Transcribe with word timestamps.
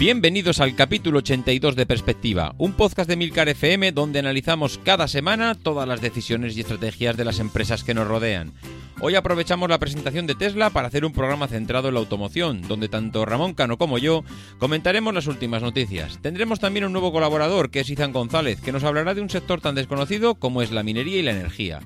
Bienvenidos 0.00 0.60
al 0.60 0.74
capítulo 0.74 1.18
82 1.18 1.76
de 1.76 1.84
Perspectiva, 1.84 2.54
un 2.56 2.72
podcast 2.72 3.06
de 3.06 3.16
Milcar 3.16 3.50
FM 3.50 3.92
donde 3.92 4.20
analizamos 4.20 4.80
cada 4.82 5.06
semana 5.08 5.54
todas 5.54 5.86
las 5.86 6.00
decisiones 6.00 6.56
y 6.56 6.60
estrategias 6.60 7.18
de 7.18 7.26
las 7.26 7.38
empresas 7.38 7.84
que 7.84 7.92
nos 7.92 8.08
rodean. 8.08 8.54
Hoy 9.02 9.14
aprovechamos 9.14 9.68
la 9.68 9.78
presentación 9.78 10.26
de 10.26 10.34
Tesla 10.34 10.70
para 10.70 10.88
hacer 10.88 11.04
un 11.04 11.12
programa 11.12 11.48
centrado 11.48 11.88
en 11.88 11.94
la 11.94 12.00
automoción, 12.00 12.62
donde 12.62 12.88
tanto 12.88 13.26
Ramón 13.26 13.52
Cano 13.52 13.76
como 13.76 13.98
yo 13.98 14.24
comentaremos 14.58 15.12
las 15.12 15.26
últimas 15.26 15.60
noticias. 15.60 16.18
Tendremos 16.22 16.60
también 16.60 16.86
un 16.86 16.92
nuevo 16.92 17.12
colaborador, 17.12 17.70
que 17.70 17.80
es 17.80 17.90
Izan 17.90 18.14
González, 18.14 18.62
que 18.62 18.72
nos 18.72 18.84
hablará 18.84 19.12
de 19.12 19.20
un 19.20 19.28
sector 19.28 19.60
tan 19.60 19.74
desconocido 19.74 20.34
como 20.34 20.62
es 20.62 20.70
la 20.70 20.82
minería 20.82 21.18
y 21.18 21.22
la 21.22 21.32
energía. 21.32 21.80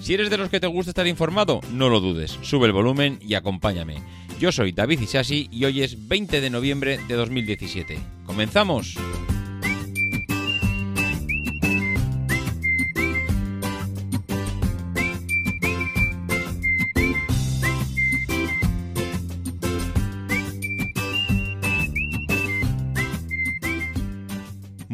Si 0.00 0.14
eres 0.14 0.30
de 0.30 0.38
los 0.38 0.50
que 0.50 0.60
te 0.60 0.68
gusta 0.68 0.92
estar 0.92 1.08
informado, 1.08 1.60
no 1.72 1.88
lo 1.88 1.98
dudes, 1.98 2.38
sube 2.42 2.66
el 2.66 2.72
volumen 2.72 3.18
y 3.20 3.34
acompáñame. 3.34 3.96
Yo 4.38 4.52
soy 4.52 4.72
David 4.72 5.00
Isasi 5.00 5.48
y 5.50 5.64
hoy 5.64 5.82
es 5.82 6.08
20 6.08 6.42
de 6.42 6.50
noviembre 6.50 7.00
de 7.08 7.14
2017. 7.14 7.98
¡Comenzamos! 8.26 8.94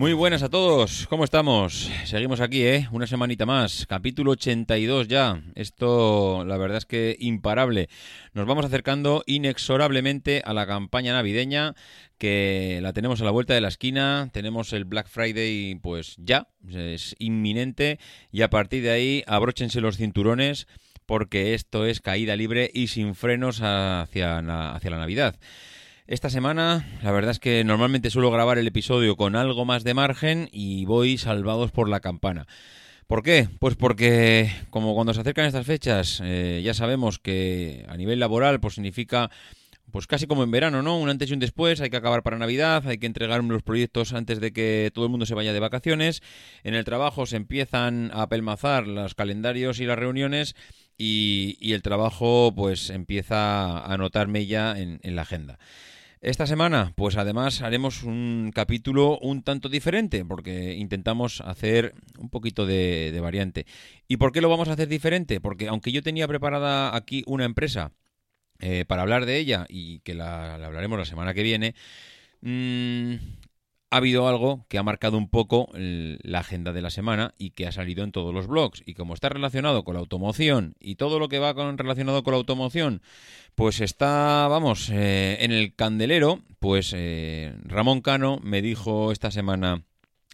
Muy 0.02 0.14
buenas 0.14 0.42
a 0.42 0.48
todos, 0.48 1.06
¿cómo 1.06 1.22
estamos? 1.22 1.88
Seguimos 2.06 2.40
aquí, 2.40 2.64
¿eh? 2.64 2.88
Una 2.90 3.06
semanita 3.06 3.46
más, 3.46 3.86
capítulo 3.88 4.32
82 4.32 5.06
ya. 5.06 5.40
Esto, 5.54 6.44
la 6.44 6.56
verdad 6.56 6.78
es 6.78 6.86
que 6.86 7.16
imparable. 7.20 7.88
Nos 8.34 8.44
vamos 8.44 8.64
acercando 8.64 9.22
inexorablemente 9.26 10.42
a 10.44 10.54
la 10.54 10.66
campaña 10.66 11.12
navideña, 11.12 11.76
que 12.18 12.80
la 12.82 12.92
tenemos 12.92 13.20
a 13.20 13.24
la 13.24 13.30
vuelta 13.30 13.54
de 13.54 13.60
la 13.60 13.68
esquina. 13.68 14.28
Tenemos 14.32 14.72
el 14.72 14.86
Black 14.86 15.06
Friday, 15.06 15.76
pues 15.76 16.16
ya, 16.18 16.48
es 16.68 17.14
inminente. 17.20 18.00
Y 18.32 18.42
a 18.42 18.50
partir 18.50 18.82
de 18.82 18.90
ahí, 18.90 19.22
abróchense 19.28 19.80
los 19.80 19.98
cinturones, 19.98 20.66
porque 21.06 21.54
esto 21.54 21.86
es 21.86 22.00
caída 22.00 22.34
libre 22.34 22.72
y 22.74 22.88
sin 22.88 23.14
frenos 23.14 23.60
hacia, 23.62 24.38
hacia 24.38 24.90
la 24.90 24.98
Navidad. 24.98 25.36
Esta 26.06 26.30
semana, 26.30 26.84
la 27.02 27.12
verdad 27.12 27.30
es 27.30 27.38
que 27.38 27.62
normalmente 27.64 28.10
suelo 28.10 28.30
grabar 28.30 28.58
el 28.58 28.66
episodio 28.66 29.16
con 29.16 29.36
algo 29.36 29.64
más 29.64 29.84
de 29.84 29.94
margen 29.94 30.48
y 30.52 30.84
voy 30.84 31.16
salvados 31.16 31.70
por 31.70 31.88
la 31.88 32.00
campana. 32.00 32.46
¿Por 33.06 33.22
qué? 33.22 33.48
Pues 33.60 33.76
porque, 33.76 34.50
como 34.70 34.94
cuando 34.94 35.14
se 35.14 35.20
acercan 35.20 35.46
estas 35.46 35.66
fechas, 35.66 36.20
eh, 36.24 36.60
ya 36.64 36.74
sabemos 36.74 37.18
que 37.20 37.86
a 37.88 37.96
nivel 37.96 38.18
laboral, 38.18 38.58
pues 38.58 38.74
significa, 38.74 39.30
pues 39.92 40.08
casi 40.08 40.26
como 40.26 40.42
en 40.42 40.50
verano, 40.50 40.82
¿no? 40.82 40.98
Un 40.98 41.08
antes 41.08 41.30
y 41.30 41.34
un 41.34 41.38
después, 41.38 41.80
hay 41.80 41.90
que 41.90 41.96
acabar 41.98 42.24
para 42.24 42.38
Navidad, 42.38 42.86
hay 42.86 42.98
que 42.98 43.06
entregar 43.06 43.42
los 43.44 43.62
proyectos 43.62 44.12
antes 44.12 44.40
de 44.40 44.52
que 44.52 44.90
todo 44.92 45.04
el 45.04 45.10
mundo 45.10 45.24
se 45.24 45.34
vaya 45.34 45.52
de 45.52 45.60
vacaciones. 45.60 46.20
En 46.64 46.74
el 46.74 46.84
trabajo 46.84 47.26
se 47.26 47.36
empiezan 47.36 48.10
a 48.12 48.22
apelmazar 48.22 48.88
los 48.88 49.14
calendarios 49.14 49.78
y 49.78 49.86
las 49.86 49.98
reuniones 49.98 50.56
y, 50.98 51.72
el 51.72 51.82
trabajo, 51.82 52.52
pues 52.56 52.90
empieza 52.90 53.84
a 53.84 53.96
notarme 53.98 54.46
ya 54.46 54.76
en- 54.78 54.98
en 55.02 55.16
la 55.16 55.22
agenda. 55.22 55.58
Esta 56.22 56.46
semana, 56.46 56.92
pues 56.94 57.16
además 57.16 57.62
haremos 57.62 58.04
un 58.04 58.52
capítulo 58.54 59.18
un 59.18 59.42
tanto 59.42 59.68
diferente, 59.68 60.24
porque 60.24 60.74
intentamos 60.74 61.40
hacer 61.40 61.94
un 62.16 62.30
poquito 62.30 62.64
de, 62.64 63.18
variante. 63.20 63.66
¿Y 64.06 64.18
por 64.18 64.30
qué 64.30 64.40
lo 64.40 64.48
vamos 64.48 64.68
a 64.68 64.74
hacer 64.74 64.86
diferente? 64.86 65.40
Porque 65.40 65.66
aunque 65.66 65.90
yo 65.90 66.00
tenía 66.00 66.28
preparada 66.28 66.94
aquí 66.94 67.24
una 67.26 67.44
empresa 67.44 67.90
eh, 68.60 68.84
para 68.86 69.02
hablar 69.02 69.26
de 69.26 69.38
ella 69.38 69.66
y 69.68 69.98
que 70.00 70.14
la, 70.14 70.58
la 70.58 70.68
hablaremos 70.68 70.96
la 70.96 71.06
semana 71.06 71.34
que 71.34 71.42
viene, 71.42 71.74
mm, 72.40 73.14
ha 73.92 73.98
habido 73.98 74.26
algo 74.26 74.64
que 74.70 74.78
ha 74.78 74.82
marcado 74.82 75.18
un 75.18 75.28
poco 75.28 75.68
la 75.74 76.38
agenda 76.38 76.72
de 76.72 76.80
la 76.80 76.88
semana 76.88 77.34
y 77.36 77.50
que 77.50 77.66
ha 77.66 77.72
salido 77.72 78.04
en 78.04 78.10
todos 78.10 78.32
los 78.32 78.46
blogs. 78.46 78.82
Y 78.86 78.94
como 78.94 79.12
está 79.12 79.28
relacionado 79.28 79.84
con 79.84 79.92
la 79.92 80.00
automoción 80.00 80.74
y 80.80 80.94
todo 80.94 81.18
lo 81.18 81.28
que 81.28 81.38
va 81.38 81.52
con, 81.52 81.76
relacionado 81.76 82.22
con 82.22 82.32
la 82.32 82.38
automoción, 82.38 83.02
pues 83.54 83.82
está, 83.82 84.48
vamos, 84.48 84.88
eh, 84.88 85.36
en 85.40 85.52
el 85.52 85.74
candelero, 85.74 86.40
pues 86.58 86.94
eh, 86.96 87.54
Ramón 87.64 88.00
Cano 88.00 88.40
me 88.42 88.62
dijo 88.62 89.12
esta 89.12 89.30
semana... 89.30 89.82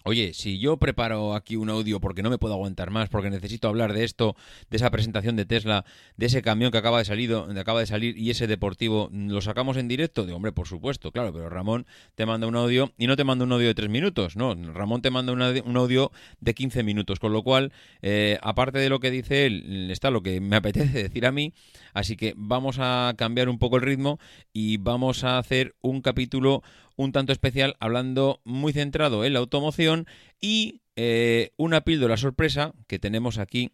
Oye, 0.08 0.32
si 0.32 0.58
yo 0.58 0.78
preparo 0.78 1.34
aquí 1.34 1.56
un 1.56 1.68
audio 1.68 2.00
porque 2.00 2.22
no 2.22 2.30
me 2.30 2.38
puedo 2.38 2.54
aguantar 2.54 2.90
más, 2.90 3.10
porque 3.10 3.28
necesito 3.28 3.68
hablar 3.68 3.92
de 3.92 4.04
esto, 4.04 4.36
de 4.70 4.78
esa 4.78 4.90
presentación 4.90 5.36
de 5.36 5.44
Tesla, 5.44 5.84
de 6.16 6.24
ese 6.24 6.40
camión 6.40 6.72
que 6.72 6.78
acaba 6.78 6.96
de 6.96 7.04
salir, 7.04 7.30
acaba 7.58 7.80
de 7.80 7.86
salir 7.86 8.16
y 8.16 8.30
ese 8.30 8.46
deportivo, 8.46 9.10
¿lo 9.12 9.42
sacamos 9.42 9.76
en 9.76 9.86
directo? 9.86 10.24
De 10.24 10.32
hombre, 10.32 10.50
por 10.50 10.66
supuesto, 10.66 11.12
claro, 11.12 11.30
pero 11.34 11.50
Ramón 11.50 11.84
te 12.14 12.24
manda 12.24 12.46
un 12.46 12.56
audio 12.56 12.90
y 12.96 13.06
no 13.06 13.16
te 13.16 13.24
manda 13.24 13.44
un 13.44 13.52
audio 13.52 13.66
de 13.66 13.74
tres 13.74 13.90
minutos, 13.90 14.34
no, 14.34 14.54
Ramón 14.72 15.02
te 15.02 15.10
manda 15.10 15.30
un 15.30 15.42
audio- 15.42 15.62
un 15.66 15.76
audio 15.76 16.10
de 16.40 16.54
15 16.54 16.82
minutos, 16.82 17.20
con 17.20 17.34
lo 17.34 17.42
cual, 17.42 17.70
eh, 18.00 18.38
aparte 18.40 18.78
de 18.78 18.88
lo 18.88 19.00
que 19.00 19.10
dice 19.10 19.44
él, 19.44 19.90
está 19.90 20.10
lo 20.10 20.22
que 20.22 20.40
me 20.40 20.56
apetece 20.56 21.02
decir 21.02 21.26
a 21.26 21.32
mí, 21.32 21.52
así 21.92 22.16
que 22.16 22.32
vamos 22.34 22.78
a 22.80 23.12
cambiar 23.18 23.50
un 23.50 23.58
poco 23.58 23.76
el 23.76 23.82
ritmo 23.82 24.18
y 24.54 24.78
vamos 24.78 25.22
a 25.22 25.36
hacer 25.36 25.74
un 25.82 26.00
capítulo 26.00 26.62
un 26.98 27.12
tanto 27.12 27.32
especial 27.32 27.76
hablando 27.78 28.40
muy 28.44 28.72
centrado 28.72 29.24
en 29.24 29.32
la 29.32 29.38
automoción 29.38 30.06
y 30.40 30.82
eh, 30.96 31.52
una 31.56 31.82
píldora 31.82 32.16
sorpresa 32.16 32.74
que 32.88 32.98
tenemos 32.98 33.38
aquí 33.38 33.70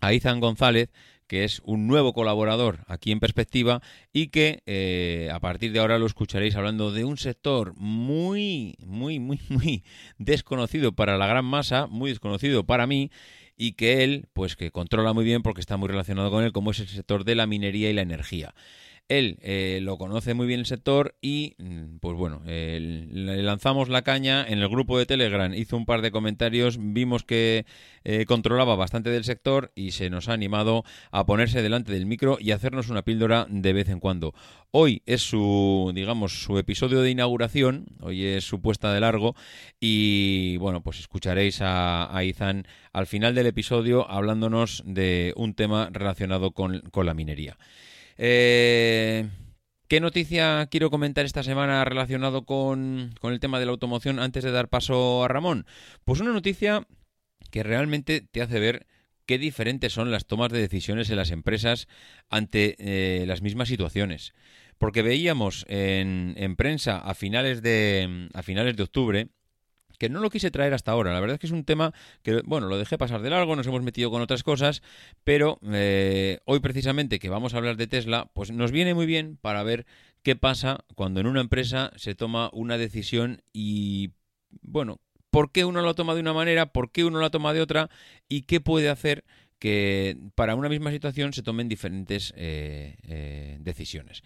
a 0.00 0.12
Izan 0.12 0.40
González, 0.40 0.90
que 1.28 1.44
es 1.44 1.62
un 1.64 1.86
nuevo 1.86 2.12
colaborador 2.12 2.80
aquí 2.88 3.12
en 3.12 3.20
Perspectiva 3.20 3.82
y 4.12 4.28
que 4.28 4.64
eh, 4.66 5.30
a 5.32 5.38
partir 5.38 5.70
de 5.70 5.78
ahora 5.78 5.98
lo 6.00 6.06
escucharéis 6.06 6.56
hablando 6.56 6.90
de 6.90 7.04
un 7.04 7.18
sector 7.18 7.72
muy, 7.76 8.74
muy, 8.84 9.20
muy, 9.20 9.40
muy 9.48 9.84
desconocido 10.18 10.92
para 10.92 11.16
la 11.18 11.28
gran 11.28 11.44
masa, 11.44 11.86
muy 11.86 12.10
desconocido 12.10 12.66
para 12.66 12.88
mí 12.88 13.12
y 13.56 13.74
que 13.74 14.02
él, 14.02 14.26
pues 14.32 14.56
que 14.56 14.72
controla 14.72 15.12
muy 15.12 15.24
bien 15.24 15.42
porque 15.42 15.60
está 15.60 15.76
muy 15.76 15.88
relacionado 15.88 16.32
con 16.32 16.42
él, 16.42 16.52
como 16.52 16.72
es 16.72 16.80
el 16.80 16.88
sector 16.88 17.22
de 17.22 17.36
la 17.36 17.46
minería 17.46 17.90
y 17.90 17.94
la 17.94 18.02
energía. 18.02 18.54
Él 19.08 19.38
eh, 19.42 19.78
lo 19.82 19.98
conoce 19.98 20.34
muy 20.34 20.48
bien 20.48 20.60
el 20.60 20.66
sector 20.66 21.14
y, 21.22 21.54
mm, 21.58 21.98
pues 22.00 22.16
bueno, 22.16 22.42
le 22.44 23.42
lanzamos 23.42 23.88
la 23.88 24.02
caña 24.02 24.44
en 24.44 24.58
el 24.58 24.68
grupo 24.68 24.98
de 24.98 25.06
Telegram, 25.06 25.54
hizo 25.54 25.76
un 25.76 25.86
par 25.86 26.02
de 26.02 26.10
comentarios, 26.10 26.76
vimos 26.80 27.22
que 27.22 27.66
eh, 28.02 28.24
controlaba 28.26 28.74
bastante 28.74 29.10
del 29.10 29.22
sector 29.22 29.70
y 29.76 29.92
se 29.92 30.10
nos 30.10 30.28
ha 30.28 30.32
animado 30.32 30.82
a 31.12 31.24
ponerse 31.24 31.62
delante 31.62 31.92
del 31.92 32.06
micro 32.06 32.38
y 32.40 32.50
hacernos 32.50 32.88
una 32.88 33.02
píldora 33.02 33.46
de 33.48 33.72
vez 33.72 33.88
en 33.90 34.00
cuando. 34.00 34.34
Hoy 34.72 35.02
es 35.06 35.22
su, 35.22 35.92
digamos, 35.94 36.42
su 36.42 36.58
episodio 36.58 37.00
de 37.00 37.10
inauguración, 37.10 37.86
hoy 38.00 38.24
es 38.24 38.44
su 38.44 38.60
puesta 38.60 38.92
de 38.92 39.00
largo 39.00 39.36
y, 39.78 40.56
bueno, 40.56 40.82
pues 40.82 40.98
escucharéis 40.98 41.62
a, 41.62 42.14
a 42.14 42.24
Izan 42.24 42.66
al 42.92 43.06
final 43.06 43.36
del 43.36 43.46
episodio 43.46 44.10
hablándonos 44.10 44.82
de 44.84 45.32
un 45.36 45.54
tema 45.54 45.90
relacionado 45.92 46.50
con 46.50 46.82
la 47.06 47.14
minería. 47.14 47.56
Eh, 48.18 49.28
¿Qué 49.88 50.00
noticia 50.00 50.66
quiero 50.70 50.90
comentar 50.90 51.24
esta 51.24 51.42
semana 51.42 51.84
relacionado 51.84 52.44
con, 52.44 53.14
con 53.20 53.32
el 53.32 53.40
tema 53.40 53.60
de 53.60 53.66
la 53.66 53.70
automoción 53.70 54.18
antes 54.18 54.42
de 54.42 54.50
dar 54.50 54.68
paso 54.68 55.24
a 55.24 55.28
Ramón? 55.28 55.64
Pues 56.04 56.20
una 56.20 56.32
noticia 56.32 56.86
que 57.50 57.62
realmente 57.62 58.20
te 58.20 58.42
hace 58.42 58.58
ver 58.58 58.86
qué 59.26 59.38
diferentes 59.38 59.92
son 59.92 60.10
las 60.10 60.26
tomas 60.26 60.50
de 60.50 60.60
decisiones 60.60 61.10
en 61.10 61.16
las 61.16 61.30
empresas 61.30 61.86
ante 62.28 62.76
eh, 62.78 63.26
las 63.26 63.42
mismas 63.42 63.68
situaciones. 63.68 64.34
Porque 64.78 65.02
veíamos 65.02 65.64
en, 65.68 66.34
en 66.36 66.56
prensa 66.56 66.98
a 66.98 67.14
finales 67.14 67.62
de, 67.62 68.28
a 68.34 68.42
finales 68.42 68.76
de 68.76 68.82
octubre 68.82 69.28
que 69.98 70.08
no 70.08 70.20
lo 70.20 70.30
quise 70.30 70.50
traer 70.50 70.74
hasta 70.74 70.92
ahora. 70.92 71.12
La 71.12 71.20
verdad 71.20 71.34
es 71.34 71.40
que 71.40 71.46
es 71.46 71.52
un 71.52 71.64
tema 71.64 71.92
que, 72.22 72.42
bueno, 72.44 72.66
lo 72.68 72.78
dejé 72.78 72.98
pasar 72.98 73.22
de 73.22 73.30
largo, 73.30 73.56
nos 73.56 73.66
hemos 73.66 73.82
metido 73.82 74.10
con 74.10 74.22
otras 74.22 74.42
cosas, 74.42 74.82
pero 75.24 75.58
eh, 75.72 76.40
hoy 76.44 76.60
precisamente 76.60 77.18
que 77.18 77.28
vamos 77.28 77.54
a 77.54 77.58
hablar 77.58 77.76
de 77.76 77.86
Tesla, 77.86 78.30
pues 78.32 78.50
nos 78.50 78.72
viene 78.72 78.94
muy 78.94 79.06
bien 79.06 79.38
para 79.40 79.62
ver 79.62 79.86
¿Qué 80.26 80.34
pasa 80.34 80.84
cuando 80.96 81.20
en 81.20 81.28
una 81.28 81.40
empresa 81.40 81.92
se 81.94 82.16
toma 82.16 82.50
una 82.52 82.78
decisión 82.78 83.42
y, 83.52 84.10
bueno, 84.60 84.98
¿por 85.30 85.52
qué 85.52 85.64
uno 85.64 85.82
lo 85.82 85.94
toma 85.94 86.16
de 86.16 86.20
una 86.20 86.32
manera, 86.32 86.72
por 86.72 86.90
qué 86.90 87.04
uno 87.04 87.20
la 87.20 87.30
toma 87.30 87.52
de 87.52 87.60
otra 87.60 87.90
y 88.28 88.42
qué 88.42 88.60
puede 88.60 88.88
hacer 88.88 89.22
que 89.60 90.18
para 90.34 90.56
una 90.56 90.68
misma 90.68 90.90
situación 90.90 91.32
se 91.32 91.44
tomen 91.44 91.68
diferentes 91.68 92.34
eh, 92.36 92.96
eh, 93.04 93.58
decisiones? 93.60 94.24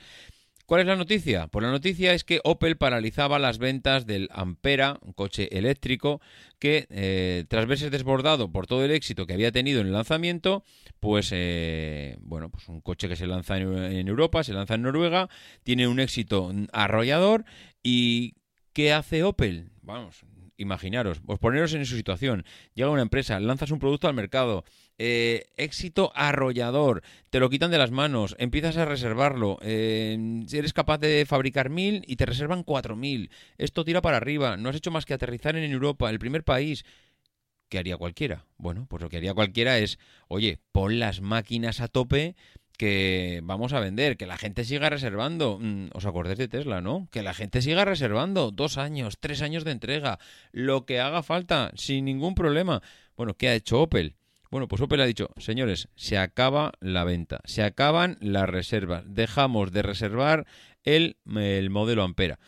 ¿Cuál 0.71 0.83
es 0.83 0.87
la 0.87 0.95
noticia? 0.95 1.49
Pues 1.49 1.65
la 1.65 1.73
noticia 1.73 2.15
es 2.15 2.23
que 2.23 2.41
Opel 2.45 2.77
paralizaba 2.77 3.41
las 3.41 3.59
ventas 3.59 4.07
del 4.07 4.29
Ampera, 4.31 5.01
un 5.03 5.13
coche 5.13 5.49
eléctrico, 5.59 6.21
que 6.61 6.87
eh, 6.91 7.45
tras 7.49 7.67
verse 7.67 7.91
desbordado 7.91 8.53
por 8.53 8.69
todo 8.69 8.85
el 8.85 8.93
éxito 8.93 9.27
que 9.27 9.33
había 9.33 9.51
tenido 9.51 9.81
en 9.81 9.89
el 9.89 9.93
lanzamiento, 9.93 10.63
pues 11.01 11.31
eh, 11.33 12.17
bueno, 12.21 12.51
pues 12.51 12.69
un 12.69 12.81
coche 12.83 13.09
que 13.09 13.17
se 13.17 13.27
lanza 13.27 13.59
en, 13.59 14.07
Europa, 14.07 14.45
se 14.45 14.53
lanza 14.53 14.77
en 14.77 14.83
Noruega, 14.83 15.29
tiene 15.65 15.89
un 15.89 15.99
éxito 15.99 16.53
arrollador 16.73 17.45
y 17.83 18.37
¿qué 18.73 18.93
hace 18.93 19.25
Opel? 19.25 19.73
Vamos, 19.83 20.25
imaginaros, 20.57 21.19
pues 21.19 21.41
poneros 21.41 21.75
en 21.75 21.85
su 21.85 21.97
situación. 21.97 22.45
Llega 22.75 22.91
una 22.91 23.03
empresa, 23.03 23.41
lanzas 23.41 23.73
un 23.73 23.81
producto 23.81 24.07
al 24.07 24.15
mercado, 24.15 24.65
eh, 25.03 25.47
éxito 25.57 26.13
arrollador, 26.15 27.03
te 27.31 27.41
lo 27.41 27.49
quitan 27.49 27.71
de 27.71 27.79
las 27.79 27.91
manos, 27.91 28.37
empiezas 28.39 28.77
a 28.77 28.85
reservarlo, 28.85 29.59
eh, 29.63 30.45
eres 30.53 30.75
capaz 30.75 30.99
de 30.99 31.25
fabricar 31.27 31.71
mil 31.71 32.05
y 32.07 32.17
te 32.17 32.27
reservan 32.27 32.65
cuatro 32.65 32.97
mil. 32.97 33.31
Esto 33.57 33.83
tira 33.83 34.03
para 34.03 34.19
arriba, 34.19 34.59
no 34.59 34.69
has 34.69 34.77
hecho 34.77 34.91
más 34.91 35.07
que 35.07 35.15
aterrizar 35.15 35.57
en 35.57 35.73
Europa, 35.73 36.11
el 36.11 36.19
primer 36.19 36.45
país. 36.45 36.85
¿Qué 37.71 37.79
haría 37.79 37.97
cualquiera? 37.97 38.45
Bueno, 38.59 38.85
pues 38.91 39.03
lo 39.03 39.09
que 39.09 39.17
haría 39.17 39.33
cualquiera 39.33 39.79
es, 39.79 39.99
oye, 40.29 40.59
pon 40.71 40.99
las 40.99 41.23
máquinas 41.23 41.81
a 41.81 41.89
tope 41.89 42.37
que 42.77 43.41
vamos 43.43 43.73
a 43.73 43.81
vender, 43.81 44.19
que 44.19 44.27
la 44.27 44.37
gente 44.37 44.65
siga 44.65 44.91
reservando. 44.91 45.59
Mm, 45.59 45.89
¿Os 45.95 46.05
acordáis 46.05 46.37
de 46.37 46.49
Tesla, 46.49 46.83
no? 46.83 47.09
Que 47.11 47.23
la 47.23 47.33
gente 47.33 47.63
siga 47.63 47.87
reservando. 47.87 48.51
Dos 48.51 48.77
años, 48.77 49.17
tres 49.19 49.41
años 49.41 49.65
de 49.65 49.71
entrega, 49.71 50.19
lo 50.53 50.85
que 50.85 51.01
haga 51.01 51.23
falta, 51.23 51.73
sin 51.77 52.05
ningún 52.05 52.35
problema. 52.35 52.83
Bueno, 53.17 53.35
¿qué 53.35 53.49
ha 53.49 53.55
hecho 53.55 53.81
Opel? 53.81 54.17
Bueno, 54.51 54.67
pues 54.67 54.83
Opel 54.83 55.01
ha 55.01 55.07
dicho, 55.07 55.31
señores, 55.37 55.89
se 55.95 56.19
acaba 56.19 56.73
la 56.81 57.05
venta, 57.05 57.41
se 57.45 57.63
acaban 57.63 58.17
las 58.21 58.49
reservas, 58.49 59.05
dejamos 59.07 59.71
de 59.73 59.83
reservar 59.83 60.47
el, 60.83 61.17
el 61.37 61.71
modelo 61.71 62.03
Ampera. 62.03 62.41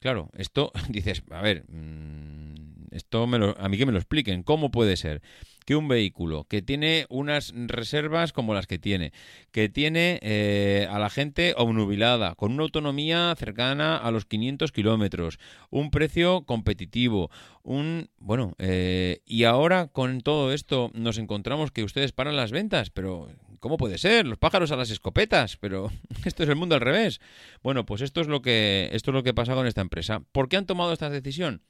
Claro, 0.00 0.30
esto 0.36 0.72
dices, 0.90 1.22
a 1.30 1.42
ver, 1.42 1.64
mm, 1.68 2.86
esto 2.92 3.26
me 3.26 3.38
lo- 3.38 3.56
a 3.58 3.68
mí 3.68 3.78
que 3.78 3.86
me 3.86 3.92
lo 3.92 3.98
expliquen, 3.98 4.42
¿cómo 4.42 4.70
puede 4.70 4.96
ser? 4.96 5.22
Que 5.64 5.76
un 5.76 5.88
vehículo 5.88 6.44
que 6.44 6.62
tiene 6.62 7.06
unas 7.08 7.52
reservas 7.54 8.32
como 8.32 8.54
las 8.54 8.66
que 8.66 8.78
tiene, 8.78 9.12
que 9.50 9.68
tiene 9.68 10.18
eh, 10.22 10.86
a 10.90 10.98
la 10.98 11.10
gente 11.10 11.54
obnubilada, 11.56 12.34
con 12.34 12.52
una 12.52 12.62
autonomía 12.62 13.34
cercana 13.38 13.96
a 13.96 14.10
los 14.10 14.26
500 14.26 14.72
kilómetros, 14.72 15.38
un 15.70 15.90
precio 15.90 16.42
competitivo, 16.42 17.30
un 17.62 18.08
bueno, 18.18 18.54
eh, 18.58 19.20
y 19.26 19.44
ahora 19.44 19.88
con 19.88 20.20
todo 20.20 20.52
esto 20.52 20.90
nos 20.94 21.18
encontramos 21.18 21.70
que 21.70 21.84
ustedes 21.84 22.12
paran 22.12 22.36
las 22.36 22.52
ventas, 22.52 22.90
pero 22.90 23.28
¿cómo 23.62 23.76
puede 23.76 23.96
ser? 23.96 24.26
Los 24.26 24.38
pájaros 24.38 24.72
a 24.72 24.76
las 24.76 24.90
escopetas, 24.90 25.56
pero 25.56 25.90
esto 26.24 26.42
es 26.42 26.48
el 26.48 26.56
mundo 26.56 26.74
al 26.74 26.80
revés. 26.80 27.20
Bueno, 27.62 27.86
pues 27.86 28.02
esto 28.02 28.20
es 28.20 28.26
lo 28.26 28.42
que 28.42 28.90
esto 28.92 29.10
es 29.10 29.14
lo 29.14 29.22
que 29.22 29.34
pasa 29.34 29.54
con 29.54 29.66
esta 29.66 29.80
empresa. 29.80 30.20
¿Por 30.32 30.48
qué 30.48 30.56
han 30.56 30.66
tomado 30.66 30.92
esta 30.92 31.10
decisión? 31.10 31.62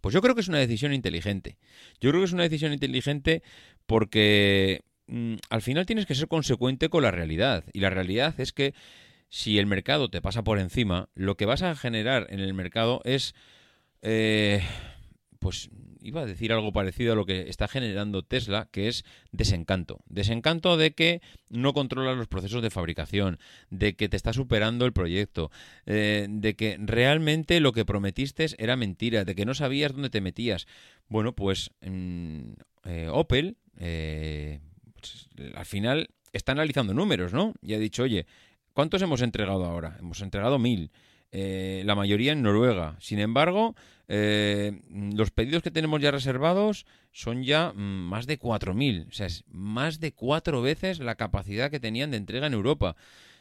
Pues 0.00 0.12
yo 0.12 0.22
creo 0.22 0.34
que 0.34 0.40
es 0.40 0.48
una 0.48 0.58
decisión 0.58 0.92
inteligente. 0.92 1.56
Yo 2.00 2.10
creo 2.10 2.20
que 2.22 2.26
es 2.26 2.32
una 2.32 2.42
decisión 2.44 2.72
inteligente 2.72 3.42
porque 3.86 4.82
mm, 5.06 5.36
al 5.50 5.62
final 5.62 5.86
tienes 5.86 6.06
que 6.06 6.14
ser 6.14 6.28
consecuente 6.28 6.88
con 6.88 7.02
la 7.02 7.10
realidad. 7.10 7.64
Y 7.72 7.80
la 7.80 7.90
realidad 7.90 8.34
es 8.38 8.52
que 8.52 8.74
si 9.28 9.58
el 9.58 9.66
mercado 9.66 10.08
te 10.08 10.22
pasa 10.22 10.44
por 10.44 10.58
encima, 10.58 11.08
lo 11.14 11.36
que 11.36 11.46
vas 11.46 11.62
a 11.62 11.74
generar 11.74 12.26
en 12.30 12.40
el 12.40 12.54
mercado 12.54 13.00
es... 13.04 13.34
eh, 14.02 14.62
pues 15.38 15.70
iba 16.06 16.22
a 16.22 16.26
decir 16.26 16.52
algo 16.52 16.72
parecido 16.72 17.12
a 17.12 17.16
lo 17.16 17.26
que 17.26 17.48
está 17.48 17.68
generando 17.68 18.22
Tesla, 18.22 18.68
que 18.70 18.88
es 18.88 19.04
desencanto. 19.32 19.98
Desencanto 20.08 20.76
de 20.76 20.92
que 20.94 21.20
no 21.48 21.72
controlas 21.72 22.16
los 22.16 22.28
procesos 22.28 22.62
de 22.62 22.70
fabricación, 22.70 23.38
de 23.70 23.96
que 23.96 24.08
te 24.08 24.16
está 24.16 24.32
superando 24.32 24.86
el 24.86 24.92
proyecto, 24.92 25.50
eh, 25.86 26.26
de 26.28 26.54
que 26.54 26.78
realmente 26.80 27.60
lo 27.60 27.72
que 27.72 27.84
prometiste 27.84 28.46
era 28.58 28.76
mentira, 28.76 29.24
de 29.24 29.34
que 29.34 29.44
no 29.44 29.54
sabías 29.54 29.92
dónde 29.92 30.10
te 30.10 30.20
metías. 30.20 30.66
Bueno, 31.08 31.34
pues 31.34 31.70
mm, 31.82 32.52
eh, 32.84 33.08
Opel, 33.10 33.56
eh, 33.78 34.60
al 35.54 35.66
final, 35.66 36.08
está 36.32 36.52
analizando 36.52 36.94
números, 36.94 37.32
¿no? 37.32 37.54
Y 37.62 37.74
ha 37.74 37.78
dicho, 37.78 38.04
oye, 38.04 38.26
¿cuántos 38.72 39.02
hemos 39.02 39.22
entregado 39.22 39.64
ahora? 39.64 39.96
Hemos 39.98 40.20
entregado 40.20 40.58
mil. 40.58 40.90
Eh, 41.32 41.82
la 41.84 41.94
mayoría 41.94 42.32
en 42.32 42.42
Noruega. 42.42 42.96
Sin 43.00 43.18
embargo, 43.18 43.74
eh, 44.08 44.80
los 44.90 45.30
pedidos 45.30 45.62
que 45.62 45.70
tenemos 45.70 46.00
ya 46.00 46.10
reservados 46.10 46.86
son 47.12 47.42
ya 47.42 47.72
mm, 47.72 47.78
más 48.08 48.26
de 48.26 48.38
4.000. 48.38 49.08
O 49.08 49.12
sea, 49.12 49.26
es 49.26 49.44
más 49.48 50.00
de 50.00 50.12
cuatro 50.12 50.62
veces 50.62 51.00
la 51.00 51.16
capacidad 51.16 51.70
que 51.70 51.80
tenían 51.80 52.10
de 52.10 52.18
entrega 52.18 52.46
en 52.46 52.54
Europa. 52.54 52.96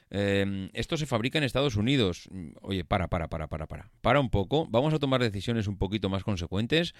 Eh, 0.10 0.70
esto 0.74 0.98
se 0.98 1.06
fabrica 1.06 1.38
en 1.38 1.44
Estados 1.44 1.76
Unidos. 1.76 2.28
Mm, 2.32 2.50
Oye, 2.62 2.86
para, 2.86 3.08
para, 3.08 3.28
para, 3.28 3.48
para, 3.48 3.68
para. 3.68 3.90
Para 4.02 4.20
un 4.20 4.30
poco. 4.30 4.68
Vamos 4.70 4.94
a 4.94 5.00
tomar 5.00 5.22
decisiones 5.22 5.68
un 5.68 5.78
poquito 5.78 6.10
más 6.10 6.24
consecuentes. 6.24 6.94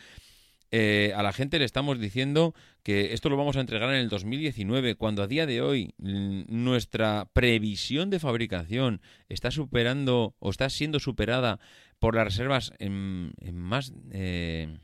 Eh, 0.72 1.14
a 1.16 1.24
la 1.24 1.32
gente 1.32 1.60
le 1.60 1.66
estamos 1.66 2.00
diciendo 2.00 2.54
que 2.84 3.14
esto 3.14 3.30
lo 3.30 3.38
vamos 3.38 3.56
a 3.56 3.62
entregar 3.62 3.90
en 3.90 3.96
el 3.96 4.10
2019, 4.10 4.96
cuando 4.96 5.24
a 5.24 5.28
día 5.28 5.46
de 5.46 5.62
hoy 5.62 5.94
nuestra 5.98 7.30
previsión 7.34 8.10
de 8.10 8.20
fabricación 8.20 9.02
está 9.30 9.52
superando 9.52 10.36
o 10.40 10.50
está 10.50 10.70
siendo 10.70 11.00
superada 11.00 11.60
por 12.00 12.16
las 12.16 12.26
reservas 12.26 12.74
en, 12.80 13.34
en 13.40 13.58
más 13.58 13.94
eh, 14.12 14.80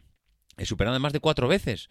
eh, 0.58 0.66
superada 0.66 1.00
más 1.00 1.14
de 1.14 1.20
cuatro 1.20 1.48
veces. 1.48 1.90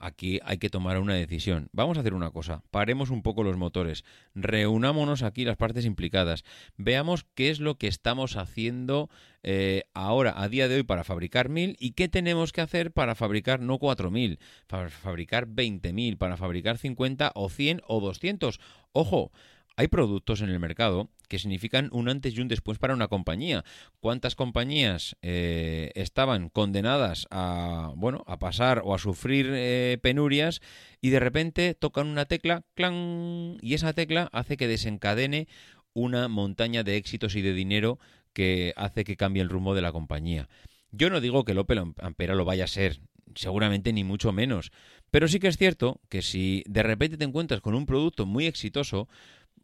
Aquí 0.00 0.40
hay 0.44 0.56
que 0.56 0.70
tomar 0.70 0.98
una 0.98 1.14
decisión. 1.14 1.68
Vamos 1.72 1.98
a 1.98 2.00
hacer 2.00 2.14
una 2.14 2.30
cosa. 2.30 2.62
Paremos 2.70 3.10
un 3.10 3.22
poco 3.22 3.44
los 3.44 3.58
motores. 3.58 4.04
Reunámonos 4.34 5.22
aquí 5.22 5.44
las 5.44 5.58
partes 5.58 5.84
implicadas. 5.84 6.42
Veamos 6.78 7.26
qué 7.34 7.50
es 7.50 7.60
lo 7.60 7.76
que 7.76 7.86
estamos 7.86 8.36
haciendo 8.36 9.10
eh, 9.42 9.84
ahora, 9.92 10.34
a 10.36 10.48
día 10.48 10.68
de 10.68 10.76
hoy, 10.76 10.82
para 10.84 11.04
fabricar 11.04 11.50
1000 11.50 11.76
y 11.78 11.92
qué 11.92 12.08
tenemos 12.08 12.52
que 12.52 12.62
hacer 12.62 12.92
para 12.92 13.14
fabricar 13.14 13.60
no 13.60 13.78
4000, 13.78 14.38
para 14.66 14.88
fabricar 14.88 15.46
20.000, 15.46 16.16
para 16.16 16.38
fabricar 16.38 16.78
50 16.78 17.32
o 17.34 17.50
100 17.50 17.82
o 17.86 18.00
200. 18.00 18.58
Ojo, 18.92 19.32
hay 19.80 19.88
productos 19.88 20.42
en 20.42 20.50
el 20.50 20.60
mercado 20.60 21.08
que 21.26 21.38
significan 21.38 21.88
un 21.90 22.10
antes 22.10 22.36
y 22.36 22.40
un 22.42 22.48
después 22.48 22.76
para 22.76 22.92
una 22.92 23.08
compañía. 23.08 23.64
¿Cuántas 24.00 24.34
compañías 24.34 25.16
eh, 25.22 25.90
estaban 25.94 26.50
condenadas 26.50 27.26
a 27.30 27.94
bueno 27.96 28.22
a 28.26 28.38
pasar 28.38 28.82
o 28.84 28.94
a 28.94 28.98
sufrir 28.98 29.48
eh, 29.50 29.96
penurias 30.02 30.60
y 31.00 31.08
de 31.08 31.20
repente 31.20 31.74
tocan 31.74 32.08
una 32.08 32.26
tecla, 32.26 32.62
clan, 32.74 33.56
y 33.62 33.72
esa 33.72 33.94
tecla 33.94 34.28
hace 34.32 34.58
que 34.58 34.68
desencadene 34.68 35.48
una 35.94 36.28
montaña 36.28 36.82
de 36.82 36.96
éxitos 36.96 37.34
y 37.34 37.40
de 37.40 37.54
dinero 37.54 37.98
que 38.34 38.74
hace 38.76 39.04
que 39.04 39.16
cambie 39.16 39.42
el 39.42 39.48
rumbo 39.48 39.74
de 39.74 39.80
la 39.80 39.92
compañía. 39.92 40.50
Yo 40.92 41.08
no 41.08 41.22
digo 41.22 41.46
que 41.46 41.52
el 41.52 41.58
Opel 41.58 41.94
Ampera 42.02 42.34
lo 42.34 42.44
vaya 42.44 42.64
a 42.64 42.66
ser, 42.68 43.00
seguramente 43.34 43.94
ni 43.94 44.04
mucho 44.04 44.30
menos, 44.32 44.72
pero 45.10 45.26
sí 45.26 45.40
que 45.40 45.48
es 45.48 45.56
cierto 45.56 46.00
que 46.08 46.22
si 46.22 46.62
de 46.66 46.82
repente 46.82 47.16
te 47.16 47.24
encuentras 47.24 47.60
con 47.60 47.74
un 47.74 47.86
producto 47.86 48.26
muy 48.26 48.46
exitoso, 48.46 49.08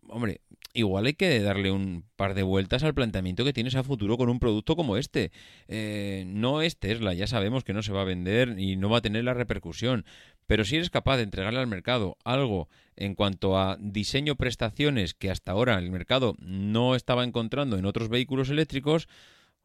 hombre, 0.09 0.41
igual 0.73 1.07
hay 1.07 1.15
que 1.15 1.41
darle 1.41 1.71
un 1.71 2.05
par 2.17 2.35
de 2.35 2.43
vueltas 2.43 2.83
al 2.83 2.95
planteamiento 2.95 3.45
que 3.45 3.53
tienes 3.53 3.75
a 3.75 3.83
futuro 3.83 4.17
con 4.17 4.29
un 4.29 4.39
producto 4.39 4.77
como 4.77 4.97
este. 4.97 5.33
Eh, 5.69 6.25
no 6.27 6.63
es 6.63 6.79
Tesla, 6.79 7.15
ya 7.15 7.27
sabemos 7.27 7.65
que 7.65 7.73
no 7.73 7.83
se 7.83 7.93
va 7.93 8.03
a 8.03 8.05
vender 8.05 8.59
y 8.59 8.77
no 8.77 8.89
va 8.89 8.99
a 8.99 9.03
tener 9.03 9.25
la 9.25 9.35
repercusión, 9.35 10.05
pero 10.47 10.65
si 10.65 10.77
eres 10.77 10.91
capaz 10.91 11.17
de 11.17 11.25
entregarle 11.25 11.61
al 11.61 11.67
mercado 11.67 12.17
algo 12.25 12.69
en 12.97 13.15
cuanto 13.15 13.59
a 13.59 13.77
diseño 13.81 14.37
prestaciones 14.37 15.15
que 15.15 15.31
hasta 15.31 15.53
ahora 15.53 15.79
el 15.79 15.91
mercado 15.91 16.35
no 16.39 16.95
estaba 16.95 17.25
encontrando 17.25 17.79
en 17.79 17.87
otros 17.87 18.09
vehículos 18.09 18.51
eléctricos, 18.51 19.09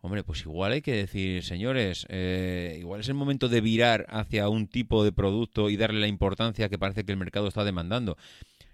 Hombre, 0.03 0.23
pues 0.23 0.41
igual 0.41 0.71
hay 0.71 0.81
que 0.81 0.93
decir, 0.93 1.43
señores, 1.43 2.07
eh, 2.09 2.77
igual 2.79 3.01
es 3.01 3.07
el 3.07 3.13
momento 3.13 3.49
de 3.49 3.61
virar 3.61 4.07
hacia 4.09 4.49
un 4.49 4.67
tipo 4.67 5.03
de 5.03 5.11
producto 5.11 5.69
y 5.69 5.77
darle 5.77 5.99
la 5.99 6.07
importancia 6.07 6.69
que 6.69 6.79
parece 6.79 7.05
que 7.05 7.11
el 7.11 7.19
mercado 7.19 7.47
está 7.47 7.63
demandando. 7.63 8.17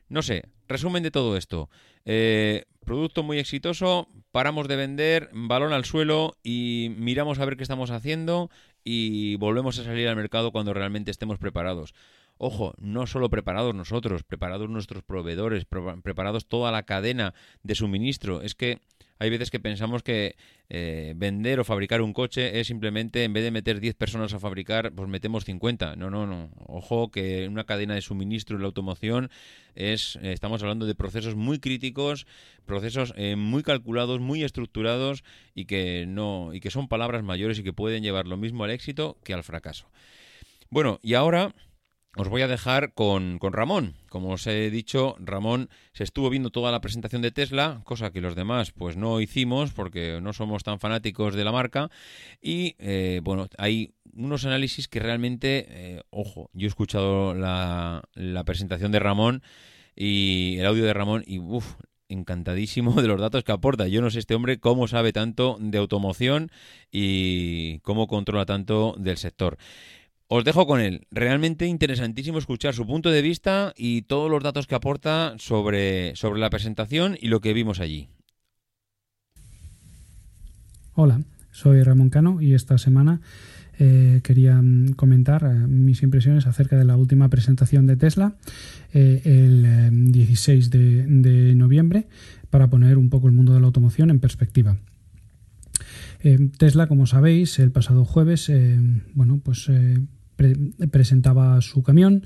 No 0.09 0.21
sé, 0.21 0.43
resumen 0.67 1.03
de 1.03 1.11
todo 1.11 1.35
esto. 1.37 1.69
Eh, 2.05 2.65
producto 2.85 3.23
muy 3.23 3.39
exitoso, 3.39 4.07
paramos 4.31 4.67
de 4.67 4.77
vender, 4.77 5.29
balón 5.33 5.73
al 5.73 5.85
suelo 5.85 6.37
y 6.43 6.93
miramos 6.97 7.39
a 7.39 7.45
ver 7.45 7.57
qué 7.57 7.63
estamos 7.63 7.91
haciendo 7.91 8.49
y 8.83 9.35
volvemos 9.35 9.77
a 9.79 9.83
salir 9.83 10.07
al 10.07 10.15
mercado 10.15 10.51
cuando 10.51 10.73
realmente 10.73 11.11
estemos 11.11 11.37
preparados. 11.39 11.93
Ojo, 12.37 12.73
no 12.77 13.07
solo 13.07 13.29
preparados 13.29 13.75
nosotros, 13.75 14.23
preparados 14.23 14.69
nuestros 14.69 15.03
proveedores, 15.03 15.65
pro- 15.65 16.01
preparados 16.01 16.47
toda 16.47 16.71
la 16.71 16.83
cadena 16.83 17.33
de 17.63 17.75
suministro. 17.75 18.41
Es 18.41 18.55
que 18.55 18.79
hay 19.19 19.29
veces 19.29 19.49
que 19.49 19.59
pensamos 19.59 20.03
que 20.03 20.35
eh, 20.69 21.13
vender 21.15 21.59
o 21.59 21.63
fabricar 21.63 22.01
un 22.01 22.13
coche 22.13 22.59
es 22.59 22.67
simplemente, 22.67 23.23
en 23.23 23.33
vez 23.33 23.43
de 23.43 23.51
meter 23.51 23.79
10 23.79 23.95
personas 23.95 24.33
a 24.33 24.39
fabricar, 24.39 24.91
pues 24.93 25.09
metemos 25.09 25.45
50. 25.45 25.95
No, 25.95 26.09
no, 26.09 26.27
no. 26.27 26.49
Ojo 26.67 27.09
que 27.09 27.47
una 27.47 27.63
cadena 27.63 27.95
de 27.95 28.01
suministro 28.01 28.55
en 28.55 28.61
la 28.61 28.67
automoción 28.67 29.29
es, 29.75 30.17
eh, 30.21 30.33
estamos 30.33 30.61
hablando 30.61 30.85
de 30.85 30.95
procesos 30.95 31.35
muy 31.35 31.59
críticos, 31.59 32.27
procesos 32.65 33.13
eh, 33.17 33.35
muy 33.35 33.63
calculados, 33.63 34.19
muy 34.19 34.43
estructurados 34.43 35.23
y 35.55 35.65
que 35.65 36.05
no, 36.07 36.53
y 36.53 36.59
que 36.59 36.71
son 36.71 36.87
palabras 36.87 37.23
mayores 37.23 37.59
y 37.59 37.63
que 37.63 37.73
pueden 37.73 38.03
llevar 38.03 38.27
lo 38.27 38.37
mismo 38.37 38.63
al 38.63 38.71
éxito 38.71 39.17
que 39.23 39.33
al 39.33 39.43
fracaso. 39.43 39.87
Bueno, 40.69 40.99
y 41.01 41.13
ahora 41.13 41.53
os 42.15 42.29
voy 42.29 42.41
a 42.41 42.47
dejar 42.47 42.93
con, 42.93 43.37
con, 43.39 43.53
Ramón. 43.53 43.95
Como 44.09 44.31
os 44.31 44.47
he 44.47 44.71
dicho, 44.71 45.15
Ramón 45.19 45.69
se 45.93 46.03
estuvo 46.03 46.29
viendo 46.29 46.49
toda 46.49 46.71
la 46.71 46.81
presentación 46.81 47.21
de 47.21 47.31
Tesla, 47.31 47.81
cosa 47.83 48.11
que 48.11 48.21
los 48.21 48.35
demás 48.35 48.71
pues 48.71 48.97
no 48.97 49.21
hicimos 49.21 49.71
porque 49.73 50.19
no 50.21 50.33
somos 50.33 50.63
tan 50.63 50.79
fanáticos 50.79 51.35
de 51.35 51.43
la 51.43 51.51
marca. 51.51 51.89
Y 52.41 52.75
eh, 52.79 53.21
bueno, 53.23 53.47
hay 53.57 53.93
unos 54.13 54.45
análisis 54.45 54.87
que 54.87 54.99
realmente, 54.99 55.65
eh, 55.69 56.01
ojo, 56.09 56.49
yo 56.53 56.65
he 56.65 56.69
escuchado 56.69 57.35
la, 57.35 58.03
la, 58.15 58.43
presentación 58.43 58.91
de 58.91 58.99
Ramón 58.99 59.43
y 59.95 60.57
el 60.57 60.65
audio 60.65 60.85
de 60.85 60.93
Ramón 60.93 61.23
y 61.27 61.37
uff, 61.37 61.75
encantadísimo 62.09 62.93
de 63.01 63.07
los 63.07 63.19
datos 63.19 63.43
que 63.43 63.51
aporta. 63.51 63.87
Yo 63.87 64.01
no 64.01 64.09
sé 64.09 64.19
este 64.19 64.35
hombre 64.35 64.59
cómo 64.59 64.87
sabe 64.87 65.13
tanto 65.13 65.57
de 65.59 65.77
automoción 65.77 66.51
y 66.91 67.79
cómo 67.79 68.07
controla 68.07 68.45
tanto 68.45 68.95
del 68.97 69.17
sector. 69.17 69.57
Os 70.29 70.43
dejo 70.43 70.67
con 70.67 70.81
él. 70.81 71.07
Realmente 71.09 71.67
interesantísimo 71.67 72.37
escuchar 72.37 72.73
su 72.73 72.85
punto 72.85 73.09
de 73.09 73.21
vista 73.21 73.73
y 73.77 74.01
todos 74.01 74.29
los 74.29 74.43
datos 74.43 74.67
que 74.67 74.75
aporta 74.75 75.35
sobre, 75.37 76.15
sobre 76.17 76.41
la 76.41 76.49
presentación 76.49 77.17
y 77.19 77.29
lo 77.29 77.39
que 77.39 77.53
vimos 77.53 77.79
allí. 77.79 78.09
Hola, 80.95 81.21
soy 81.51 81.81
Ramón 81.81 82.09
Cano 82.09 82.41
y 82.41 82.55
esta 82.55 82.77
semana 82.77 83.21
eh, 83.79 84.21
quería 84.23 84.61
mm, 84.61 84.93
comentar 84.93 85.43
eh, 85.43 85.67
mis 85.67 86.03
impresiones 86.03 86.47
acerca 86.47 86.77
de 86.77 86.83
la 86.83 86.97
última 86.97 87.29
presentación 87.29 87.85
de 87.85 87.95
Tesla 87.95 88.35
eh, 88.93 89.21
el 89.23 90.11
16 90.11 90.71
de, 90.71 91.05
de, 91.05 91.55
noviembre 91.55 92.07
para 92.49 92.69
poner 92.69 92.97
un 92.97 93.09
poco 93.09 93.27
el 93.27 93.33
mundo 93.33 93.53
de 93.53 93.59
la 93.59 93.67
automoción 93.67 94.09
en 94.09 94.19
perspectiva. 94.19 94.77
Tesla, 96.57 96.87
como 96.87 97.05
sabéis, 97.05 97.59
el 97.59 97.71
pasado 97.71 98.03
jueves, 98.03 98.51
bueno, 99.13 99.39
pues 99.41 99.69
pre 100.37 100.55
presentaba 100.89 101.59
su 101.61 101.83
camión 101.83 102.25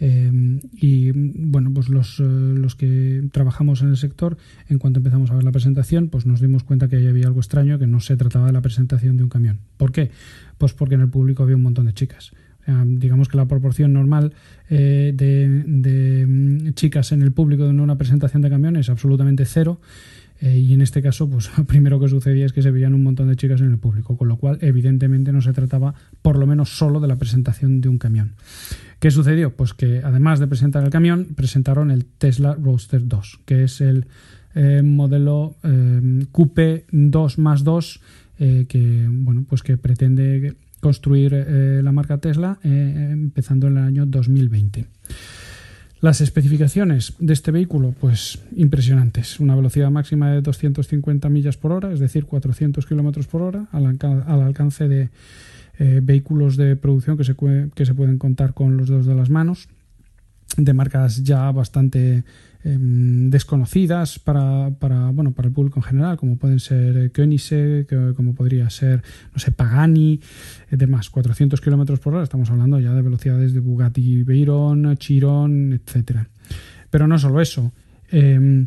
eh, 0.00 0.30
y 0.72 1.10
bueno 1.12 1.70
pues 1.74 1.88
los, 1.88 2.20
los, 2.20 2.76
que 2.76 3.28
trabajamos 3.32 3.82
en 3.82 3.88
el 3.88 3.96
sector 3.96 4.38
en 4.68 4.78
cuanto 4.78 5.00
empezamos 5.00 5.30
a 5.30 5.34
ver 5.34 5.44
la 5.44 5.52
presentación 5.52 6.08
pues 6.08 6.24
nos 6.24 6.40
dimos 6.40 6.62
cuenta 6.62 6.88
que 6.88 6.96
ahí 6.96 7.06
había 7.08 7.26
algo 7.26 7.40
extraño 7.40 7.78
que 7.78 7.86
no 7.86 8.00
se 8.00 8.16
trataba 8.16 8.46
de 8.46 8.52
la 8.52 8.62
presentación 8.62 9.16
de 9.16 9.24
un 9.24 9.28
camión 9.28 9.58
¿por 9.76 9.92
qué? 9.92 10.10
pues 10.56 10.72
porque 10.72 10.94
en 10.94 11.02
el 11.02 11.10
público 11.10 11.42
había 11.42 11.56
un 11.56 11.62
montón 11.62 11.86
de 11.86 11.92
chicas 11.92 12.32
digamos 12.84 13.28
que 13.28 13.38
la 13.38 13.46
proporción 13.46 13.94
normal 13.94 14.34
eh, 14.68 15.12
de, 15.14 15.64
de, 15.66 16.26
mm, 16.26 16.74
chicas 16.74 17.12
en 17.12 17.22
el 17.22 17.32
público 17.32 17.64
de 17.64 17.70
una 17.70 17.96
presentación 17.96 18.42
de 18.42 18.50
camión 18.50 18.76
es 18.76 18.90
absolutamente 18.90 19.46
cero 19.46 19.80
eh, 20.40 20.58
y 20.58 20.74
en 20.74 20.80
este 20.80 21.02
caso, 21.02 21.28
pues 21.28 21.50
lo 21.58 21.64
primero 21.64 22.00
que 22.00 22.08
sucedía 22.08 22.46
es 22.46 22.52
que 22.52 22.62
se 22.62 22.70
veían 22.70 22.94
un 22.94 23.02
montón 23.02 23.28
de 23.28 23.36
chicas 23.36 23.60
en 23.60 23.70
el 23.70 23.78
público, 23.78 24.16
con 24.16 24.28
lo 24.28 24.36
cual 24.36 24.58
evidentemente 24.60 25.32
no 25.32 25.40
se 25.40 25.52
trataba 25.52 25.94
por 26.22 26.38
lo 26.38 26.46
menos 26.46 26.76
solo 26.76 27.00
de 27.00 27.08
la 27.08 27.16
presentación 27.16 27.80
de 27.80 27.88
un 27.88 27.98
camión. 27.98 28.34
¿Qué 28.98 29.10
sucedió? 29.10 29.54
Pues 29.54 29.74
que 29.74 30.00
además 30.02 30.40
de 30.40 30.48
presentar 30.48 30.84
el 30.84 30.90
camión, 30.90 31.28
presentaron 31.36 31.90
el 31.90 32.04
Tesla 32.04 32.54
Roadster 32.54 33.06
2, 33.06 33.40
que 33.44 33.64
es 33.64 33.80
el 33.80 34.06
eh, 34.54 34.82
modelo 34.82 35.56
eh, 35.62 36.26
Coupe 36.32 36.84
2 36.90 37.38
más 37.38 37.62
2 37.62 38.00
eh, 38.40 38.66
que, 38.68 39.06
bueno, 39.08 39.44
pues 39.48 39.62
que 39.62 39.76
pretende 39.76 40.54
construir 40.80 41.32
la 41.32 41.90
marca 41.90 42.18
Tesla 42.18 42.60
empezando 42.62 43.66
en 43.66 43.78
el 43.78 43.84
año 43.84 44.06
2020. 44.06 44.86
Las 46.00 46.20
especificaciones 46.20 47.14
de 47.18 47.32
este 47.32 47.50
vehículo, 47.50 47.92
pues 47.98 48.38
impresionantes. 48.54 49.40
Una 49.40 49.56
velocidad 49.56 49.90
máxima 49.90 50.30
de 50.30 50.42
250 50.42 51.28
millas 51.28 51.56
por 51.56 51.72
hora, 51.72 51.92
es 51.92 51.98
decir, 51.98 52.24
400 52.24 52.86
kilómetros 52.86 53.26
por 53.26 53.42
hora, 53.42 53.66
al, 53.72 53.86
al, 53.86 54.42
alcance 54.42 54.86
de 54.86 55.10
eh, 55.78 56.00
vehículos 56.00 56.56
de 56.56 56.76
producción 56.76 57.16
que 57.16 57.24
se, 57.24 57.34
que 57.74 57.84
se 57.84 57.94
pueden 57.94 58.18
contar 58.18 58.54
con 58.54 58.76
los 58.76 58.88
dedos 58.88 59.06
de 59.06 59.14
las 59.16 59.28
manos, 59.28 59.68
de 60.56 60.72
marcas 60.72 61.24
ya 61.24 61.50
bastante 61.50 62.22
desconocidas 62.64 64.18
para, 64.18 64.70
para, 64.78 65.10
bueno, 65.10 65.32
para 65.32 65.48
el 65.48 65.54
público 65.54 65.78
en 65.78 65.84
general, 65.84 66.16
como 66.16 66.36
pueden 66.36 66.58
ser 66.58 66.96
eh, 66.96 67.10
Koenigsegg, 67.10 68.14
como 68.14 68.34
podría 68.34 68.68
ser, 68.68 69.02
no 69.32 69.38
sé, 69.38 69.52
Pagani, 69.52 70.20
eh, 70.70 70.76
demás. 70.76 71.08
400 71.08 71.60
kilómetros 71.60 72.00
por 72.00 72.14
hora, 72.14 72.24
estamos 72.24 72.50
hablando 72.50 72.80
ya 72.80 72.92
de 72.92 73.02
velocidades 73.02 73.54
de 73.54 73.60
Bugatti 73.60 74.22
Veyron, 74.22 74.96
Chiron, 74.96 75.72
etcétera. 75.72 76.28
Pero 76.90 77.06
no 77.06 77.18
solo 77.18 77.40
eso. 77.40 77.72
Eh, 78.10 78.66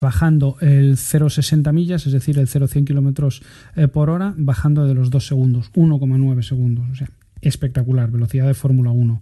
Bajando 0.00 0.56
el 0.60 0.96
0,60 0.96 1.72
millas, 1.72 2.06
es 2.06 2.12
decir, 2.12 2.38
el 2.38 2.48
0,100 2.48 2.84
kilómetros 2.84 3.42
eh, 3.74 3.88
por 3.88 4.10
hora, 4.10 4.34
bajando 4.36 4.86
de 4.86 4.94
los 4.94 5.10
2 5.10 5.26
segundos, 5.26 5.72
1,9 5.72 6.42
segundos. 6.42 6.86
O 6.90 6.94
sea, 6.94 7.08
espectacular, 7.40 8.10
velocidad 8.10 8.46
de 8.46 8.54
Fórmula 8.54 8.90
1. 8.90 9.20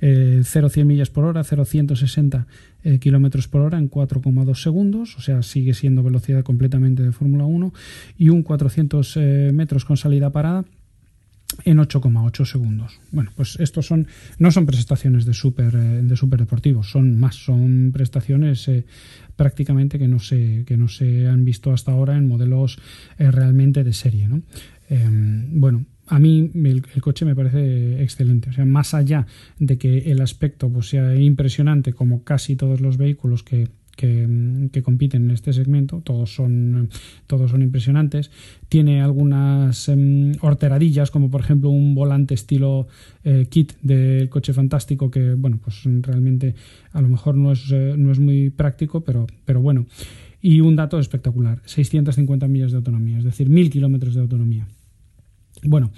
Eh, 0.00 0.40
0,100 0.44 0.86
millas 0.86 1.10
por 1.10 1.24
hora, 1.24 1.42
0,160 1.44 2.46
eh, 2.84 2.98
kilómetros 2.98 3.48
por 3.48 3.62
hora 3.62 3.78
en 3.78 3.90
4,2 3.90 4.54
segundos, 4.62 5.16
o 5.16 5.20
sea, 5.20 5.42
sigue 5.42 5.74
siendo 5.74 6.02
velocidad 6.02 6.42
completamente 6.42 7.02
de 7.02 7.12
Fórmula 7.12 7.44
1. 7.44 7.72
Y 8.18 8.28
un 8.28 8.42
400 8.42 9.16
eh, 9.16 9.50
metros 9.52 9.84
con 9.84 9.96
salida 9.96 10.30
parada 10.30 10.64
en 11.64 11.78
8,8 11.78 12.44
segundos. 12.44 13.00
Bueno, 13.12 13.30
pues 13.34 13.56
estos 13.60 13.86
son 13.86 14.08
no 14.38 14.50
son 14.50 14.66
prestaciones 14.66 15.24
de 15.24 15.32
super 15.32 15.72
de 15.72 16.16
super 16.16 16.40
deportivos, 16.40 16.90
son 16.90 17.18
más, 17.18 17.36
son 17.36 17.92
prestaciones 17.92 18.68
prácticamente 19.36 19.98
que 19.98 20.08
no 20.08 20.18
se 20.18 20.64
que 20.66 20.76
no 20.76 20.88
se 20.88 21.28
han 21.28 21.44
visto 21.44 21.72
hasta 21.72 21.92
ahora 21.92 22.16
en 22.16 22.26
modelos 22.26 22.78
eh, 23.18 23.30
realmente 23.30 23.84
de 23.84 23.92
serie, 23.92 24.28
¿no? 24.28 24.42
bueno, 24.88 25.84
a 26.06 26.20
mí 26.20 26.50
el, 26.54 26.84
el, 26.94 27.02
coche 27.02 27.24
me 27.24 27.34
parece 27.34 28.00
excelente. 28.02 28.50
O 28.50 28.52
sea, 28.52 28.64
más 28.64 28.94
allá 28.94 29.26
de 29.58 29.78
que 29.78 30.12
el 30.12 30.20
aspecto 30.20 30.68
pues, 30.70 30.88
sea 30.90 31.16
impresionante, 31.16 31.92
como 31.92 32.22
casi 32.22 32.54
todos 32.54 32.80
los 32.80 32.96
vehículos 32.96 33.42
que, 33.42 33.68
que, 33.96 34.82
compiten 34.84 35.24
en 35.24 35.30
este 35.32 35.52
segmento, 35.52 36.00
todos 36.02 36.34
son, 36.34 36.90
todos 37.26 37.50
son 37.50 37.62
impresionantes. 37.62 38.30
Tiene 38.68 39.02
algunas 39.02 39.88
eh, 39.88 40.32
horteradillas, 40.40 41.10
como 41.10 41.30
por 41.30 41.40
ejemplo 41.40 41.70
un 41.70 41.94
volante 41.94 42.34
estilo 42.34 42.86
eh, 43.24 43.46
kit 43.48 43.72
del 43.82 44.28
coche 44.28 44.52
fantástico, 44.52 45.10
que 45.10 45.34
bueno, 45.34 45.58
pues 45.62 45.82
realmente 46.02 46.54
a 46.92 47.00
lo 47.00 47.08
mejor 47.08 47.36
no 47.36 47.52
es, 47.52 47.70
eh, 47.72 47.94
no 47.96 48.12
es 48.12 48.18
muy 48.18 48.50
práctico, 48.50 49.00
pero, 49.00 49.26
pero 49.44 49.60
bueno. 49.60 49.86
Y 50.42 50.60
un 50.60 50.76
dato 50.76 51.00
espectacular, 51.00 51.60
650 51.64 52.46
millas 52.46 52.70
de 52.70 52.76
autonomía, 52.76 53.18
es 53.18 53.24
decir, 53.24 53.48
1000 53.48 53.70
kilómetros 53.70 54.14
de 54.14 54.20
autonomía. 54.20 54.68
Bueno, 55.64 55.90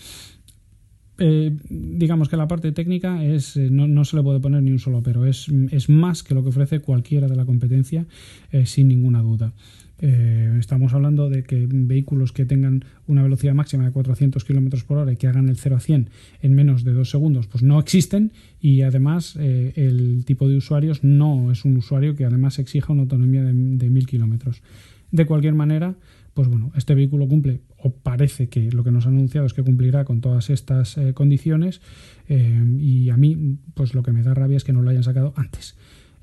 eh, 1.20 1.56
digamos 1.68 2.28
que 2.28 2.36
la 2.36 2.46
parte 2.46 2.70
técnica 2.70 3.24
es 3.24 3.56
eh, 3.56 3.70
no, 3.70 3.88
no, 3.88 4.04
se 4.04 4.16
le 4.16 4.22
puede 4.22 4.38
poner 4.38 4.62
ni 4.62 4.70
un 4.70 4.78
solo 4.78 5.02
pero, 5.02 5.26
es, 5.26 5.48
es 5.72 5.88
más 5.88 6.22
que 6.22 6.32
lo 6.32 6.44
que 6.44 6.50
ofrece 6.50 6.78
cualquiera 6.78 7.26
de 7.26 7.34
la 7.34 7.44
competencia, 7.44 8.06
eh, 8.52 8.66
sin 8.66 8.88
ninguna 8.88 9.20
duda. 9.20 9.52
Estamos 10.00 10.94
hablando 10.94 11.28
de 11.28 11.42
que 11.42 11.66
vehículos 11.68 12.30
que 12.30 12.44
tengan 12.44 12.84
una 13.08 13.24
velocidad 13.24 13.52
máxima 13.52 13.84
de 13.84 13.90
400 13.90 14.44
km 14.44 14.84
por 14.84 14.98
hora 14.98 15.12
y 15.12 15.16
que 15.16 15.26
hagan 15.26 15.48
el 15.48 15.56
0 15.56 15.74
a 15.74 15.80
100 15.80 16.10
en 16.40 16.54
menos 16.54 16.84
de 16.84 16.92
dos 16.92 17.10
segundos, 17.10 17.48
pues 17.48 17.64
no 17.64 17.80
existen 17.80 18.30
y 18.60 18.82
además 18.82 19.34
el 19.34 20.22
tipo 20.24 20.48
de 20.48 20.56
usuarios 20.56 21.02
no 21.02 21.50
es 21.50 21.64
un 21.64 21.76
usuario 21.76 22.14
que 22.14 22.24
además 22.24 22.60
exija 22.60 22.92
una 22.92 23.02
autonomía 23.02 23.42
de, 23.42 23.52
de 23.52 23.90
1000 23.90 24.06
kilómetros. 24.06 24.62
De 25.10 25.26
cualquier 25.26 25.54
manera, 25.54 25.96
pues 26.38 26.46
bueno, 26.46 26.70
este 26.76 26.94
vehículo 26.94 27.26
cumple, 27.26 27.62
o 27.82 27.90
parece 27.90 28.48
que 28.48 28.70
lo 28.70 28.84
que 28.84 28.92
nos 28.92 29.08
han 29.08 29.14
anunciado 29.14 29.44
es 29.44 29.54
que 29.54 29.64
cumplirá 29.64 30.04
con 30.04 30.20
todas 30.20 30.50
estas 30.50 30.96
eh, 30.96 31.12
condiciones, 31.12 31.80
eh, 32.28 32.62
y 32.78 33.10
a 33.10 33.16
mí, 33.16 33.56
pues 33.74 33.92
lo 33.92 34.04
que 34.04 34.12
me 34.12 34.22
da 34.22 34.34
rabia 34.34 34.56
es 34.56 34.62
que 34.62 34.72
no 34.72 34.80
lo 34.80 34.90
hayan 34.90 35.02
sacado 35.02 35.32
antes. 35.34 35.74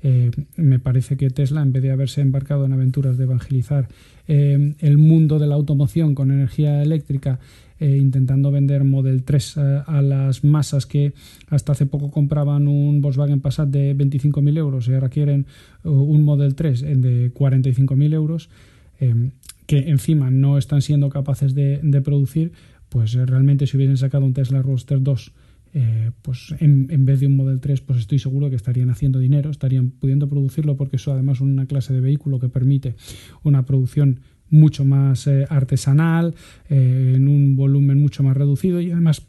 Eh, 0.02 0.30
me 0.56 0.78
parece 0.78 1.18
que 1.18 1.28
Tesla, 1.28 1.60
en 1.60 1.70
vez 1.70 1.82
de 1.82 1.90
haberse 1.90 2.22
embarcado 2.22 2.64
en 2.64 2.72
aventuras 2.72 3.18
de 3.18 3.24
evangelizar 3.24 3.88
el 4.26 4.96
mundo 4.96 5.38
de 5.38 5.48
la 5.48 5.54
automoción 5.54 6.14
con 6.14 6.30
energía 6.30 6.82
eléctrica, 6.82 7.38
intentando 7.78 8.50
vender 8.50 8.84
Model 8.84 9.22
3 9.22 9.58
a, 9.58 9.80
a 9.82 10.00
las 10.00 10.44
masas 10.44 10.86
que 10.86 11.12
hasta 11.48 11.72
hace 11.72 11.84
poco 11.84 12.10
compraban 12.10 12.68
un 12.68 13.02
Volkswagen 13.02 13.42
Passat 13.42 13.68
de 13.68 13.94
25.000 13.94 14.56
euros 14.56 14.88
y 14.88 14.94
ahora 14.94 15.10
quieren 15.10 15.44
un 15.84 16.22
Model 16.22 16.54
3 16.54 16.80
de 16.80 17.34
45.000 17.34 18.14
euros, 18.14 18.48
que 19.66 19.90
encima 19.90 20.30
no 20.30 20.58
están 20.58 20.82
siendo 20.82 21.08
capaces 21.08 21.54
de, 21.54 21.80
de 21.82 22.00
producir, 22.00 22.52
pues 22.88 23.14
eh, 23.14 23.26
realmente 23.26 23.66
si 23.66 23.76
hubiesen 23.76 23.96
sacado 23.96 24.24
un 24.24 24.32
Tesla 24.32 24.62
Roadster 24.62 25.02
2 25.02 25.32
eh, 25.74 26.10
pues 26.22 26.54
en, 26.58 27.04
vez 27.04 27.20
de 27.20 27.26
un 27.26 27.36
Model 27.36 27.60
3, 27.60 27.82
pues 27.82 27.98
estoy 27.98 28.18
seguro 28.18 28.48
que 28.48 28.56
estarían 28.56 28.88
haciendo 28.88 29.18
dinero, 29.18 29.50
estarían 29.50 29.90
pudiendo 29.90 30.26
producirlo 30.26 30.74
porque 30.76 30.96
eso 30.96 31.12
además 31.12 31.36
es 31.36 31.40
una 31.42 31.66
clase 31.66 31.92
de 31.92 32.00
vehículo 32.00 32.38
que 32.38 32.48
permite 32.48 32.94
una 33.42 33.66
producción 33.66 34.20
mucho 34.48 34.86
más 34.86 35.26
eh, 35.26 35.44
artesanal, 35.50 36.34
en 36.70 37.28
un 37.28 37.56
volumen 37.56 38.00
mucho 38.00 38.22
más 38.22 38.34
reducido 38.36 38.80
y 38.80 38.90
además 38.90 39.26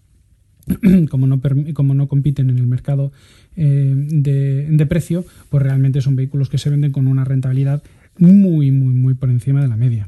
como 1.10 1.27
no, 1.27 1.41
como 1.74 1.94
no 1.94 2.08
compiten 2.08 2.50
en 2.50 2.60
el 2.60 2.67
mercado 2.67 3.12
de, 3.56 4.67
de, 4.70 4.86
precio, 4.86 5.25
pues 5.50 5.63
realmente 5.63 6.00
son 6.00 6.15
vehículos 6.15 6.48
que 6.48 6.60
se 6.60 6.70
venden 6.70 6.91
con 6.91 7.08
una 7.08 7.25
rentabilidad 7.25 7.84
muy, 8.20 8.72
muy, 8.72 8.94
muy 8.94 9.15
por 9.15 9.29
encima 9.29 9.62
de 9.62 9.67
la 9.67 9.75
media. 9.75 10.08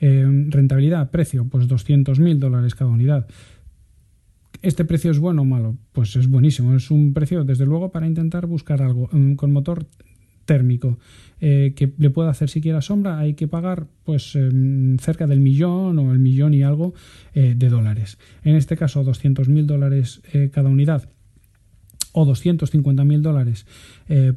Rentabilidad, 0.00 1.10
precio, 1.10 1.46
pues 1.46 1.66
200.000 1.66 2.38
dólares 2.38 2.74
cada 2.74 2.90
unidad. 2.90 3.26
¿Este 4.60 4.84
precio 4.84 5.10
es 5.10 5.18
bueno 5.18 5.42
o 5.42 5.44
malo? 5.44 5.76
Pues 5.92 6.16
es 6.16 6.28
buenísimo. 6.28 6.74
Es 6.74 6.90
un 6.90 7.12
precio, 7.12 7.44
desde 7.44 7.66
luego, 7.66 7.90
para 7.90 8.06
intentar 8.06 8.46
buscar 8.46 8.82
algo 8.82 9.08
mm, 9.12 9.34
con 9.34 9.52
motor 9.52 9.86
térmico 10.44 10.98
eh, 11.40 11.74
que 11.76 11.92
le 11.98 12.10
pueda 12.10 12.30
hacer 12.30 12.48
siquiera 12.48 12.80
sombra, 12.80 13.18
hay 13.18 13.34
que 13.34 13.48
pagar 13.48 13.86
pues 14.04 14.34
eh, 14.36 14.48
cerca 15.00 15.26
del 15.26 15.40
millón 15.40 15.98
o 15.98 16.12
el 16.12 16.18
millón 16.18 16.54
y 16.54 16.62
algo 16.62 16.94
eh, 17.34 17.54
de 17.56 17.68
dólares. 17.68 18.18
En 18.42 18.56
este 18.56 18.76
caso, 18.76 19.04
200.000 19.04 19.66
dólares 19.66 20.22
cada 20.52 20.68
unidad 20.68 21.10
o 22.14 22.24
250.000 22.24 23.20
dólares 23.20 23.66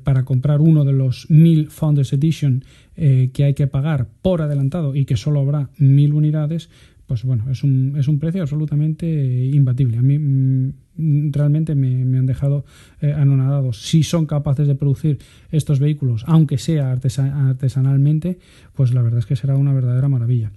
para 0.03 0.25
comprar 0.25 0.59
uno 0.59 0.83
de 0.83 0.93
los 0.93 1.29
1000 1.29 1.69
Founders 1.69 2.11
Edition 2.11 2.65
que 2.95 3.43
hay 3.43 3.53
que 3.53 3.67
pagar 3.67 4.07
por 4.21 4.41
adelantado 4.41 4.95
y 4.95 5.05
que 5.05 5.15
solo 5.15 5.39
habrá 5.39 5.69
1000 5.77 6.13
unidades, 6.13 6.69
pues 7.07 7.23
bueno, 7.23 7.49
es 7.49 7.63
un, 7.63 7.95
es 7.97 8.09
un 8.09 8.19
precio 8.19 8.41
absolutamente 8.41 9.07
imbatible. 9.45 9.97
A 9.97 10.01
mí 10.01 10.19
mm, 10.19 11.31
realmente 11.31 11.73
me, 11.73 12.03
me, 12.05 12.17
han 12.17 12.25
dejado 12.25 12.65
eh, 13.01 13.13
anonadados. 13.13 13.81
Si 13.81 14.03
son 14.03 14.25
capaces 14.25 14.67
de 14.67 14.75
producir 14.75 15.19
estos 15.49 15.79
vehículos, 15.79 16.25
aunque 16.27 16.57
sea 16.57 16.91
artesan 16.91 17.31
artesanalmente, 17.31 18.39
pues 18.73 18.93
la 18.93 19.01
verdad 19.01 19.19
es 19.19 19.25
que 19.25 19.37
será 19.37 19.55
una 19.55 19.73
verdadera 19.73 20.09
maravilla. 20.09 20.51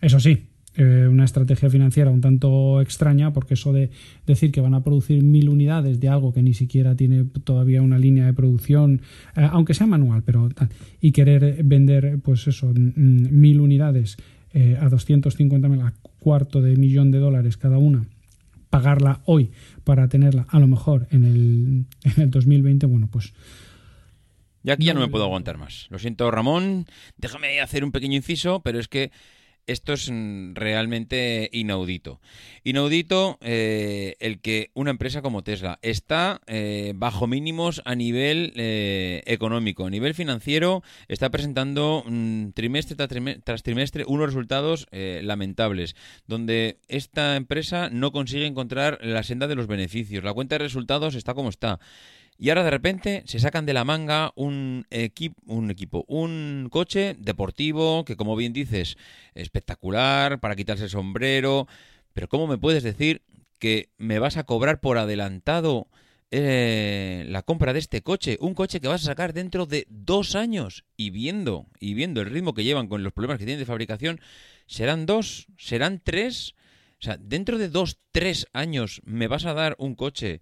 Eso 0.00 0.18
sí, 0.18 0.46
eh, 0.74 1.06
una 1.10 1.24
estrategia 1.24 1.68
financiera 1.68 2.10
un 2.10 2.22
tanto 2.22 2.80
extraña, 2.80 3.32
porque 3.32 3.54
eso 3.54 3.72
de 3.72 3.90
decir 4.26 4.52
que 4.52 4.60
van 4.62 4.74
a 4.74 4.82
producir 4.82 5.22
mil 5.22 5.50
unidades 5.50 6.00
de 6.00 6.08
algo 6.08 6.32
que 6.32 6.42
ni 6.42 6.54
siquiera 6.54 6.96
tiene 6.96 7.24
todavía 7.44 7.82
una 7.82 7.98
línea 7.98 8.24
de 8.24 8.32
producción, 8.32 9.02
eh, 9.36 9.46
aunque 9.50 9.74
sea 9.74 9.86
manual, 9.86 10.22
pero 10.24 10.48
y 11.00 11.12
querer 11.12 11.62
vender, 11.62 12.20
pues 12.22 12.46
eso, 12.46 12.72
mil 12.74 13.60
unidades 13.60 14.16
eh, 14.54 14.78
a 14.80 14.88
250.000, 14.88 15.82
a 15.82 15.94
cuarto 16.18 16.62
de 16.62 16.76
millón 16.76 17.10
de 17.10 17.18
dólares 17.18 17.56
cada 17.58 17.76
una, 17.78 18.06
pagarla 18.70 19.20
hoy 19.26 19.50
para 19.84 20.08
tenerla 20.08 20.46
a 20.48 20.58
lo 20.58 20.68
mejor 20.68 21.06
en 21.10 21.24
el, 21.24 21.86
en 22.16 22.22
el 22.22 22.30
2020, 22.30 22.86
bueno, 22.86 23.08
pues... 23.10 23.34
Y 24.64 24.70
aquí 24.70 24.84
ya 24.84 24.94
no 24.94 25.00
me 25.00 25.08
puedo 25.08 25.24
aguantar 25.24 25.58
más. 25.58 25.88
Lo 25.90 25.98
siento, 25.98 26.30
Ramón. 26.30 26.86
Déjame 27.16 27.60
hacer 27.60 27.82
un 27.82 27.90
pequeño 27.90 28.16
inciso, 28.16 28.60
pero 28.60 28.78
es 28.78 28.86
que 28.86 29.10
esto 29.66 29.92
es 29.92 30.10
mm, 30.10 30.54
realmente 30.54 31.48
inaudito. 31.52 32.20
Inaudito 32.64 33.38
eh, 33.40 34.16
el 34.20 34.40
que 34.40 34.70
una 34.74 34.90
empresa 34.90 35.22
como 35.22 35.42
Tesla 35.42 35.78
está 35.82 36.40
eh, 36.46 36.92
bajo 36.94 37.26
mínimos 37.26 37.82
a 37.84 37.94
nivel 37.94 38.52
eh, 38.56 39.22
económico, 39.26 39.86
a 39.86 39.90
nivel 39.90 40.14
financiero, 40.14 40.82
está 41.08 41.30
presentando 41.30 42.04
mm, 42.06 42.50
trimestre 42.50 42.96
tras 42.96 43.08
trimestre, 43.08 43.42
tras 43.44 43.62
trimestre 43.62 44.04
unos 44.06 44.26
resultados 44.26 44.86
eh, 44.90 45.20
lamentables, 45.22 45.96
donde 46.26 46.78
esta 46.88 47.36
empresa 47.36 47.90
no 47.90 48.12
consigue 48.12 48.46
encontrar 48.46 48.98
la 49.02 49.22
senda 49.22 49.46
de 49.46 49.54
los 49.54 49.66
beneficios. 49.66 50.24
La 50.24 50.32
cuenta 50.32 50.56
de 50.56 50.64
resultados 50.64 51.14
está 51.14 51.34
como 51.34 51.48
está. 51.48 51.80
Y 52.42 52.48
ahora 52.48 52.64
de 52.64 52.72
repente 52.72 53.22
se 53.26 53.38
sacan 53.38 53.66
de 53.66 53.72
la 53.72 53.84
manga 53.84 54.32
un, 54.34 54.84
un 55.46 55.70
equipo, 55.70 56.04
un 56.08 56.66
coche 56.72 57.14
deportivo 57.16 58.04
que 58.04 58.16
como 58.16 58.34
bien 58.34 58.52
dices, 58.52 58.96
espectacular, 59.36 60.40
para 60.40 60.56
quitarse 60.56 60.82
el 60.82 60.90
sombrero. 60.90 61.68
Pero 62.12 62.26
¿cómo 62.26 62.48
me 62.48 62.58
puedes 62.58 62.82
decir 62.82 63.22
que 63.60 63.90
me 63.96 64.18
vas 64.18 64.36
a 64.38 64.42
cobrar 64.42 64.80
por 64.80 64.98
adelantado 64.98 65.86
eh, 66.32 67.26
la 67.28 67.42
compra 67.42 67.72
de 67.72 67.78
este 67.78 68.02
coche? 68.02 68.38
Un 68.40 68.54
coche 68.54 68.80
que 68.80 68.88
vas 68.88 69.02
a 69.02 69.12
sacar 69.12 69.34
dentro 69.34 69.64
de 69.64 69.86
dos 69.88 70.34
años. 70.34 70.84
Y 70.96 71.10
viendo, 71.10 71.68
y 71.78 71.94
viendo 71.94 72.22
el 72.22 72.30
ritmo 72.30 72.54
que 72.54 72.64
llevan 72.64 72.88
con 72.88 73.04
los 73.04 73.12
problemas 73.12 73.38
que 73.38 73.44
tienen 73.44 73.60
de 73.60 73.66
fabricación, 73.66 74.20
¿serán 74.66 75.06
dos? 75.06 75.46
¿Serán 75.58 76.00
tres? 76.02 76.56
O 76.98 77.04
sea, 77.04 77.18
dentro 77.18 77.56
de 77.56 77.68
dos, 77.68 77.98
tres 78.10 78.48
años 78.52 79.00
me 79.04 79.28
vas 79.28 79.44
a 79.44 79.54
dar 79.54 79.76
un 79.78 79.94
coche 79.94 80.40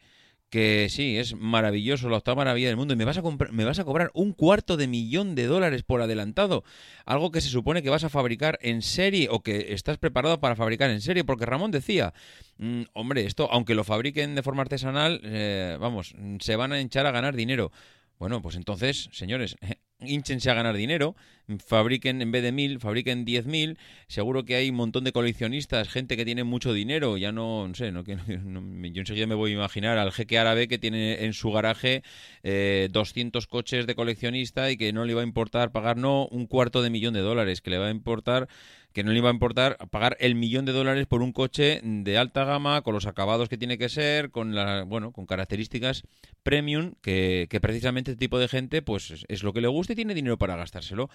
que 0.50 0.88
sí, 0.90 1.16
es 1.16 1.34
maravilloso, 1.34 2.08
la 2.08 2.18
octava 2.18 2.36
maravilla 2.36 2.66
del 2.68 2.76
mundo, 2.76 2.94
y 2.94 2.96
me 2.96 3.04
vas, 3.04 3.16
a 3.16 3.22
me 3.52 3.64
vas 3.64 3.78
a 3.78 3.84
cobrar 3.84 4.10
un 4.14 4.32
cuarto 4.32 4.76
de 4.76 4.88
millón 4.88 5.34
de 5.34 5.46
dólares 5.46 5.84
por 5.84 6.02
adelantado, 6.02 6.64
algo 7.06 7.30
que 7.30 7.40
se 7.40 7.48
supone 7.48 7.82
que 7.82 7.90
vas 7.90 8.04
a 8.04 8.08
fabricar 8.08 8.58
en 8.60 8.82
serie 8.82 9.28
o 9.30 9.40
que 9.40 9.72
estás 9.72 9.98
preparado 9.98 10.40
para 10.40 10.56
fabricar 10.56 10.90
en 10.90 11.00
serie, 11.00 11.24
porque 11.24 11.46
Ramón 11.46 11.70
decía, 11.70 12.12
mmm, 12.58 12.82
hombre, 12.92 13.24
esto, 13.24 13.48
aunque 13.50 13.74
lo 13.74 13.84
fabriquen 13.84 14.34
de 14.34 14.42
forma 14.42 14.62
artesanal, 14.62 15.20
eh, 15.24 15.76
vamos, 15.80 16.14
se 16.40 16.56
van 16.56 16.72
a 16.72 16.80
hinchar 16.80 17.06
a 17.06 17.12
ganar 17.12 17.36
dinero. 17.36 17.70
Bueno, 18.18 18.42
pues 18.42 18.56
entonces, 18.56 19.08
señores, 19.12 19.56
hinchense 20.02 20.50
a 20.50 20.54
ganar 20.54 20.76
dinero, 20.76 21.14
fabriquen 21.58 22.22
en 22.22 22.30
vez 22.30 22.42
de 22.42 22.52
mil, 22.52 22.80
fabriquen 22.80 23.24
diez 23.24 23.46
mil, 23.46 23.78
seguro 24.06 24.44
que 24.44 24.56
hay 24.56 24.70
un 24.70 24.76
montón 24.76 25.04
de 25.04 25.12
coleccionistas, 25.12 25.88
gente 25.88 26.16
que 26.16 26.24
tiene 26.24 26.44
mucho 26.44 26.72
dinero, 26.72 27.16
ya 27.16 27.32
no, 27.32 27.66
no 27.66 27.74
sé, 27.74 27.92
no, 27.92 28.02
no, 28.44 28.86
yo 28.86 29.00
enseguida 29.00 29.26
me 29.26 29.34
voy 29.34 29.52
a 29.52 29.54
imaginar 29.54 29.98
al 29.98 30.12
jeque 30.12 30.38
árabe 30.38 30.68
que 30.68 30.78
tiene 30.78 31.24
en 31.24 31.32
su 31.32 31.50
garaje 31.50 32.02
eh, 32.42 32.88
200 32.92 33.46
coches 33.46 33.86
de 33.86 33.94
coleccionista 33.94 34.70
y 34.70 34.76
que 34.76 34.92
no 34.92 35.04
le 35.04 35.14
va 35.14 35.22
a 35.22 35.24
importar 35.24 35.72
pagar 35.72 35.96
no 35.96 36.26
un 36.26 36.46
cuarto 36.46 36.82
de 36.82 36.90
millón 36.90 37.14
de 37.14 37.20
dólares, 37.20 37.60
que 37.60 37.70
le 37.70 37.78
va 37.78 37.88
a 37.88 37.90
importar 37.90 38.48
que 38.92 39.04
no 39.04 39.12
le 39.12 39.18
iba 39.18 39.28
a 39.28 39.32
importar 39.32 39.76
pagar 39.90 40.16
el 40.20 40.34
millón 40.34 40.64
de 40.64 40.72
dólares 40.72 41.06
por 41.06 41.22
un 41.22 41.32
coche 41.32 41.80
de 41.82 42.18
alta 42.18 42.44
gama, 42.44 42.82
con 42.82 42.94
los 42.94 43.06
acabados 43.06 43.48
que 43.48 43.58
tiene 43.58 43.78
que 43.78 43.88
ser, 43.88 44.30
con 44.30 44.54
la, 44.54 44.84
bueno, 44.84 45.12
con 45.12 45.26
características 45.26 46.02
premium, 46.42 46.94
que, 47.02 47.46
que 47.50 47.60
precisamente 47.60 48.12
este 48.12 48.18
tipo 48.18 48.38
de 48.38 48.48
gente, 48.48 48.82
pues 48.82 49.24
es, 49.28 49.42
lo 49.42 49.52
que 49.52 49.60
le 49.60 49.68
gusta 49.68 49.92
y 49.92 49.96
tiene 49.96 50.14
dinero 50.14 50.38
para 50.38 50.56
gastárselo. 50.56 51.08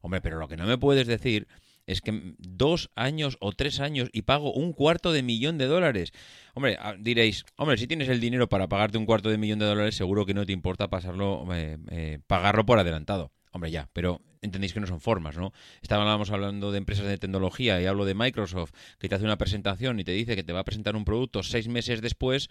Hombre, 0.00 0.20
pero 0.20 0.38
lo 0.38 0.48
que 0.48 0.56
no 0.56 0.66
me 0.66 0.78
puedes 0.78 1.06
decir 1.06 1.46
es 1.86 2.00
que 2.00 2.34
dos 2.38 2.90
años 2.94 3.36
o 3.40 3.52
tres 3.52 3.80
años 3.80 4.08
y 4.12 4.22
pago 4.22 4.52
un 4.52 4.72
cuarto 4.72 5.12
de 5.12 5.22
millón 5.22 5.58
de 5.58 5.66
dólares. 5.66 6.12
Hombre, 6.54 6.78
diréis, 6.98 7.44
hombre, 7.56 7.76
si 7.76 7.86
tienes 7.86 8.08
el 8.08 8.20
dinero 8.20 8.48
para 8.48 8.68
pagarte 8.68 8.98
un 8.98 9.06
cuarto 9.06 9.28
de 9.28 9.38
millón 9.38 9.58
de 9.58 9.66
dólares, 9.66 9.96
seguro 9.96 10.24
que 10.24 10.34
no 10.34 10.46
te 10.46 10.52
importa 10.52 10.88
pasarlo, 10.88 11.46
eh, 11.52 11.78
eh, 11.90 12.18
pagarlo 12.26 12.64
por 12.64 12.78
adelantado. 12.78 13.32
Hombre, 13.52 13.70
ya, 13.70 13.88
pero 13.92 14.20
entendéis 14.42 14.72
que 14.72 14.80
no 14.80 14.86
son 14.86 15.00
formas, 15.00 15.36
¿no? 15.36 15.52
Estábamos 15.82 16.30
hablando 16.30 16.72
de 16.72 16.78
empresas 16.78 17.06
de 17.06 17.18
tecnología 17.18 17.80
y 17.80 17.86
hablo 17.86 18.04
de 18.04 18.14
Microsoft, 18.14 18.72
que 18.98 19.08
te 19.08 19.14
hace 19.14 19.24
una 19.24 19.38
presentación 19.38 20.00
y 20.00 20.04
te 20.04 20.12
dice 20.12 20.36
que 20.36 20.42
te 20.42 20.52
va 20.52 20.60
a 20.60 20.64
presentar 20.64 20.96
un 20.96 21.04
producto 21.04 21.42
seis 21.42 21.68
meses 21.68 22.00
después 22.00 22.48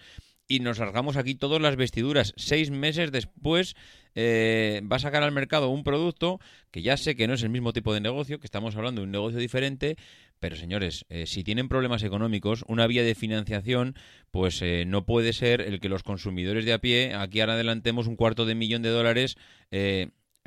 y 0.48 0.60
nos 0.62 0.80
largamos 0.80 1.16
aquí 1.16 1.36
todas 1.36 1.62
las 1.62 1.76
vestiduras. 1.76 2.34
Seis 2.36 2.72
meses 2.72 3.12
después 3.12 3.76
eh, 4.16 4.82
va 4.92 4.96
a 4.96 5.00
sacar 5.00 5.22
al 5.22 5.32
mercado 5.32 5.70
un 5.70 5.84
producto 5.84 6.40
que 6.72 6.82
ya 6.82 6.98
sé 6.98 7.16
que 7.16 7.28
no 7.28 7.36
es 7.36 7.44
el 7.44 7.50
mismo 7.50 7.72
tipo 7.72 7.94
de 7.94 8.02
negocio, 8.02 8.40
que 8.40 8.48
estamos 8.48 8.76
hablando 8.76 9.02
de 9.02 9.06
un 9.06 9.12
negocio 9.12 9.38
diferente, 9.38 9.96
pero 10.40 10.56
señores, 10.56 11.06
eh, 11.10 11.28
si 11.28 11.44
tienen 11.44 11.70
problemas 11.70 12.02
económicos, 12.02 12.66
una 12.68 12.88
vía 12.88 13.04
de 13.04 13.14
financiación, 13.14 13.96
pues 14.32 14.60
eh, 14.64 14.86
no 14.88 15.06
puede 15.06 15.34
ser 15.34 15.62
el 15.62 15.80
que 15.80 15.88
los 15.88 16.02
consumidores 16.02 16.66
de 16.66 16.74
a 16.74 16.80
pie, 16.80 17.14
aquí 17.14 17.42
ahora 17.42 17.54
adelantemos 17.54 18.08
un 18.08 18.16
cuarto 18.16 18.46
de 18.46 18.56
millón 18.56 18.82
de 18.82 18.90
dólares. 18.90 19.38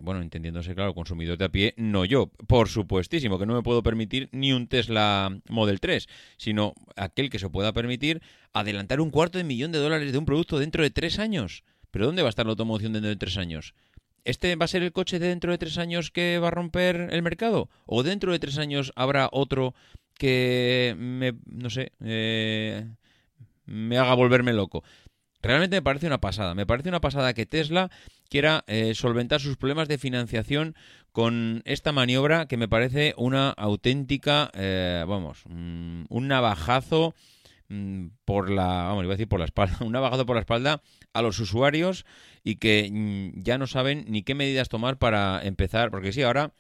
Bueno, 0.03 0.21
entendiéndose, 0.21 0.75
claro, 0.75 0.95
consumidor 0.95 1.39
de 1.39 1.45
a 1.45 1.49
pie, 1.49 1.75
no 1.77 2.05
yo, 2.05 2.27
por 2.49 2.69
supuestísimo, 2.69 3.39
que 3.39 3.47
no 3.47 3.55
me 3.55 3.63
puedo 3.63 3.85
permitir 3.85 4.29
ni 4.33 4.53
un 4.53 4.67
Tesla 4.67 5.31
Model 5.49 5.79
3, 5.79 6.09
sino 6.39 6.75
aquel 6.97 7.31
que 7.31 7.39
se 7.39 7.49
pueda 7.49 7.73
permitir 7.73 8.21
adelantar 8.53 9.01
un 9.01 9.11
cuarto 9.11 9.39
de 9.39 9.45
millón 9.45 9.71
de 9.71 9.79
dólares 9.79 10.11
de 10.11 10.19
un 10.19 10.25
producto 10.25 10.59
dentro 10.59 10.83
de 10.83 10.91
tres 10.91 11.21
años. 11.21 11.63
¿Pero 11.93 12.07
dónde 12.07 12.23
va 12.23 12.29
a 12.29 12.31
estar 12.31 12.45
la 12.45 12.51
automoción 12.51 12.93
dentro 12.93 13.11
de 13.11 13.17
tres 13.17 13.37
años? 13.37 13.75
¿Este 14.25 14.57
va 14.57 14.65
a 14.65 14.69
ser 14.69 14.83
el 14.83 14.91
coche 14.91 15.21
de 15.21 15.29
dentro 15.29 15.53
de 15.53 15.59
tres 15.59 15.79
años 15.79 16.11
que 16.11 16.41
va 16.41 16.49
a 16.49 16.51
romper 16.51 17.09
el 17.13 17.23
mercado? 17.23 17.71
¿O 17.87 18.03
dentro 18.03 18.33
de 18.33 18.41
tres 18.41 18.59
años 18.59 18.93
habrá 18.97 19.29
otro 19.31 19.73
que 20.19 20.97
me, 20.99 21.35
no 21.47 21.71
sé, 21.71 21.93
eh, 22.01 22.89
me 23.67 23.99
haga 23.99 24.15
volverme 24.15 24.53
loco? 24.53 24.83
Realmente 25.43 25.77
me 25.77 25.83
parece 25.83 26.07
una 26.07 26.21
pasada. 26.21 26.55
Me 26.55 26.67
parece 26.67 26.89
una 26.89 27.01
pasada 27.01 27.35
que 27.35 27.47
Tesla 27.47 27.91
quiera 28.33 28.65
eh, 28.67 28.95
solventar 28.95 29.43
sus 29.43 29.59
problemas 29.59 29.89
de 29.89 29.99
financiación 29.99 30.75
con 31.13 31.61
esta 31.67 31.93
maniobra 31.93 32.47
que 32.47 32.57
me 32.57 32.67
parece 32.67 33.13
una 33.19 33.51
auténtica, 33.51 34.51
eh, 34.55 35.05
vamos, 35.07 35.43
mm, 35.51 36.05
un 36.09 36.29
navajazo 36.29 37.15
mm, 37.69 38.07
por 38.25 38.49
la, 38.49 38.85
vamos, 38.85 39.05
iba 39.05 39.13
a 39.13 39.17
decir 39.19 39.29
por 39.29 39.39
la 39.39 39.45
espalda, 39.45 39.77
un 39.85 39.93
navajazo 39.93 40.25
por 40.25 40.37
la 40.37 40.41
espalda 40.41 40.81
a 41.13 41.21
los 41.21 41.39
usuarios 41.41 42.07
y 42.43 42.57
que 42.57 42.89
mm, 42.91 43.43
ya 43.43 43.59
no 43.59 43.67
saben 43.67 44.07
ni 44.09 44.23
qué 44.23 44.35
medidas 44.35 44.71
tomar 44.71 44.97
para 44.97 45.43
empezar, 45.45 45.91
porque 45.91 46.15
sí, 46.15 46.23
ahora 46.23 46.55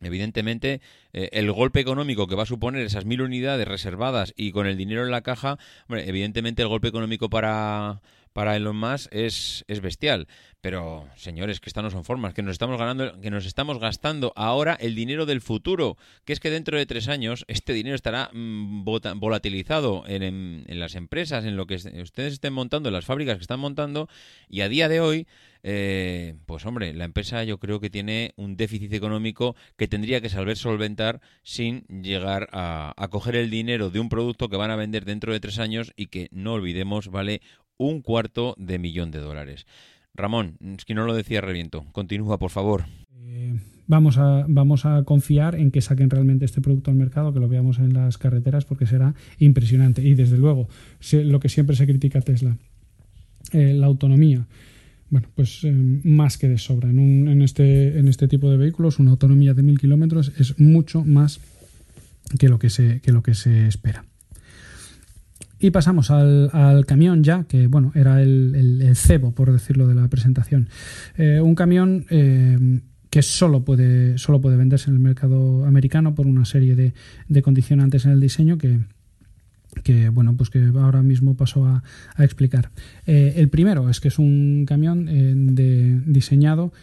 Evidentemente, 0.00 0.82
eh, 1.14 1.30
el 1.32 1.50
golpe 1.50 1.80
económico 1.80 2.26
que 2.26 2.34
va 2.34 2.42
a 2.42 2.46
suponer 2.46 2.84
esas 2.84 3.06
mil 3.06 3.22
unidades 3.22 3.66
reservadas 3.66 4.34
y 4.36 4.52
con 4.52 4.66
el 4.66 4.76
dinero 4.76 5.04
en 5.04 5.10
la 5.10 5.22
caja, 5.22 5.56
hombre, 5.88 6.06
evidentemente 6.06 6.60
el 6.60 6.68
golpe 6.68 6.88
económico 6.88 7.30
para, 7.30 8.02
para 8.34 8.54
Elon 8.56 8.76
Musk 8.76 9.08
es, 9.14 9.64
es 9.68 9.80
bestial. 9.80 10.28
Pero, 10.60 11.06
señores, 11.16 11.60
que 11.60 11.68
estas 11.68 11.84
no 11.84 11.90
son 11.90 12.04
formas, 12.04 12.32
que 12.34 12.42
nos 12.42 12.52
estamos 12.52 12.78
ganando, 12.78 13.20
que 13.20 13.30
nos 13.30 13.44
estamos 13.46 13.78
gastando 13.78 14.32
ahora 14.34 14.74
el 14.80 14.94
dinero 14.94 15.24
del 15.26 15.40
futuro, 15.42 15.96
que 16.24 16.32
es 16.32 16.40
que 16.40 16.50
dentro 16.50 16.76
de 16.78 16.86
tres 16.86 17.08
años 17.08 17.44
este 17.48 17.72
dinero 17.74 17.94
estará 17.94 18.30
mm, 18.32 18.84
volatilizado 19.16 20.04
en, 20.06 20.22
en- 20.22 20.80
las 20.80 20.94
empresas, 20.94 21.44
en 21.44 21.56
lo 21.56 21.66
que 21.66 21.74
es- 21.74 21.84
ustedes 22.02 22.32
estén 22.34 22.52
montando, 22.54 22.88
en 22.88 22.94
las 22.94 23.04
fábricas 23.04 23.36
que 23.36 23.42
están 23.42 23.60
montando, 23.60 24.08
y 24.48 24.62
a 24.62 24.68
día 24.70 24.88
de 24.88 25.00
hoy, 25.00 25.26
eh, 25.62 26.34
pues 26.46 26.64
hombre, 26.66 26.92
la 26.94 27.04
empresa 27.04 27.44
yo 27.44 27.58
creo 27.58 27.78
que 27.80 27.88
tiene 27.90 28.32
un 28.36 28.56
déficit 28.56 28.92
económico 28.92 29.56
que 29.76 29.86
tendría 29.88 30.20
que 30.20 30.28
saber 30.28 30.56
solventar 30.56 31.20
sin 31.42 31.84
llegar 31.88 32.48
a, 32.52 32.92
a 32.96 33.08
coger 33.08 33.36
el 33.36 33.50
dinero 33.50 33.90
de 33.90 34.00
un 34.00 34.08
producto 34.08 34.48
que 34.48 34.56
van 34.56 34.70
a 34.70 34.76
vender 34.76 35.04
dentro 35.04 35.32
de 35.32 35.40
tres 35.40 35.58
años 35.58 35.92
y 35.96 36.06
que 36.06 36.28
no 36.32 36.54
olvidemos 36.54 37.08
vale 37.08 37.40
un 37.76 38.02
cuarto 38.02 38.54
de 38.58 38.78
millón 38.78 39.10
de 39.10 39.18
dólares. 39.18 39.66
Ramón, 40.14 40.56
es 40.60 40.84
que 40.84 40.94
no 40.94 41.06
lo 41.06 41.14
decía 41.14 41.40
reviento. 41.40 41.84
Continúa, 41.92 42.38
por 42.38 42.50
favor. 42.50 42.84
Eh, 43.16 43.58
vamos, 43.86 44.16
a, 44.18 44.44
vamos 44.48 44.86
a 44.86 45.02
confiar 45.02 45.56
en 45.56 45.70
que 45.70 45.80
saquen 45.80 46.10
realmente 46.10 46.44
este 46.44 46.60
producto 46.60 46.90
al 46.90 46.96
mercado, 46.96 47.32
que 47.32 47.40
lo 47.40 47.48
veamos 47.48 47.78
en 47.78 47.94
las 47.94 48.16
carreteras, 48.16 48.64
porque 48.64 48.86
será 48.86 49.14
impresionante. 49.38 50.02
Y 50.02 50.14
desde 50.14 50.38
luego, 50.38 50.68
lo 51.12 51.40
que 51.40 51.48
siempre 51.48 51.74
se 51.74 51.86
critica 51.86 52.20
a 52.20 52.22
Tesla, 52.22 52.56
eh, 53.52 53.74
la 53.74 53.86
autonomía. 53.86 54.46
Bueno, 55.10 55.28
pues 55.34 55.64
eh, 55.64 55.72
más 55.72 56.38
que 56.38 56.48
de 56.48 56.58
sobra. 56.58 56.90
Este, 57.42 57.98
en 57.98 58.08
este 58.08 58.28
tipo 58.28 58.50
de 58.50 58.56
vehículos, 58.56 59.00
una 59.00 59.10
autonomía 59.10 59.52
de 59.54 59.62
mil 59.62 59.78
kilómetros 59.78 60.32
es 60.38 60.58
mucho 60.60 61.04
más 61.04 61.40
que 62.38 62.48
lo 62.48 62.58
que 62.58 62.70
se 62.70 63.66
espera. 63.66 64.04
Y 65.64 65.70
pasamos 65.70 66.10
al, 66.10 66.50
al 66.52 66.84
camión 66.84 67.24
ya, 67.24 67.44
que 67.44 67.68
bueno, 67.68 67.90
era 67.94 68.20
el, 68.20 68.92
cebo, 68.96 69.34
por 69.34 69.50
decirlo, 69.50 69.88
de 69.88 69.94
la 69.94 70.08
presentación. 70.08 70.68
Eh, 71.16 71.40
un 71.40 71.54
camión 71.54 72.04
eh, 72.10 72.82
que 73.08 73.22
solo 73.22 73.64
puede, 73.64 74.18
solo 74.18 74.42
puede 74.42 74.58
venderse 74.58 74.90
en 74.90 74.96
el 74.96 75.00
mercado 75.00 75.64
americano 75.64 76.14
por 76.14 76.26
una 76.26 76.44
serie 76.44 76.76
de, 76.76 77.42
condicionantes 77.42 78.04
en 78.04 78.12
el 78.12 78.20
diseño 78.20 78.58
que, 78.58 78.80
que 79.82 80.10
bueno 80.10 80.36
pues 80.36 80.50
que 80.50 80.70
ahora 80.76 81.02
mismo 81.02 81.34
paso 81.34 81.64
a, 81.64 81.82
explicar 82.18 82.70
Eh, 83.06 83.32
el 83.36 83.48
primero 83.48 83.88
es 83.88 84.00
que 84.00 84.08
es 84.08 84.18
un 84.18 84.66
camión 84.66 85.06
diseñado 86.04 86.74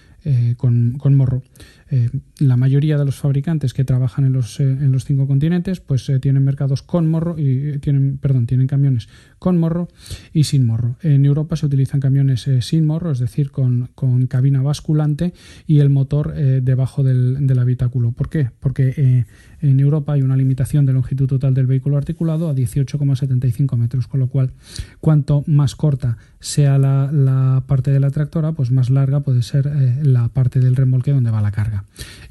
con, 0.58 0.94
con 0.98 1.14
morro 1.14 1.44
Eh, 1.94 2.10
la 2.40 2.56
mayoría 2.56 2.98
de 2.98 3.04
los 3.04 3.18
fabricantes 3.18 3.74
que 3.74 3.84
trabajan 3.84 4.24
en 4.24 4.32
los, 4.32 4.62
eh, 4.62 4.64
en 4.64 4.94
los 4.94 5.04
cinco 5.04 5.28
continentes 5.28 5.82
pues 5.82 6.08
eh, 6.08 6.20
tienen 6.20 6.42
mercados 6.42 6.84
con 6.84 7.10
morro 7.10 7.36
y 7.38 7.80
tienen 7.80 8.18
perdón 8.18 8.48
tienen 8.48 8.68
camiones 8.68 9.10
con 9.40 9.58
morro 9.58 9.90
y 10.32 10.46
sin 10.46 10.66
morro 10.66 10.96
en 11.02 11.26
Europa 11.26 11.58
se 11.58 11.66
utilizan 11.66 12.00
camiones 12.00 12.50
sin 12.62 12.86
morro 12.86 13.12
es 13.12 13.20
decir 13.20 13.52
con, 13.52 13.90
con 13.94 14.28
cabina 14.28 14.62
basculante 14.62 15.34
y 15.68 15.80
el 15.80 15.90
motor 15.90 16.34
debajo 16.34 17.04
del, 17.04 17.46
del 17.46 17.60
habitáculo 17.60 18.14
¿por 18.14 18.30
qué? 18.30 18.52
porque 18.62 19.26
en 19.62 19.80
Europa 19.80 20.14
hay 20.14 20.22
una 20.22 20.38
limitación 20.38 20.86
de 20.86 20.94
longitud 20.94 21.28
total 21.28 21.54
del 21.54 21.68
vehículo 21.68 21.98
articulado 21.98 22.50
a 22.50 22.56
18,75 22.56 23.78
metros, 23.78 24.08
con 24.08 24.20
lo 24.20 24.28
cual 24.28 24.52
cuanto 25.00 25.44
más 25.46 25.76
corta 25.76 26.18
sea 26.40 26.78
la, 26.78 27.12
la 27.12 27.64
parte 27.68 27.92
de 27.92 28.00
la 28.00 28.10
tractora, 28.10 28.54
pues 28.54 28.72
más 28.72 28.90
larga 28.90 29.20
puede 29.20 29.44
ser 29.44 29.72
la 30.04 30.30
parte 30.30 30.60
del 30.60 30.76
remolque 30.76 31.12
donde 31.12 31.32
va 31.32 31.42
la 31.42 31.52
carga. 31.52 31.81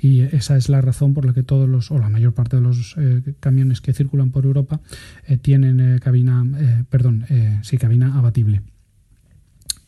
Y 0.00 0.20
esa 0.20 0.56
es 0.56 0.68
la 0.68 0.80
razón 0.80 1.14
por 1.14 1.24
la 1.24 1.32
que 1.32 1.42
todos 1.42 1.68
los, 1.68 1.90
o 1.90 1.98
la 1.98 2.08
mayor 2.08 2.32
parte 2.34 2.56
de 2.56 2.62
los 2.62 2.94
eh, 2.98 3.22
camiones 3.40 3.80
que 3.80 3.92
circulan 3.92 4.30
por 4.30 4.44
Europa 4.44 4.80
eh, 5.26 5.36
tienen 5.36 5.80
eh, 5.80 5.98
cabina, 6.00 6.44
perdón, 6.88 7.24
sí, 7.62 7.76
cabina 7.78 8.16
abatible. 8.18 8.62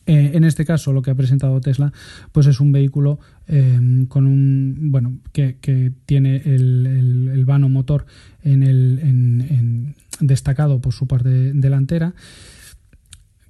En 0.05 0.43
este 0.43 0.65
caso, 0.65 0.93
lo 0.93 1.01
que 1.01 1.13
ha 1.13 1.15
presentado 1.15 1.61
Tesla, 1.61 1.93
pues 2.33 2.49
es 2.49 2.59
un 2.59 2.73
vehículo 2.73 3.21
eh, 3.47 3.79
con 4.09 4.27
un 4.27 4.91
bueno 4.91 5.19
que, 5.33 5.59
que 5.61 5.93
tiene 6.07 6.43
el, 6.45 7.31
el- 7.33 7.45
vano 7.45 7.69
motor 7.69 8.07
en 8.43 8.65
el 8.65 8.99
en- 9.01 9.95
destacado 10.19 10.81
por 10.81 10.93
su 10.93 11.07
parte 11.07 11.53
delantera. 11.53 12.15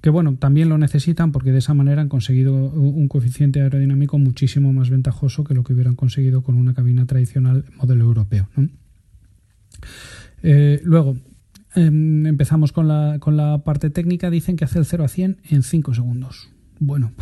Que 0.03 0.09
bueno, 0.09 0.35
también 0.35 0.67
lo 0.67 0.77
necesitan 0.77 1.31
porque 1.31 1.53
de 1.53 1.59
esa 1.59 1.73
manera 1.73 2.01
han 2.01 2.09
conseguido 2.09 2.53
un 2.53 3.07
coeficiente 3.07 3.61
aerodinámico 3.61 4.19
muchísimo 4.19 4.73
más 4.73 4.89
ventajoso 4.89 5.45
que 5.45 5.53
lo 5.53 5.63
que 5.63 5.71
hubieran 5.71 5.95
conseguido 5.95 6.43
con 6.43 6.55
una 6.55 6.73
cabina 6.73 7.05
tradicional 7.05 7.63
modelo 7.77 8.03
europeo. 8.03 8.49
Eh, 10.43 10.81
luego, 10.83 11.15
em, 11.73 12.25
empezamos 12.25 12.73
con 12.73 12.89
la, 12.89 13.15
con 13.21 13.37
la 13.37 13.59
parte 13.59 13.89
técnica. 13.89 14.29
Dicen 14.29 14.57
que 14.57 14.65
hace 14.65 14.77
el 14.77 14.85
0 14.85 15.05
a 15.05 15.07
100 15.07 15.37
en 15.49 15.63
5 15.63 15.93
segundos. 15.93 16.49
Bueno, 16.79 17.13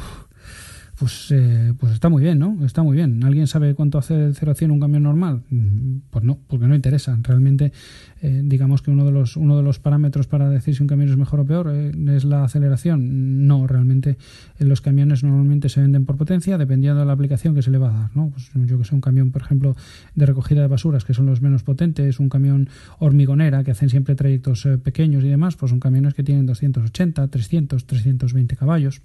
pues, 1.02 1.32
eh, 1.32 1.74
pues 1.80 1.94
está 1.94 2.10
muy 2.10 2.22
bien, 2.22 2.38
¿no? 2.38 2.64
Está 2.64 2.84
muy 2.84 2.96
bien. 2.96 3.24
¿Alguien 3.24 3.48
sabe 3.48 3.74
cuánto 3.74 3.98
hace 3.98 4.14
el 4.14 4.36
0 4.36 4.52
a 4.52 4.54
100 4.54 4.70
un 4.70 4.80
camión 4.80 5.02
normal? 5.02 5.42
Mm, 5.50 6.02
Pues 6.12 6.24
no, 6.24 6.38
porque 6.48 6.68
no 6.68 6.76
interesa. 6.76 7.18
Realmente, 7.24 7.74
eh, 8.22 8.42
digamos 8.44 8.84
que 8.84 8.92
uno 8.92 9.04
de, 9.04 9.12
los, 9.12 9.36
uno 9.36 9.58
de 9.58 9.64
los 9.64 9.80
parámetros 9.80 10.28
para 10.28 10.48
decir 10.48 10.76
si 10.76 10.84
un 10.84 10.88
camión 10.88 11.10
es 11.10 11.18
mejor 11.18 11.40
o 11.40 11.46
peor 11.46 11.72
eh, 11.74 11.92
es 12.16 12.24
la 12.24 12.44
aceleración. 12.44 13.48
No, 13.48 13.66
realmente 13.66 14.20
eh, 14.60 14.66
los 14.66 14.80
camiones 14.82 15.24
normalmente 15.24 15.70
se 15.70 15.82
venden 15.82 16.06
por 16.06 16.18
potencia 16.18 16.60
dependiendo 16.60 17.00
de 17.00 17.06
la 17.08 17.14
aplicación 17.14 17.56
que 17.56 17.64
se 17.64 17.72
le 17.72 17.80
va 17.80 17.90
a 17.90 18.00
dar, 18.02 18.16
¿no? 18.16 18.30
Pues 18.30 18.52
yo 18.68 18.78
que 18.78 18.86
sé, 18.86 18.94
un 18.94 19.02
camión, 19.02 19.32
por 19.32 19.42
ejemplo, 19.42 19.76
de 20.14 20.26
recogida 20.28 20.62
de 20.62 20.68
basuras, 20.68 21.04
que 21.04 21.16
son 21.16 21.26
los 21.26 21.42
menos 21.42 21.64
potentes, 21.64 22.20
un 22.20 22.30
camión 22.30 22.70
hormigonera, 23.00 23.64
que 23.64 23.72
hacen 23.72 23.90
siempre 23.90 24.14
trayectos 24.14 24.68
eh, 24.68 24.78
pequeños 24.78 25.24
y 25.24 25.30
demás, 25.30 25.56
pues 25.56 25.72
son 25.72 25.80
camiones 25.80 26.14
que 26.14 26.22
tienen 26.22 26.46
280, 26.46 27.28
300, 27.28 27.88
320 27.88 28.56
caballos. 28.56 29.02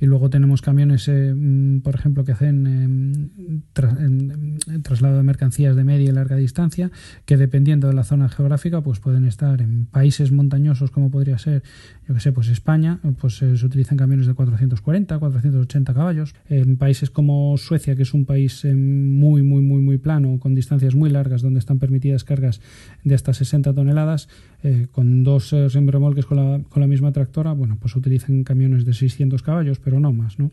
Y 0.00 0.06
luego 0.06 0.30
tenemos 0.30 0.62
camiones, 0.62 1.08
eh, 1.08 1.34
mm, 1.34 1.80
por 1.80 1.94
ejemplo, 1.94 2.24
que 2.24 2.32
hacen 2.32 2.66
eh, 2.66 2.84
em, 2.84 4.58
em, 4.68 4.82
traslado 4.82 5.18
de 5.18 5.22
mercancías 5.22 5.76
de 5.76 5.84
media 5.84 6.08
y 6.08 6.12
larga 6.12 6.36
distancia, 6.36 6.90
que 7.26 7.36
dependiendo 7.36 7.88
de 7.88 7.94
la 7.94 8.04
zona 8.04 8.28
geográfica, 8.28 8.80
pues 8.80 8.98
pueden 8.98 9.24
estar 9.24 9.60
en 9.60 9.86
países 9.86 10.32
montañosos 10.32 10.90
como 10.90 11.10
podría 11.10 11.38
ser, 11.38 11.62
yo 12.08 12.14
que 12.14 12.20
sé, 12.20 12.32
pues 12.32 12.48
España, 12.48 13.00
pues 13.20 13.42
eh, 13.42 13.56
se 13.56 13.66
utilizan 13.66 13.98
camiones 13.98 14.26
de 14.26 14.34
440, 14.34 15.18
480 15.18 15.94
caballos. 15.94 16.34
En 16.48 16.76
países 16.76 17.10
como 17.10 17.56
Suecia, 17.58 17.94
que 17.94 18.02
es 18.02 18.14
un 18.14 18.24
país 18.24 18.64
eh, 18.64 18.74
muy, 18.74 19.42
muy, 19.42 19.60
muy, 19.60 19.82
muy 19.82 19.98
plano, 19.98 20.38
con 20.38 20.54
distancias 20.54 20.94
muy 20.94 21.10
largas, 21.10 21.42
donde 21.42 21.58
están 21.58 21.78
permitidas 21.78 22.24
cargas 22.24 22.60
de 23.04 23.14
hasta 23.14 23.34
60 23.34 23.74
toneladas, 23.74 24.28
eh, 24.62 24.88
con 24.92 25.24
dos 25.24 25.54
eh, 25.54 25.68
remolques 25.70 26.26
con 26.26 26.36
la, 26.36 26.60
con 26.68 26.82
la 26.82 26.86
misma 26.86 27.12
tractora, 27.12 27.52
bueno, 27.52 27.78
pues 27.80 27.96
utilizan 27.96 28.44
camiones 28.44 28.84
de 28.84 28.92
600 28.92 29.42
caballos, 29.42 29.78
no 29.98 30.12
más, 30.12 30.38
¿no? 30.38 30.52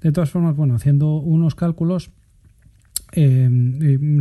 De 0.00 0.10
todas 0.10 0.30
formas, 0.30 0.56
bueno, 0.56 0.74
haciendo 0.74 1.16
unos 1.16 1.54
cálculos, 1.54 2.10
eh, 3.14 3.46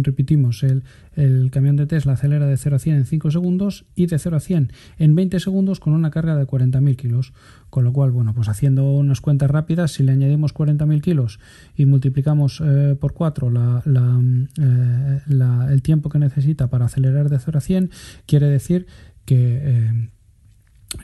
repetimos, 0.03 0.63
el, 0.63 0.83
el 1.15 1.49
camión 1.49 1.77
de 1.77 1.87
Tesla 1.87 2.11
acelera 2.13 2.45
de 2.45 2.57
0 2.57 2.75
a 2.75 2.79
100 2.79 2.95
en 2.97 3.05
5 3.05 3.31
segundos 3.31 3.85
y 3.95 4.07
de 4.07 4.19
0 4.19 4.35
a 4.35 4.39
100 4.41 4.73
en 4.99 5.15
20 5.15 5.39
segundos 5.39 5.79
con 5.79 5.93
una 5.93 6.11
carga 6.11 6.35
de 6.35 6.45
40.000 6.45 6.97
kilos. 6.97 7.31
Con 7.69 7.85
lo 7.85 7.93
cual, 7.93 8.11
bueno, 8.11 8.33
pues 8.33 8.49
haciendo 8.49 8.91
unas 8.91 9.21
cuentas 9.21 9.49
rápidas, 9.49 9.93
si 9.93 10.03
le 10.03 10.11
añadimos 10.11 10.53
40.000 10.53 10.99
kilos 11.01 11.39
y 11.77 11.85
multiplicamos 11.85 12.61
eh, 12.61 12.97
por 12.99 13.13
4 13.13 13.49
la, 13.49 13.81
la, 13.85 14.19
eh, 14.59 15.21
la- 15.27 15.69
el 15.71 15.81
tiempo 15.81 16.09
que 16.09 16.19
necesita 16.19 16.67
para 16.69 16.85
acelerar 16.85 17.29
de 17.29 17.39
0 17.39 17.57
a 17.57 17.61
100, 17.61 17.89
quiere 18.25 18.47
decir 18.47 18.87
que... 19.23 20.09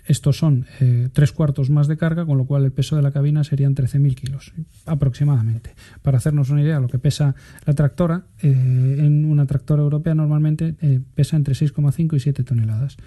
estos 0.05 0.37
son 0.37 0.65
eh, 0.79 1.09
tres 1.13 1.31
cuartos 1.31 1.69
más 1.69 1.87
de 1.87 1.97
carga, 1.97 2.25
con 2.25 2.37
lo 2.37 2.45
cual 2.45 2.65
el 2.65 2.71
peso 2.71 2.95
de 2.95 3.01
la 3.01 3.11
cabina 3.11 3.43
serían 3.43 3.75
13.000 3.75 4.15
kilos 4.15 4.53
aproximadamente. 4.85 5.75
Para 6.01 6.17
hacernos 6.17 6.49
una 6.49 6.61
idea, 6.61 6.79
lo 6.79 6.87
que 6.87 6.99
pesa 6.99 7.35
la 7.65 7.73
tractora, 7.73 8.23
eh, 8.41 8.95
en 8.99 9.25
una 9.25 9.45
tractora 9.45 9.81
europea 9.81 10.15
normalmente 10.15 10.75
eh, 10.81 10.99
pesa 11.15 11.37
entre 11.37 11.53
6,5 11.53 12.15
y 12.15 12.19
7 12.19 12.43
toneladas. 12.43 12.97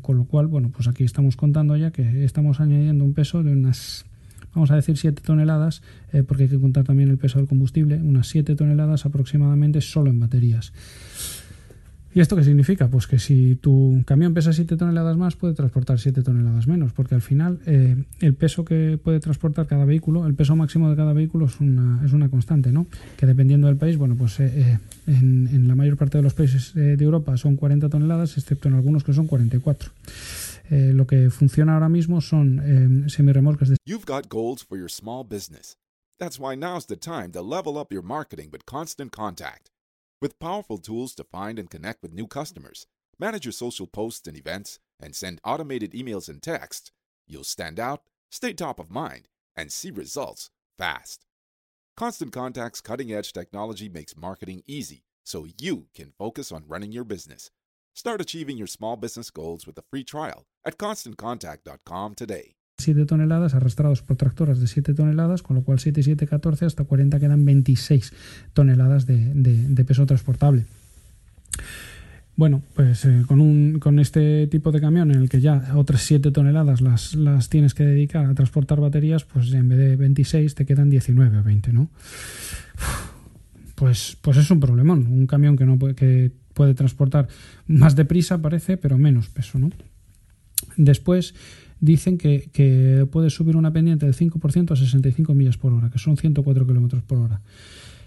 Con 0.00 0.16
lo 0.16 0.26
cual, 0.26 0.46
bueno, 0.46 0.70
pues 0.70 0.86
aquí 0.86 1.02
estamos 1.02 1.34
contando 1.34 1.76
ya 1.76 1.90
que 1.90 2.24
estamos 2.24 2.60
añadiendo 2.60 3.02
un 3.02 3.14
peso 3.14 3.42
de 3.42 3.50
unas, 3.50 4.04
vamos 4.54 4.70
a 4.70 4.76
decir 4.76 4.96
7 4.96 5.20
toneladas, 5.26 5.82
porque 6.28 6.44
hay 6.44 6.50
que 6.50 6.60
contar 6.60 6.84
también 6.84 7.08
el 7.08 7.18
peso 7.18 7.40
del 7.40 7.48
combustible, 7.48 7.96
unas 7.96 8.28
7 8.28 8.54
toneladas 8.54 9.06
aproximadamente 9.06 9.80
solo 9.80 10.10
en 10.10 10.20
baterías. 10.20 10.72
¿Y 12.14 12.20
esto 12.20 12.36
qué 12.36 12.44
significa? 12.44 12.88
Pues 12.88 13.06
que 13.06 13.18
si 13.18 13.56
tu 13.56 14.02
camión 14.06 14.34
pesa 14.34 14.52
7 14.52 14.76
toneladas 14.76 15.16
más, 15.16 15.34
puede 15.34 15.54
transportar 15.54 15.98
7 15.98 16.22
toneladas 16.22 16.66
menos, 16.66 16.92
porque 16.92 17.14
al 17.14 17.22
final 17.22 17.60
eh, 17.66 18.04
el 18.20 18.34
peso 18.34 18.64
que 18.64 18.98
puede 19.02 19.18
transportar 19.18 19.66
cada 19.66 19.86
vehículo, 19.86 20.26
el 20.26 20.34
peso 20.34 20.54
máximo 20.54 20.90
de 20.90 20.96
cada 20.96 21.14
vehículo 21.14 21.46
es 21.46 21.58
una, 21.60 22.04
es 22.04 22.12
una 22.12 22.28
constante, 22.28 22.70
¿no? 22.70 22.86
Que 23.16 23.24
dependiendo 23.24 23.66
del 23.66 23.76
país, 23.76 23.96
bueno, 23.96 24.14
pues 24.14 24.38
eh, 24.40 24.52
eh, 24.54 24.78
en, 25.06 25.68
la 25.68 25.74
mayor 25.74 25.96
parte 25.96 26.18
de 26.18 26.22
los 26.22 26.34
países 26.34 26.74
eh, 26.76 26.96
de 26.96 27.04
Europa 27.04 27.36
son 27.36 27.56
40 27.56 27.88
toneladas, 27.88 28.36
excepto 28.36 28.68
en 28.68 28.74
algunos 28.74 29.04
que 29.04 29.12
son 29.12 29.26
44. 29.26 29.90
Eh, 30.70 30.92
lo 30.94 31.06
que 31.06 31.30
funciona 31.30 31.74
ahora 31.74 31.88
mismo 31.88 32.20
son 32.20 33.04
semirremolques 33.08 33.68
de 33.68 33.76
You've 33.84 34.06
got 34.06 34.28
goals 34.28 34.64
for 34.64 34.78
your 34.78 34.90
small 34.90 35.24
business. 35.24 35.76
That's 36.18 36.38
why 36.38 36.56
now's 36.56 36.86
the 36.86 36.96
time 36.96 37.32
to 37.32 37.42
level 37.42 37.76
up 37.76 37.92
your 37.92 38.04
marketing 38.04 38.50
with 38.52 38.64
Constant 38.64 39.10
Contact. 39.10 39.71
With 40.22 40.38
powerful 40.38 40.78
tools 40.78 41.16
to 41.16 41.24
find 41.24 41.58
and 41.58 41.68
connect 41.68 42.00
with 42.00 42.14
new 42.14 42.28
customers, 42.28 42.86
manage 43.18 43.44
your 43.44 43.50
social 43.50 43.88
posts 43.88 44.28
and 44.28 44.36
events, 44.36 44.78
and 45.00 45.16
send 45.16 45.40
automated 45.44 45.94
emails 45.94 46.28
and 46.28 46.40
texts, 46.40 46.92
you'll 47.26 47.42
stand 47.42 47.80
out, 47.80 48.04
stay 48.30 48.52
top 48.52 48.78
of 48.78 48.88
mind, 48.88 49.26
and 49.56 49.72
see 49.72 49.90
results 49.90 50.50
fast. 50.78 51.26
Constant 51.96 52.30
Contact's 52.30 52.80
cutting 52.80 53.12
edge 53.12 53.32
technology 53.32 53.88
makes 53.88 54.16
marketing 54.16 54.62
easy 54.64 55.02
so 55.24 55.44
you 55.58 55.86
can 55.92 56.12
focus 56.16 56.52
on 56.52 56.68
running 56.68 56.92
your 56.92 57.02
business. 57.02 57.50
Start 57.92 58.20
achieving 58.20 58.56
your 58.56 58.68
small 58.68 58.94
business 58.94 59.28
goals 59.28 59.66
with 59.66 59.76
a 59.76 59.84
free 59.90 60.04
trial 60.04 60.44
at 60.64 60.78
constantcontact.com 60.78 62.14
today. 62.14 62.54
7 62.82 63.06
toneladas 63.06 63.54
arrastrados 63.54 64.02
por 64.02 64.16
tractoras 64.16 64.60
de 64.60 64.66
7 64.66 64.94
toneladas, 64.94 65.42
con 65.42 65.56
lo 65.56 65.62
cual 65.62 65.78
7 65.80 66.00
y 66.00 66.02
7, 66.02 66.26
14, 66.26 66.64
hasta 66.66 66.84
40 66.84 67.18
quedan 67.20 67.44
26 67.44 68.12
toneladas 68.52 69.06
de, 69.06 69.32
de- 69.34 69.68
de 69.68 69.84
peso 69.84 70.04
transportable. 70.06 70.64
Bueno, 72.34 72.62
pues 72.74 73.04
eh, 73.04 73.24
con, 73.26 73.40
un, 73.42 73.78
con 73.78 73.98
este 73.98 74.46
tipo 74.46 74.72
de 74.72 74.80
camión 74.80 75.10
en 75.10 75.20
el 75.20 75.28
que 75.28 75.40
ya 75.40 75.72
otras 75.74 76.00
7 76.02 76.30
toneladas 76.30 76.80
las, 76.80 77.14
las 77.14 77.48
tienes 77.50 77.74
que 77.74 77.84
dedicar 77.84 78.24
a 78.24 78.34
transportar 78.34 78.80
baterías, 78.80 79.24
pues 79.24 79.52
en 79.52 79.68
vez 79.68 79.78
de 79.78 79.96
26 79.96 80.54
te 80.54 80.64
quedan 80.64 80.88
19 80.88 81.38
o 81.38 81.42
20, 81.42 81.72
¿no? 81.74 81.90
Pues, 83.74 84.16
pues 84.20 84.36
es 84.36 84.50
un 84.50 84.60
problemón. 84.60 85.06
Un 85.10 85.26
camión 85.26 85.56
que, 85.56 85.66
no 85.66 85.78
puede, 85.78 85.94
que 85.94 86.30
puede 86.54 86.74
transportar 86.74 87.28
más 87.66 87.96
deprisa, 87.96 88.40
parece, 88.40 88.76
pero 88.76 88.96
menos 88.98 89.28
peso, 89.28 89.58
¿no? 89.58 89.70
Después 90.76 91.34
dicen 91.82 92.16
que, 92.16 92.48
que 92.52 93.06
puede 93.10 93.28
subir 93.28 93.56
una 93.56 93.72
pendiente 93.72 94.06
del 94.06 94.14
5% 94.14 94.70
a 94.70 94.76
65 94.76 95.34
millas 95.34 95.58
por 95.58 95.72
hora, 95.74 95.90
que 95.90 95.98
son 95.98 96.16
104 96.16 96.66
kilómetros 96.66 97.02
por 97.02 97.18
hora. 97.18 97.42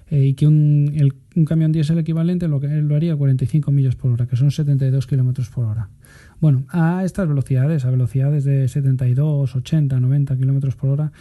Eh, 0.10 0.28
y 0.28 0.34
que 0.36 0.46
un, 0.48 0.92
el- 0.96 1.14
un 1.36 1.46
camión 1.46 1.72
diésel 1.72 1.98
equivalente 1.98 2.48
lo, 2.48 2.60
lo 2.60 2.96
haría 2.96 3.14
a 3.14 3.18
45 3.18 3.72
millas 3.72 3.96
por 3.96 4.12
hora, 4.12 4.28
que 4.28 4.36
son 4.36 4.50
72 4.52 5.08
kilómetros 5.08 5.50
por 5.50 5.66
hora. 5.66 5.90
Bueno, 6.40 6.64
a 6.70 7.04
estas 7.04 7.28
velocidades, 7.28 7.86
a 7.86 7.90
velocidades 7.92 8.44
de 8.46 8.68
72, 8.68 9.56
80, 9.56 10.00
90 10.00 10.38
kilómetros 10.38 10.76
por 10.76 10.90
hora, 10.92 11.12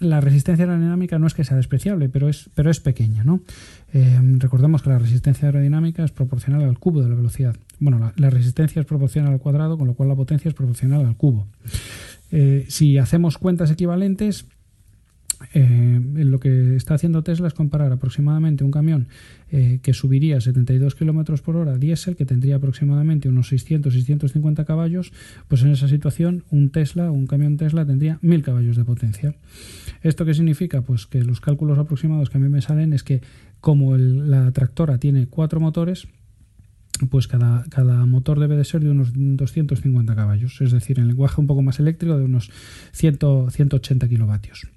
la 0.00 0.20
resistencia 0.20 0.64
aerodinámica 0.64 1.18
no 1.18 1.26
es 1.26 1.34
que 1.34 1.44
sea 1.44 1.56
despreciable, 1.56 2.08
pero 2.08 2.28
es, 2.28 2.50
pero 2.54 2.70
es 2.70 2.80
pequeña, 2.80 3.24
¿no? 3.24 3.40
Eh, 3.92 4.20
recordemos 4.38 4.82
que 4.82 4.90
la 4.90 4.98
resistencia 4.98 5.46
aerodinámica 5.46 6.04
es 6.04 6.12
proporcional 6.12 6.62
al 6.62 6.78
cubo 6.78 7.02
de 7.02 7.08
la 7.08 7.14
velocidad. 7.14 7.56
Bueno, 7.78 7.98
la, 7.98 8.12
la 8.16 8.30
resistencia 8.30 8.80
es 8.80 8.86
proporcional 8.86 9.32
al 9.32 9.40
cuadrado, 9.40 9.76
con 9.76 9.86
lo 9.86 9.94
cual 9.94 10.08
la 10.08 10.16
potencia 10.16 10.48
es 10.48 10.54
proporcional 10.54 11.04
al 11.06 11.16
cubo. 11.16 11.46
Eh, 12.30 12.64
si 12.68 12.96
hacemos 12.96 13.36
cuentas 13.36 13.70
equivalentes, 13.70 14.46
eh, 15.54 16.00
lo 16.14 16.40
que 16.40 16.76
está 16.76 16.94
haciendo 16.94 17.22
Tesla 17.22 17.48
es 17.48 17.54
comparar 17.54 17.92
aproximadamente 17.92 18.64
un 18.64 18.70
camión 18.70 19.08
eh, 19.50 19.80
que 19.82 19.92
subiría 19.92 20.40
72 20.40 20.94
kilómetros 20.94 21.42
por 21.42 21.56
hora 21.56 21.76
diésel, 21.78 22.16
que 22.16 22.24
tendría 22.26 22.56
aproximadamente 22.56 23.28
unos 23.28 23.52
600-650 23.52 24.64
caballos, 24.64 25.12
pues 25.48 25.62
en 25.62 25.70
esa 25.70 25.88
situación 25.88 26.44
un 26.50 26.70
Tesla, 26.70 27.10
un 27.10 27.26
camión 27.26 27.56
Tesla 27.56 27.84
tendría 27.86 28.18
1000 28.22 28.42
caballos 28.42 28.76
de 28.76 28.84
potencia. 28.84 29.34
¿Esto 30.02 30.24
qué 30.24 30.34
significa? 30.34 30.82
Pues 30.82 31.06
que 31.06 31.22
los 31.22 31.40
cálculos 31.40 31.78
aproximados 31.78 32.30
que 32.30 32.38
a 32.38 32.40
mí 32.40 32.48
me 32.48 32.62
salen 32.62 32.92
es 32.92 33.02
que 33.04 33.20
como 33.60 33.94
el- 33.94 34.30
la 34.30 34.50
tractora 34.52 34.98
tiene 34.98 35.26
cuatro 35.28 35.60
motores, 35.60 36.08
pues 37.10 37.26
cada, 37.26 37.64
cada 37.70 38.04
motor 38.06 38.38
debe 38.38 38.56
de 38.56 38.64
ser 38.64 38.82
de 38.82 38.90
unos 38.90 39.10
250 39.14 40.14
caballos, 40.14 40.60
es 40.60 40.72
decir, 40.72 40.98
en 40.98 41.08
lenguaje 41.08 41.40
un 41.40 41.46
poco 41.46 41.62
más 41.62 41.80
eléctrico 41.80 42.16
de 42.18 42.24
unos 42.24 42.50
100, 42.92 43.18
180 43.50 44.08
kilovatios. 44.08 44.68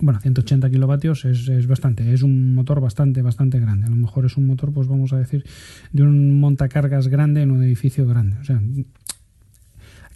Bueno, 0.00 0.18
180 0.20 0.70
kilovatios 0.70 1.24
es, 1.26 1.48
es 1.48 1.66
bastante, 1.66 2.12
es 2.12 2.22
un 2.22 2.54
motor 2.54 2.80
bastante, 2.80 3.20
bastante 3.20 3.60
grande. 3.60 3.86
A 3.86 3.90
lo 3.90 3.96
mejor 3.96 4.24
es 4.24 4.36
un 4.36 4.46
motor, 4.46 4.72
pues 4.72 4.88
vamos 4.88 5.12
a 5.12 5.18
decir, 5.18 5.44
de 5.92 6.02
un 6.02 6.40
montacargas 6.40 7.08
grande 7.08 7.42
en 7.42 7.50
un 7.50 7.62
edificio 7.62 8.06
grande. 8.06 8.36
O 8.40 8.44
sea, 8.44 8.56
hay 8.56 8.86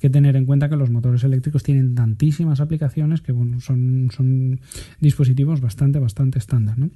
que 0.00 0.10
tener 0.10 0.36
en 0.36 0.46
cuenta 0.46 0.68
que 0.68 0.76
los 0.76 0.90
motores 0.90 1.22
eléctricos 1.24 1.62
tienen 1.62 1.94
tantísimas 1.94 2.60
aplicaciones 2.60 3.20
que 3.20 3.32
bueno, 3.32 3.60
son, 3.60 4.10
son 4.10 4.60
dispositivos 5.00 5.60
bastante, 5.60 5.98
bastante 5.98 6.38
estándar, 6.38 6.78
¿no? 6.78 6.90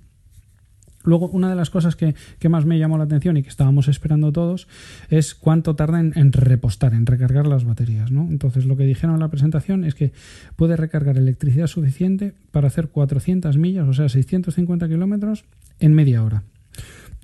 Luego, 1.05 1.29
una 1.29 1.49
de 1.49 1.55
las 1.55 1.71
cosas 1.71 1.97
que, 1.97 2.15
que 2.39 2.49
más 2.49 2.65
me 2.67 2.79
llamó 2.79 2.99
la 2.99 3.05
atención 3.05 3.37
y 3.37 3.43
que 3.43 3.49
estábamos 3.49 3.89
esperando 3.89 4.33
todos 4.33 4.69
es 5.11 5.35
cuánto 5.35 5.77
tarda 5.77 6.01
en, 6.01 6.33
repostar, 6.33 6.93
en 6.95 7.07
recargar 7.07 7.47
las 7.47 7.65
baterías. 7.65 8.11
¿no? 8.11 8.29
Entonces, 8.31 8.67
lo 8.67 8.77
que 8.77 8.85
dijeron 8.85 9.15
en 9.15 9.21
la 9.21 9.29
presentación 9.29 9.85
es 9.85 9.95
que 9.95 10.13
puede 10.57 10.77
recargar 10.77 11.17
electricidad 11.17 11.67
suficiente 11.67 12.35
para 12.51 12.69
hacer 12.69 12.89
400 12.89 13.57
millas, 13.59 13.89
o 13.89 13.93
sea, 13.93 14.09
650 14.09 14.89
kilómetros, 14.89 15.45
en 15.81 15.95
media 15.95 16.23
hora. 16.23 16.43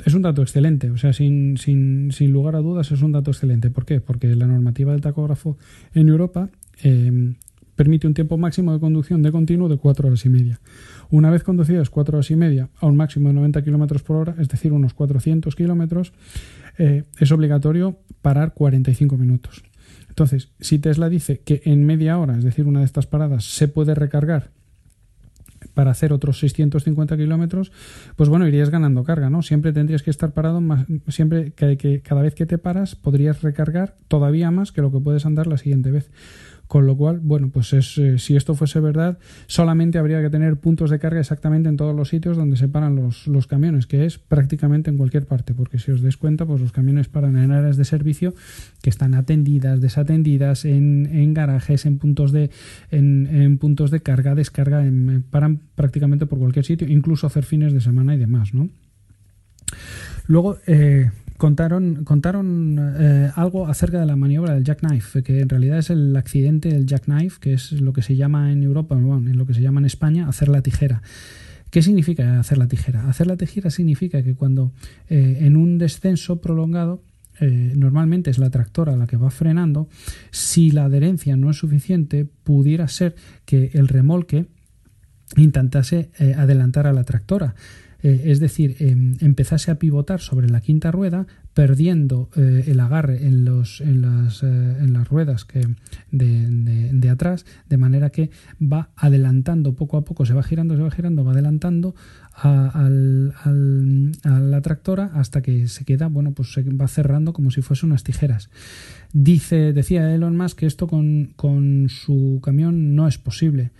Es 0.04 0.14
un 0.14 0.22
dato 0.22 0.42
excelente, 0.42 0.90
o 0.90 0.96
sea, 0.96 1.12
sin, 1.12 1.56
sin, 1.56 2.10
sin 2.10 2.32
lugar 2.32 2.56
a 2.56 2.60
dudas 2.60 2.90
es 2.90 3.02
un 3.02 3.12
dato 3.12 3.30
excelente. 3.30 3.70
¿Por 3.70 3.84
qué? 3.84 4.00
Porque 4.00 4.34
la 4.34 4.46
normativa 4.46 4.92
del 4.92 5.00
tacógrafo 5.00 5.56
en 5.94 6.08
Europa 6.08 6.48
eh, 6.82 7.34
permite 7.76 8.06
un 8.06 8.14
tiempo 8.14 8.36
máximo 8.38 8.72
de 8.72 8.80
conducción 8.80 9.22
de 9.22 9.32
continuo 9.32 9.68
de 9.68 9.76
4 9.76 10.08
horas 10.08 10.24
y 10.24 10.28
media. 10.28 10.60
Una 11.10 11.30
vez 11.30 11.42
conducidas 11.42 11.90
4 11.90 12.16
horas 12.16 12.30
y 12.30 12.36
media 12.36 12.70
a 12.80 12.86
un 12.86 12.96
máximo 12.96 13.28
de 13.28 13.34
90 13.34 13.62
kilómetros 13.62 14.02
por 14.02 14.16
hora, 14.16 14.34
es 14.38 14.48
decir, 14.48 14.72
unos 14.72 14.94
400 14.94 15.54
kilómetros, 15.54 16.12
eh, 16.78 17.04
es 17.18 17.32
obligatorio 17.32 17.98
parar 18.22 18.54
45 18.54 19.16
minutos. 19.16 19.62
Entonces, 20.08 20.50
si 20.60 20.78
Tesla 20.78 21.08
dice 21.08 21.40
que 21.40 21.62
en 21.64 21.84
media 21.84 22.18
hora, 22.18 22.38
es 22.38 22.44
decir, 22.44 22.66
una 22.66 22.80
de 22.80 22.84
estas 22.84 23.06
paradas, 23.06 23.44
se 23.44 23.68
puede 23.68 23.94
recargar 23.94 24.50
para 25.74 25.90
hacer 25.90 26.12
otros 26.12 26.38
650 26.38 27.16
kilómetros, 27.16 27.72
pues 28.16 28.28
bueno, 28.28 28.46
irías 28.46 28.70
ganando 28.70 29.02
carga, 29.02 29.28
¿no? 29.28 29.42
Siempre 29.42 29.72
tendrías 29.72 30.02
que 30.02 30.10
estar 30.10 30.32
parado, 30.32 30.60
más, 30.60 30.86
siempre 31.08 31.52
que 31.52 32.00
cada 32.02 32.22
vez 32.22 32.34
que 32.34 32.46
te 32.46 32.58
paras 32.58 32.94
podrías 32.94 33.42
recargar 33.42 33.96
todavía 34.08 34.50
más 34.50 34.72
que 34.72 34.82
lo 34.82 34.92
que 34.92 35.00
puedes 35.00 35.26
andar 35.26 35.46
la 35.46 35.58
siguiente 35.58 35.90
vez. 35.90 36.10
Con 36.66 36.86
lo 36.86 36.96
cual, 36.96 37.20
bueno, 37.22 37.50
pues 37.52 37.72
es, 37.74 37.98
eh, 37.98 38.18
si 38.18 38.36
esto 38.36 38.54
fuese 38.54 38.80
verdad, 38.80 39.18
solamente 39.46 39.98
habría 39.98 40.22
que 40.22 40.30
tener 40.30 40.56
puntos 40.56 40.88
de 40.90 40.98
carga 40.98 41.20
exactamente 41.20 41.68
en 41.68 41.76
todos 41.76 41.94
los 41.94 42.08
sitios 42.08 42.38
donde 42.38 42.56
se 42.56 42.68
paran 42.68 42.96
los, 42.96 43.26
los 43.26 43.46
camiones, 43.46 43.86
que 43.86 44.06
es 44.06 44.18
prácticamente 44.18 44.90
en 44.90 44.96
cualquier 44.96 45.26
parte, 45.26 45.52
porque 45.52 45.78
si 45.78 45.90
os 45.92 46.00
dais 46.02 46.16
cuenta, 46.16 46.46
pues 46.46 46.62
los 46.62 46.72
camiones 46.72 47.08
paran 47.08 47.36
en 47.36 47.52
áreas 47.52 47.76
de 47.76 47.84
servicio 47.84 48.34
que 48.82 48.88
están 48.90 49.14
atendidas, 49.14 49.80
desatendidas, 49.82 50.64
en, 50.64 51.06
en 51.12 51.34
garajes, 51.34 51.84
en 51.84 51.98
puntos 51.98 52.32
de, 52.32 52.50
en, 52.90 53.26
en 53.30 53.58
puntos 53.58 53.90
de 53.90 54.00
carga, 54.00 54.34
descarga, 54.34 54.86
en- 54.86 55.22
paran 55.30 55.60
prácticamente 55.74 56.24
por 56.24 56.38
cualquier 56.38 56.64
sitio, 56.64 56.88
incluso 56.88 57.26
hacer 57.26 57.44
fines 57.44 57.74
de 57.74 57.82
semana 57.82 58.14
y 58.14 58.18
demás, 58.18 58.54
¿no? 58.54 58.70
Luego 60.26 60.56
eh, 60.66 61.10
contaron, 61.36 62.04
contaron 62.04 62.78
eh, 62.98 63.30
algo 63.34 63.66
acerca 63.66 64.00
de 64.00 64.06
la 64.06 64.16
maniobra 64.16 64.54
del 64.54 64.64
jackknife, 64.64 65.22
que 65.22 65.40
en 65.40 65.48
realidad 65.48 65.78
es 65.78 65.90
el 65.90 66.14
accidente 66.16 66.68
del 66.68 66.86
jackknife, 66.86 67.38
que 67.40 67.54
es 67.54 67.72
lo 67.72 67.92
que 67.92 68.02
se 68.02 68.16
llama 68.16 68.52
en 68.52 68.62
Europa, 68.62 68.94
bueno, 68.94 69.30
en 69.30 69.36
lo 69.36 69.46
que 69.46 69.54
se 69.54 69.60
llama 69.60 69.80
en 69.80 69.86
España, 69.86 70.28
hacer 70.28 70.48
la 70.48 70.62
tijera. 70.62 71.02
¿Qué 71.70 71.82
significa 71.82 72.38
hacer 72.38 72.58
la 72.58 72.68
tijera? 72.68 73.08
Hacer 73.08 73.26
la 73.26 73.36
tijera 73.36 73.68
significa 73.68 74.22
que 74.22 74.34
cuando 74.34 74.72
eh, 75.08 75.38
en 75.40 75.56
un 75.56 75.76
descenso 75.78 76.40
prolongado 76.40 77.02
eh, 77.40 77.72
normalmente 77.74 78.30
es 78.30 78.38
la 78.38 78.50
tractora 78.50 78.96
la 78.96 79.06
que 79.06 79.16
va 79.16 79.30
frenando, 79.30 79.88
si 80.30 80.70
la 80.70 80.84
adherencia 80.84 81.36
no 81.36 81.50
es 81.50 81.56
suficiente, 81.56 82.26
pudiera 82.44 82.86
ser 82.86 83.16
que 83.44 83.70
el 83.74 83.88
remolque 83.88 84.46
intentase 85.36 86.10
eh, 86.18 86.34
adelantar 86.36 86.86
a 86.86 86.92
la 86.92 87.04
tractora. 87.04 87.54
Eh, 88.04 88.24
es 88.26 88.38
decir, 88.38 88.76
em, 88.80 89.16
empezase 89.20 89.70
a 89.70 89.78
pivotar 89.78 90.20
sobre 90.20 90.50
la 90.50 90.60
quinta 90.60 90.90
rueda, 90.92 91.26
perdiendo 91.54 92.28
eh, 92.36 92.64
el 92.66 92.78
agarre 92.80 93.26
en, 93.26 93.46
los, 93.46 93.80
en, 93.80 94.02
las, 94.02 94.42
eh, 94.42 95.04
ruedas 95.08 95.46
que 95.46 95.62
de, 96.12 97.08
atrás, 97.08 97.46
de 97.70 97.78
manera 97.78 98.10
que 98.10 98.28
va 98.60 98.90
adelantando 98.94 99.72
poco 99.74 99.96
a 99.96 100.04
poco, 100.04 100.26
se 100.26 100.34
va 100.34 100.42
girando, 100.42 100.76
se 100.76 100.82
va 100.82 100.90
girando, 100.90 101.24
va 101.24 101.32
adelantando 101.32 101.94
a, 102.34 102.68
al- 102.84 103.32
la 104.22 104.60
tractora 104.60 105.06
hasta 105.14 105.40
que 105.40 105.66
se 105.68 105.86
queda, 105.86 106.08
bueno, 106.08 106.32
pues 106.32 106.52
se 106.52 106.62
va 106.62 106.88
cerrando 106.88 107.32
como 107.32 107.50
si 107.50 107.62
fuese 107.62 107.86
unas 107.86 108.04
tijeras. 108.04 108.50
Dice, 109.14 109.72
decía 109.72 110.14
Elon 110.14 110.36
Musk 110.36 110.58
que 110.58 110.66
esto 110.66 110.88
con 110.88 111.86
su 111.88 112.40
camión 112.44 112.94
no 112.96 113.08
es 113.08 113.16
posible. 113.16 113.70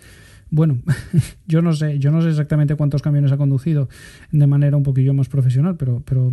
Bueno, 0.55 0.79
yo 1.49 1.63
no 1.63 1.73
sé, 1.73 1.99
yo 1.99 2.13
no 2.13 2.23
sé 2.23 2.29
exactamente 2.29 2.77
cuántos 2.77 3.03
camiones 3.03 3.33
ha 3.33 3.37
conducido 3.37 3.89
de 4.31 4.47
manera 4.47 4.77
un 4.77 4.85
poquillo 4.85 5.13
más 5.13 5.29
profesional, 5.29 5.77
pero, 5.77 6.33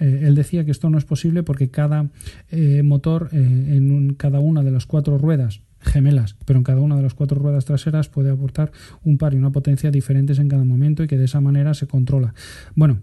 Eh, 0.00 0.26
él 0.26 0.34
decía 0.34 0.64
que 0.64 0.72
esto 0.72 0.90
no 0.90 0.98
es 0.98 1.04
posible 1.04 1.44
porque 1.44 1.70
cada 1.70 2.10
eh, 2.50 2.82
motor 2.82 3.28
eh, 3.30 3.36
en 3.38 4.14
cada 4.14 4.40
una 4.40 4.64
de 4.64 4.72
las 4.72 4.86
cuatro 4.86 5.18
ruedas 5.18 5.60
gemelas, 5.78 6.34
pero 6.44 6.58
en 6.58 6.64
cada 6.64 6.80
una 6.80 6.96
de 6.96 7.02
las 7.02 7.14
cuatro 7.14 7.38
ruedas 7.38 7.64
traseras 7.64 8.08
puede 8.08 8.30
aportar 8.30 8.72
un 9.04 9.18
par 9.18 9.34
y 9.34 9.36
una 9.36 9.52
potencia 9.52 9.92
diferentes 9.92 10.40
en 10.40 10.48
cada 10.48 10.64
momento 10.64 11.04
y 11.04 11.06
que 11.06 11.16
de 11.16 11.26
esa 11.26 11.40
manera 11.40 11.74
se 11.74 11.86
controla. 11.86 12.34
Bueno, 12.74 12.98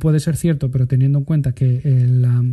puede 0.00 0.20
ser 0.20 0.36
cierto, 0.36 0.70
pero 0.70 0.86
teniendo 0.86 1.18
en 1.20 1.24
cuenta 1.24 1.52
que 1.52 1.80
la 2.06 2.44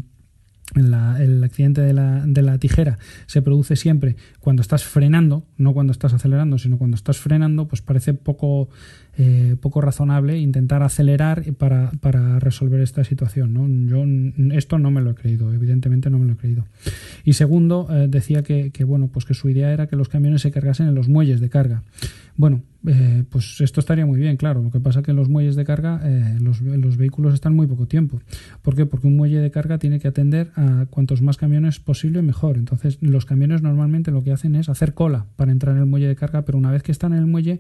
el 0.76 1.44
accidente 1.44 1.82
de 1.82 1.94
la, 1.94 2.26
de 2.26 2.42
la 2.42 2.58
tijera 2.58 3.00
se 3.26 3.42
produce 3.42 3.76
siempre 3.76 4.18
cuando 4.40 4.62
estás 4.62 4.84
frenando, 4.84 5.46
no 5.58 5.74
cuando 5.74 5.92
estás 5.92 6.14
acelerando, 6.14 6.58
sino 6.58 6.78
cuando 6.78 6.96
estás 6.96 7.20
frenando, 7.20 7.68
pues 7.68 7.82
parece 7.82 8.14
poco, 8.14 8.70
eh, 9.18 9.56
poco 9.62 9.80
razonable 9.80 10.38
intentar 10.38 10.84
acelerar 10.84 11.44
para, 11.54 11.92
para 12.02 12.40
resolver 12.40 12.82
esta 12.82 13.04
situación. 13.06 13.54
¿no? 13.54 13.68
Yo 13.90 14.04
esto 14.56 14.78
no 14.78 14.92
me 14.92 15.02
lo 15.02 15.12
he 15.12 15.16
creído, 15.16 15.54
evidentemente 15.54 16.10
no 16.10 16.20
me 16.20 16.26
lo 16.26 16.34
he 16.34 16.38
creído. 16.38 16.66
Y 17.24 17.34
segundo, 17.34 17.88
eh, 17.90 18.08
decía 18.10 18.44
que, 18.44 18.72
que, 18.72 18.84
bueno, 18.84 19.08
pues 19.08 19.26
que 19.26 19.34
su 19.34 19.50
idea 19.50 19.72
era 19.72 19.88
que 19.88 19.96
los 19.96 20.10
camiones 20.10 20.42
se 20.42 20.52
cargasen 20.52 20.88
en 20.88 20.96
los 20.96 21.08
muelles 21.08 21.40
de 21.40 21.50
carga. 21.50 21.84
Bueno, 22.36 22.62
eh, 22.88 23.24
pues 23.30 23.60
esto 23.62 23.80
estaría 23.80 24.06
muy 24.06 24.20
bien, 24.20 24.38
claro. 24.38 24.64
Lo 24.64 24.72
que 24.72 24.80
pasa 24.80 25.04
que 25.04 25.12
en 25.12 25.18
los 25.18 25.30
muelles 25.30 25.56
de 25.56 25.66
carga 25.66 26.00
eh, 26.04 26.38
los, 26.40 26.62
los 26.62 26.98
vehículos 26.98 27.34
están 27.34 27.56
muy 27.56 27.68
poco 27.68 27.86
tiempo. 27.86 28.22
¿Por 28.62 28.76
qué? 28.76 28.86
Porque 28.86 29.08
un 29.08 29.18
muelle 29.18 29.40
de 29.40 29.52
carga 29.52 29.78
tiene 29.78 30.00
que 30.00 30.08
atender 30.08 30.52
a 30.56 30.86
cuantos 30.90 31.22
más 31.22 31.38
camiones 31.38 31.80
posible 31.80 32.22
mejor. 32.22 32.58
Entonces, 32.58 32.98
los 33.02 33.26
camiones 33.26 33.62
normalmente 33.62 34.12
lo 34.12 34.24
que 34.24 34.32
hacen 34.32 34.56
es 34.56 34.70
hacer 34.70 34.94
cola 34.94 35.26
para 35.36 35.52
entrar 35.52 35.76
en 35.76 35.82
el 35.82 35.88
muelle 35.88 36.08
de 36.08 36.16
carga, 36.16 36.44
pero 36.44 36.58
una 36.58 36.72
vez 36.72 36.82
que 36.82 36.92
están 36.92 37.14
en 37.14 37.20
el 37.20 37.28
muelle, 37.28 37.60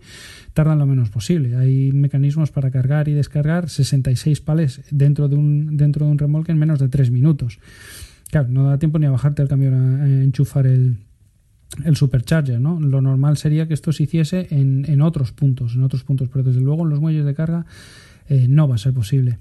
tardan 0.53 0.79
lo 0.79 0.85
menos 0.85 1.09
posible. 1.09 1.57
Hay 1.57 1.91
mecanismos 1.91 2.51
para 2.51 2.71
cargar 2.71 3.09
y 3.09 3.13
descargar 3.13 3.69
66 3.69 4.41
pales 4.41 4.81
dentro 4.91 5.27
de 5.27 5.35
un, 5.35 5.77
dentro 5.77 6.05
de 6.05 6.11
un 6.11 6.17
remolque 6.17 6.51
en 6.51 6.57
menos 6.57 6.79
de 6.79 6.87
3 6.87 7.11
minutos. 7.11 7.59
Claro, 8.29 8.47
no 8.49 8.65
da 8.65 8.77
tiempo 8.77 8.99
ni 8.99 9.05
a 9.05 9.11
bajarte 9.11 9.41
el 9.41 9.47
camión 9.47 10.01
a 10.01 10.07
enchufar 10.23 10.67
el, 10.67 10.97
el 11.83 11.95
supercharger, 11.95 12.59
¿no? 12.59 12.79
Lo 12.79 13.01
normal 13.01 13.37
sería 13.37 13.67
que 13.67 13.73
esto 13.73 13.91
se 13.91 14.03
hiciese 14.03 14.47
en, 14.51 14.85
en 14.87 15.01
otros 15.01 15.31
puntos, 15.31 15.75
en 15.75 15.83
otros 15.83 16.03
puntos, 16.03 16.29
pero 16.29 16.43
desde 16.43 16.61
luego 16.61 16.83
en 16.83 16.89
los 16.89 16.99
muelles 16.99 17.25
de 17.25 17.33
carga 17.33 17.65
eh, 18.29 18.47
no 18.47 18.67
va 18.67 18.75
a 18.75 18.77
ser 18.77 18.93
posible. 18.93 19.37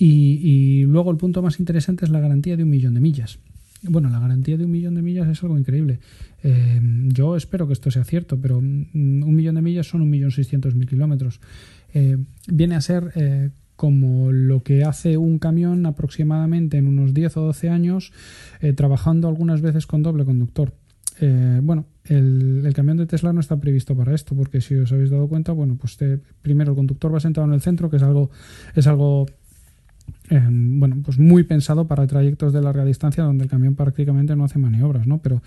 Y, 0.00 0.84
luego 0.84 1.10
el 1.10 1.16
punto 1.16 1.42
más 1.42 1.58
interesante 1.58 2.04
es 2.04 2.10
la 2.10 2.20
garantía 2.20 2.56
de 2.56 2.62
un 2.62 2.70
millón 2.70 2.94
de 2.94 3.00
millas. 3.00 3.38
Bueno, 3.82 4.08
la 4.10 4.20
garantía 4.20 4.56
de 4.56 4.64
un 4.64 4.70
millón 4.70 4.94
de 4.94 5.02
millas 5.02 5.28
es 5.28 5.42
algo 5.42 5.58
increíble. 5.58 5.98
Eh, 6.44 6.80
yo 7.08 7.36
espero 7.36 7.66
que 7.66 7.72
esto 7.72 7.90
sea 7.90 8.04
cierto, 8.04 8.38
pero 8.40 8.60
mm, 8.60 9.22
un 9.22 9.34
millón 9.34 9.56
de 9.56 9.62
millas 9.62 9.88
son 9.88 10.02
un 10.02 10.10
millón 10.10 10.30
seiscientos 10.30 10.74
mil 10.76 10.88
kilómetros. 10.88 11.40
Eh, 11.94 12.16
viene 12.46 12.76
a 12.76 12.80
ser 12.80 13.52
como 13.74 14.32
lo 14.32 14.62
que 14.62 14.82
hace 14.82 15.16
un 15.16 15.38
camión 15.38 15.86
aproximadamente 15.86 16.78
en 16.78 16.86
unos 16.86 17.14
10 17.14 17.36
o 17.36 17.42
12 17.42 17.68
años, 17.68 18.12
trabajando 18.74 19.28
algunas 19.28 19.60
veces 19.60 19.86
con 19.86 20.02
doble 20.02 20.24
conductor. 20.24 20.74
Eh, 21.20 21.60
bueno, 21.62 21.86
el, 22.04 22.62
el 22.64 22.74
camión 22.74 22.96
de 22.96 23.06
Tesla 23.06 23.32
no 23.32 23.40
está 23.40 23.56
previsto 23.58 23.96
para 23.96 24.14
esto, 24.14 24.34
porque 24.36 24.60
si 24.60 24.74
os 24.76 24.92
habéis 24.92 25.10
dado 25.10 25.28
cuenta, 25.28 25.52
bueno, 25.52 25.76
pues 25.80 25.96
te- 25.96 26.18
primero 26.42 26.70
el 26.72 26.76
conductor 26.76 27.12
va 27.14 27.20
sentado 27.20 27.46
en 27.46 27.54
el 27.54 27.60
centro, 27.60 27.90
que 27.90 27.96
es 27.96 28.02
algo, 28.02 28.30
es 28.74 28.86
algo 28.86 29.26
eh, 30.30 30.46
bueno, 30.50 30.98
pues 31.02 31.18
muy 31.18 31.42
pensado 31.42 31.86
para 31.86 32.06
trayectos 32.06 32.52
de 32.52 32.60
larga 32.60 32.84
distancia 32.84 33.24
donde 33.24 33.44
el 33.44 33.50
camión 33.50 33.74
prácticamente 33.74 34.36
no 34.36 34.44
hace 34.44 34.58
maniobras, 34.58 35.06
¿no? 35.06 35.18
Pero, 35.18 35.42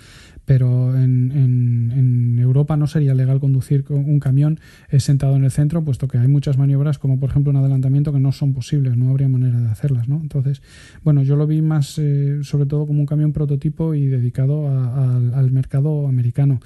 pero 0.45 0.97
en, 0.97 2.39
Europa 2.39 2.75
no 2.75 2.87
sería 2.87 3.13
legal 3.13 3.39
conducir 3.39 3.83
con 3.83 3.97
un 3.97 4.19
camión 4.19 4.59
eh, 4.89 4.99
sentado 4.99 5.35
en 5.35 5.43
el 5.43 5.51
centro, 5.51 5.83
puesto 5.83 6.07
que 6.07 6.17
hay 6.17 6.27
muchas 6.27 6.57
maniobras, 6.57 6.97
como 6.97 7.19
por 7.19 7.29
ejemplo 7.29 7.51
un 7.51 7.57
adelantamiento, 7.57 8.11
que 8.11 8.19
no 8.19 8.31
son 8.31 8.53
posibles, 8.53 8.97
no 8.97 9.09
habría 9.09 9.29
manera 9.29 9.59
de 9.59 9.67
hacerlas, 9.67 10.09
¿no? 10.09 10.19
Entonces, 10.21 10.61
bueno, 11.03 11.21
yo 11.21 11.35
lo 11.35 11.45
vi 11.45 11.61
más, 11.61 11.97
eh, 11.99 12.39
sobre 12.41 12.65
todo 12.65 12.87
como 12.87 12.99
un 12.99 13.05
camión 13.05 13.31
prototipo 13.31 13.93
y 13.93 14.07
dedicado 14.07 14.67
al- 14.67 15.51
mercado 15.51 16.07
americano. 16.07 16.59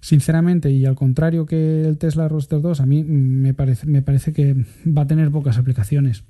Sinceramente, 0.00 0.70
y 0.70 0.84
al 0.84 0.96
contrario 0.96 1.46
que 1.46 1.82
el 1.82 1.96
Tesla 1.96 2.28
Roadster 2.28 2.60
2, 2.60 2.80
a 2.80 2.86
mí 2.86 3.04
me 3.04 3.52
me 3.52 4.02
parece 4.02 4.32
que 4.32 4.56
va 4.86 5.02
a 5.02 5.06
tener 5.06 5.30
pocas 5.30 5.56
aplicaciones. 5.58 6.24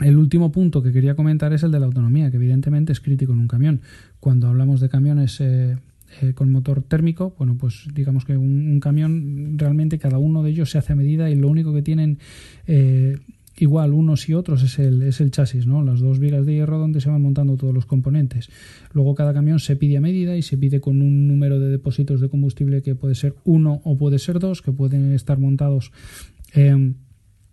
El 0.00 0.18
último 0.18 0.52
punto 0.52 0.82
que 0.82 0.92
quería 0.92 1.14
comentar 1.14 1.52
es 1.52 1.62
el 1.62 1.70
de 1.72 1.80
la 1.80 1.86
autonomía, 1.86 2.30
que 2.30 2.36
evidentemente 2.36 2.92
es 2.92 3.00
crítico 3.00 3.32
en 3.32 3.38
un 3.38 3.48
camión. 3.48 3.80
Cuando 4.20 4.48
hablamos 4.48 4.80
de 4.80 4.88
camiones 4.88 5.40
eh, 5.40 5.76
eh, 6.20 6.34
con 6.34 6.52
motor 6.52 6.82
térmico, 6.82 7.34
bueno, 7.38 7.56
pues 7.58 7.88
digamos 7.94 8.24
que 8.24 8.36
un, 8.36 8.78
camión 8.80 9.58
realmente 9.58 9.98
cada 9.98 10.18
uno 10.18 10.42
de 10.42 10.50
ellos 10.50 10.70
se 10.70 10.78
hace 10.78 10.92
a 10.92 10.96
medida 10.96 11.30
y 11.30 11.34
lo 11.34 11.48
único 11.48 11.72
que 11.72 11.82
tienen 11.82 12.18
eh, 12.66 13.16
igual 13.56 13.94
unos 13.94 14.28
y 14.28 14.34
otros 14.34 14.62
es 14.62 14.78
el, 14.78 15.00
es 15.00 15.22
el 15.22 15.30
chasis, 15.30 15.66
¿no? 15.66 15.82
Las 15.82 16.00
dos 16.00 16.18
vigas 16.18 16.44
de 16.44 16.54
hierro 16.54 16.78
donde 16.78 17.00
se 17.00 17.08
van 17.08 17.22
montando 17.22 17.56
todos 17.56 17.72
los 17.72 17.86
componentes. 17.86 18.50
Luego 18.92 19.14
cada 19.14 19.32
camión 19.32 19.60
se 19.60 19.76
pide 19.76 19.96
a 19.96 20.02
medida 20.02 20.36
y 20.36 20.42
se 20.42 20.58
pide 20.58 20.80
con 20.80 21.00
un 21.00 21.26
número 21.26 21.58
de 21.58 21.70
depósitos 21.70 22.20
de 22.20 22.28
combustible 22.28 22.82
que 22.82 22.94
puede 22.94 23.14
ser 23.14 23.34
uno 23.44 23.80
o 23.84 23.96
puede 23.96 24.18
ser 24.18 24.40
dos, 24.40 24.60
que 24.60 24.72
pueden 24.72 25.14
estar 25.14 25.38
montados. 25.38 25.90
eh, 26.54 26.92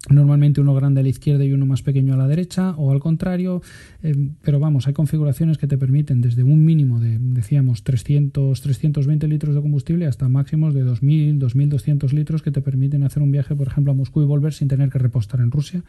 Normalmente 0.10 0.60
uno 0.60 0.74
grande 0.74 1.00
a 1.00 1.04
la 1.04 1.10
izquierda 1.10 1.46
y 1.46 1.54
uno 1.54 1.66
más 1.66 1.82
pequeño 1.82 2.14
a 2.14 2.18
la 2.18 2.28
derecha 2.28 2.72
o 2.72 2.92
al 2.92 3.00
contrario, 3.00 3.62
eh, 4.02 4.14
pero 4.42 4.60
vamos, 4.60 4.86
hay 4.88 4.94
configuraciones 4.94 5.58
que 5.58 5.66
te 5.66 5.78
permiten 5.78 6.20
desde 6.20 6.44
un 6.44 6.66
mínimo 6.66 7.00
de, 7.00 7.20
decíamos, 7.20 7.84
300, 7.84 8.60
320 8.60 9.28
litros 9.30 9.56
de 9.56 9.62
combustible 9.62 10.06
hasta 10.06 10.28
máximos 10.28 10.74
de 10.74 10.84
2.000, 10.84 11.40
2.200 11.40 12.12
litros 12.12 12.42
que 12.42 12.52
te 12.52 12.62
permiten 12.62 13.04
hacer 13.04 13.24
un 13.24 13.32
viaje, 13.32 13.56
por 13.56 13.68
ejemplo, 13.68 13.94
a 13.94 13.96
Moscú 13.96 14.22
y 14.22 14.26
volver 14.26 14.54
sin 14.54 14.68
tener 14.68 14.90
que 14.90 15.00
repostar 15.00 15.40
en 15.40 15.52
Rusia 15.52 15.84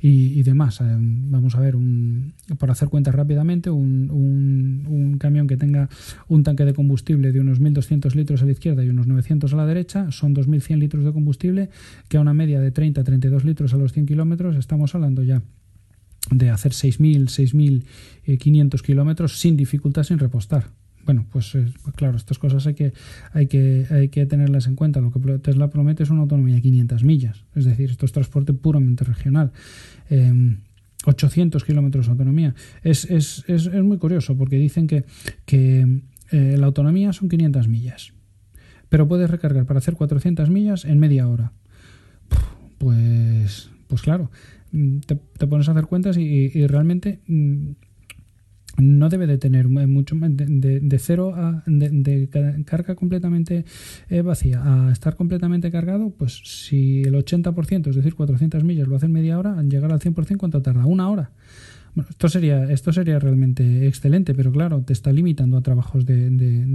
y, 0.00 0.38
y 0.38 0.42
demás. 0.42 0.80
Eh, 0.80 0.84
vamos 0.98 1.54
a 1.54 1.60
ver, 1.60 1.76
un, 1.76 2.34
hacer 2.68 2.88
cuentas 2.88 3.14
rápidamente, 3.14 3.70
un, 3.70 4.10
un- 4.10 4.86
un 4.88 5.18
camión 5.18 5.46
que 5.46 5.56
tenga 5.56 5.88
un 6.28 6.42
tanque 6.42 6.64
de 6.64 6.74
combustible 6.74 7.32
de 7.32 7.40
unos 7.40 7.60
1.200 7.60 8.14
litros 8.14 8.42
a 8.42 8.44
la 8.46 8.52
izquierda 8.52 8.84
y 8.84 8.88
unos 8.88 9.06
900 9.06 9.52
a 9.52 9.56
la 9.56 9.66
derecha, 9.66 10.10
son 10.12 10.34
2.100 10.34 10.78
litros 10.78 11.04
de 11.04 11.12
combustible, 11.12 11.70
que 12.08 12.16
a 12.16 12.20
una 12.20 12.34
media 12.34 12.60
de 12.60 12.72
30-32 12.72 13.42
litros 13.44 13.72
a 13.74 13.76
los 13.76 13.92
100 13.92 14.06
kilómetros 14.06 14.56
estamos 14.56 14.94
hablando 14.94 15.22
ya 15.22 15.42
de 16.30 16.50
hacer 16.50 16.72
6.000, 16.72 17.28
6.500 18.26 18.82
kilómetros 18.82 19.38
sin 19.38 19.56
dificultad, 19.56 20.02
sin 20.02 20.18
repostar. 20.18 20.70
Bueno, 21.06 21.24
pues 21.30 21.54
eh, 21.54 21.66
claro, 21.94 22.16
estas 22.16 22.38
cosas 22.38 22.66
hay 22.66 22.74
que, 22.74 22.92
hay, 23.32 23.46
que, 23.46 23.86
hay 23.90 24.08
que 24.08 24.26
tenerlas 24.26 24.66
en 24.66 24.74
cuenta. 24.74 25.00
Lo 25.00 25.10
que 25.12 25.20
Tesla 25.38 25.70
promete 25.70 26.02
es 26.02 26.10
una 26.10 26.20
autonomía 26.22 26.56
de 26.56 26.62
500 26.62 27.04
millas, 27.04 27.44
es 27.54 27.64
decir, 27.64 27.90
esto 27.90 28.04
es 28.04 28.12
transporte 28.12 28.52
puramente 28.52 29.04
regional. 29.04 29.52
Eh, 30.10 30.58
800 31.04 31.62
kilómetros 31.64 32.06
de 32.06 32.10
autonomía. 32.12 32.54
Es, 32.82 33.04
es, 33.04 33.44
es, 33.46 33.66
es 33.66 33.82
muy 33.84 33.98
curioso 33.98 34.36
porque 34.36 34.56
dicen 34.58 34.88
que, 34.88 35.04
que 35.44 36.02
eh, 36.32 36.56
la 36.58 36.66
autonomía 36.66 37.12
son 37.12 37.28
500 37.28 37.68
millas, 37.68 38.12
pero 38.88 39.06
puedes 39.06 39.30
recargar 39.30 39.64
para 39.66 39.78
hacer 39.78 39.94
400 39.94 40.50
millas 40.50 40.84
en 40.84 40.98
media 40.98 41.28
hora. 41.28 41.52
Pues, 42.78 43.70
pues 43.86 44.02
claro, 44.02 44.30
mm, 44.72 44.98
te, 45.38 45.46
pones 45.46 45.68
a 45.68 45.72
hacer 45.72 45.86
cuentas 45.86 46.16
y, 46.16 46.22
y- 46.22 46.50
y 46.54 46.66
realmente 46.66 47.20
mm, 47.26 47.70
no 48.78 49.08
debe 49.08 49.26
de 49.26 49.38
tener 49.38 49.68
mu- 49.68 49.86
mucho 49.86 50.16
de, 50.20 50.80
de- 50.80 50.98
cero 50.98 51.34
a 51.34 51.62
de, 51.66 51.90
de 51.90 52.28
ca- 52.28 52.56
carga 52.64 52.94
completamente 52.94 53.64
eh, 54.08 54.22
vacía 54.22 54.62
a 54.64 54.92
estar 54.92 55.16
completamente 55.16 55.70
cargado, 55.70 56.10
pues 56.10 56.40
si 56.44 57.02
el 57.02 57.14
80%, 57.14 57.88
es 57.90 57.96
decir, 57.96 58.14
400 58.14 58.64
millas 58.64 58.88
lo 58.88 58.96
hace 58.96 59.06
en 59.06 59.12
media 59.12 59.38
hora, 59.38 59.56
en 59.60 59.70
llegar 59.70 59.92
al 59.92 60.00
100%, 60.00 60.36
¿cuánto 60.36 60.62
tarda? 60.62 60.86
Una 60.86 61.08
hora. 61.08 61.30
Bueno, 61.94 62.10
esto 62.10 62.28
sería, 62.28 62.64
esto 62.70 62.92
sería 62.92 63.18
realmente 63.18 63.86
excelente, 63.86 64.34
pero 64.34 64.52
claro, 64.52 64.82
te 64.82 64.92
está 64.92 65.10
limitando 65.12 65.56
a 65.56 65.62
trabajos 65.62 66.04
de, 66.04 66.28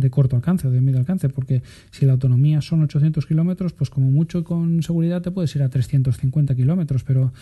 corto 0.10 0.36
alcance 0.36 0.68
o 0.68 0.72
de 0.72 0.82
medio 0.82 0.98
alcance, 0.98 1.30
porque 1.30 1.62
si 1.92 2.08
la 2.08 2.14
autonomía 2.14 2.60
son 2.62 2.82
800 2.82 3.28
kilómetros, 3.28 3.74
pues 3.74 3.92
como 3.92 4.10
mucho 4.10 4.44
con 4.44 4.82
seguridad 4.82 5.22
te 5.22 5.30
puedes 5.30 5.56
ir 5.56 5.62
a 5.62 5.70
350 5.70 6.56
kilómetros, 6.56 7.04
pero, 7.04 7.34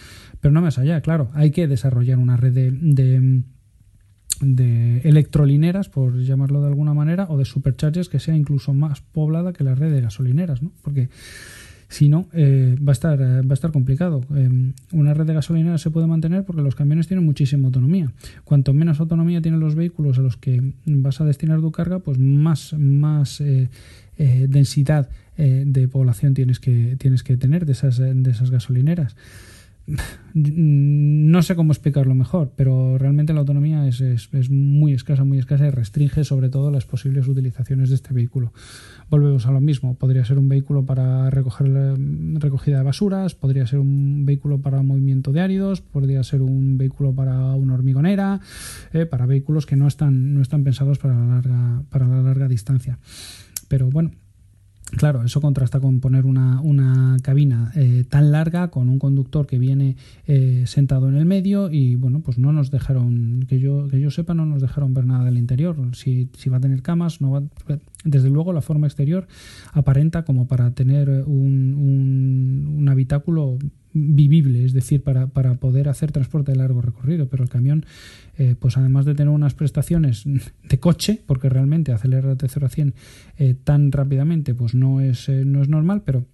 pero 0.41 0.51
no 0.53 0.61
más 0.61 0.77
allá, 0.77 0.99
claro, 0.99 1.29
hay 1.33 1.51
que 1.51 1.69
desarrollar 1.69 2.17
una 2.17 2.35
red 2.35 2.51
de, 2.53 3.43
de 4.41 5.01
electrolineras, 5.01 5.89
por 5.89 6.17
llamarlo 6.21 6.61
de 6.61 6.67
alguna 6.67 6.93
manera, 6.93 7.27
o 7.29 7.37
de 7.37 7.45
superchargers 7.45 8.09
que 8.09 8.19
sea 8.19 8.35
incluso 8.35 8.73
más 8.73 9.01
poblada 9.01 9.53
que 9.53 9.63
la 9.63 9.75
red 9.75 9.91
de 9.91 10.01
gasolineras, 10.01 10.61
¿no? 10.61 10.71
Porque 10.81 11.09
si 11.89 12.07
no, 12.07 12.27
eh, 12.33 12.75
va, 12.87 12.91
a 12.91 12.93
estar, 12.93 13.19
eh, 13.19 13.41
va 13.41 13.51
a 13.51 13.53
estar 13.53 13.71
complicado. 13.71 14.21
Eh, 14.35 14.73
una 14.91 15.13
red 15.15 15.25
de 15.25 15.33
gasolineras 15.33 15.81
se 15.81 15.89
puede 15.89 16.05
mantener 16.05 16.45
porque 16.45 16.61
los 16.61 16.75
camiones 16.75 17.07
tienen 17.07 17.25
muchísima 17.25 17.65
autonomía. 17.65 18.13
Cuanto 18.43 18.73
menos 18.73 18.99
autonomía 18.99 19.41
tienen 19.41 19.59
los 19.59 19.73
vehículos 19.73 20.19
a 20.19 20.21
los 20.21 20.37
que 20.37 20.73
vas 20.85 21.19
a 21.19 21.25
destinar 21.25 21.59
tu 21.61 21.71
carga, 21.71 21.99
pues 21.99 22.19
más, 22.19 22.73
más 22.73 23.41
eh, 23.41 23.69
eh, 24.17 24.45
densidad 24.47 25.09
de 25.39 25.87
población 25.87 26.33
tienes 26.33 26.59
que, 26.59 26.97
tienes 26.99 27.23
que 27.23 27.37
tener 27.37 27.65
de 27.65 27.71
esas, 27.71 27.97
de 27.97 28.29
esas 28.29 28.51
gasolineras. 28.51 29.15
no 30.33 31.41
sé 31.41 31.55
cómo 31.55 31.71
explicarlo 31.71 32.15
mejor, 32.15 32.51
pero 32.55 32.97
realmente 32.97 33.33
la 33.33 33.39
autonomía 33.39 33.87
es, 33.87 34.01
es, 34.01 34.29
es, 34.33 34.49
muy 34.49 34.93
escasa, 34.93 35.23
muy 35.23 35.39
escasa 35.39 35.67
y 35.67 35.69
restringe 35.71 36.23
sobre 36.23 36.49
todo 36.49 36.71
las 36.71 36.85
posibles 36.85 37.27
utilizaciones 37.27 37.89
de 37.89 37.95
este 37.95 38.13
vehículo. 38.13 38.53
Volvemos 39.09 39.45
a 39.47 39.51
lo 39.51 39.61
mismo, 39.61 39.95
podría 39.95 40.25
ser 40.25 40.37
un 40.37 40.49
vehículo 40.49 40.85
para 40.85 41.29
recoger 41.29 41.95
recogida 42.35 42.77
de 42.77 42.83
basuras, 42.83 43.35
podría 43.35 43.65
ser 43.65 43.79
un 43.79 44.25
vehículo 44.25 44.61
para 44.61 44.81
movimiento 44.81 45.31
de 45.31 45.41
áridos, 45.41 45.81
podría 45.81 46.23
ser 46.23 46.41
un 46.41 46.77
vehículo 46.77 47.13
para 47.13 47.55
una 47.55 47.73
hormigonera, 47.73 48.39
eh, 48.93 49.05
para 49.05 49.25
vehículos 49.25 49.65
que 49.65 49.75
no 49.75 49.87
están, 49.87 50.33
no 50.33 50.41
están 50.41 50.63
pensados 50.63 50.99
para 50.99 51.15
la 51.15 51.25
larga, 51.25 51.83
para 51.89 52.07
la 52.07 52.21
larga 52.21 52.47
distancia. 52.47 52.99
Pero 53.67 53.89
bueno, 53.89 54.11
Claro, 54.97 55.23
eso 55.23 55.39
contrasta 55.39 55.79
con 55.79 55.99
poner 55.99 56.25
una, 56.25 56.61
una 56.61 57.17
cabina 57.21 57.71
eh, 57.75 58.05
tan 58.09 58.31
larga 58.31 58.69
con 58.69 58.89
un 58.89 58.97
conductor 58.97 59.45
que 59.45 59.59
viene 59.59 59.95
eh, 60.25 60.63
sentado 60.65 61.09
en 61.09 61.15
el 61.15 61.25
medio 61.25 61.69
y 61.69 61.95
bueno, 61.95 62.21
pues 62.21 62.39
no 62.39 62.51
nos 62.51 62.71
dejaron, 62.71 63.45
que 63.47 63.59
yo, 63.59 63.87
que 63.87 63.99
yo 63.99 64.09
sepa, 64.09 64.33
no 64.33 64.45
nos 64.45 64.61
dejaron 64.61 64.93
ver 64.93 65.05
nada 65.05 65.25
del 65.25 65.37
interior. 65.37 65.77
Si, 65.93 66.29
si 66.35 66.49
va 66.49 66.57
a 66.57 66.61
tener 66.61 66.81
camas, 66.81 67.21
no 67.21 67.31
va, 67.31 67.43
desde 68.03 68.29
luego 68.29 68.51
la 68.51 68.61
forma 68.61 68.87
exterior 68.87 69.27
aparenta 69.73 70.23
como 70.23 70.47
para 70.47 70.71
tener 70.71 71.09
un, 71.27 71.75
un, 71.75 72.75
un 72.77 72.89
habitáculo 72.89 73.59
vivible, 73.93 74.65
es 74.65 74.73
decir, 74.73 75.03
para, 75.03 75.27
para, 75.27 75.55
poder 75.55 75.89
hacer 75.89 76.11
transporte 76.11 76.51
de 76.51 76.57
largo 76.57 76.81
recorrido, 76.81 77.27
pero 77.27 77.43
el 77.43 77.49
camión, 77.49 77.85
eh, 78.37 78.55
pues 78.59 78.77
además 78.77 79.05
de 79.05 79.15
tener 79.15 79.33
unas 79.33 79.53
prestaciones 79.53 80.23
de 80.25 80.79
coche, 80.79 81.21
porque 81.25 81.49
realmente 81.49 81.91
acelerar 81.91 82.37
de 82.37 82.47
0 82.47 82.65
a 82.65 82.69
100 82.69 82.93
eh, 83.37 83.55
tan 83.63 83.91
rápidamente, 83.91 84.53
pues 84.53 84.75
no 84.75 85.01
es, 85.01 85.27
eh, 85.29 85.43
no 85.45 85.61
es 85.61 85.69
normal, 85.69 86.03
pero 86.05 86.25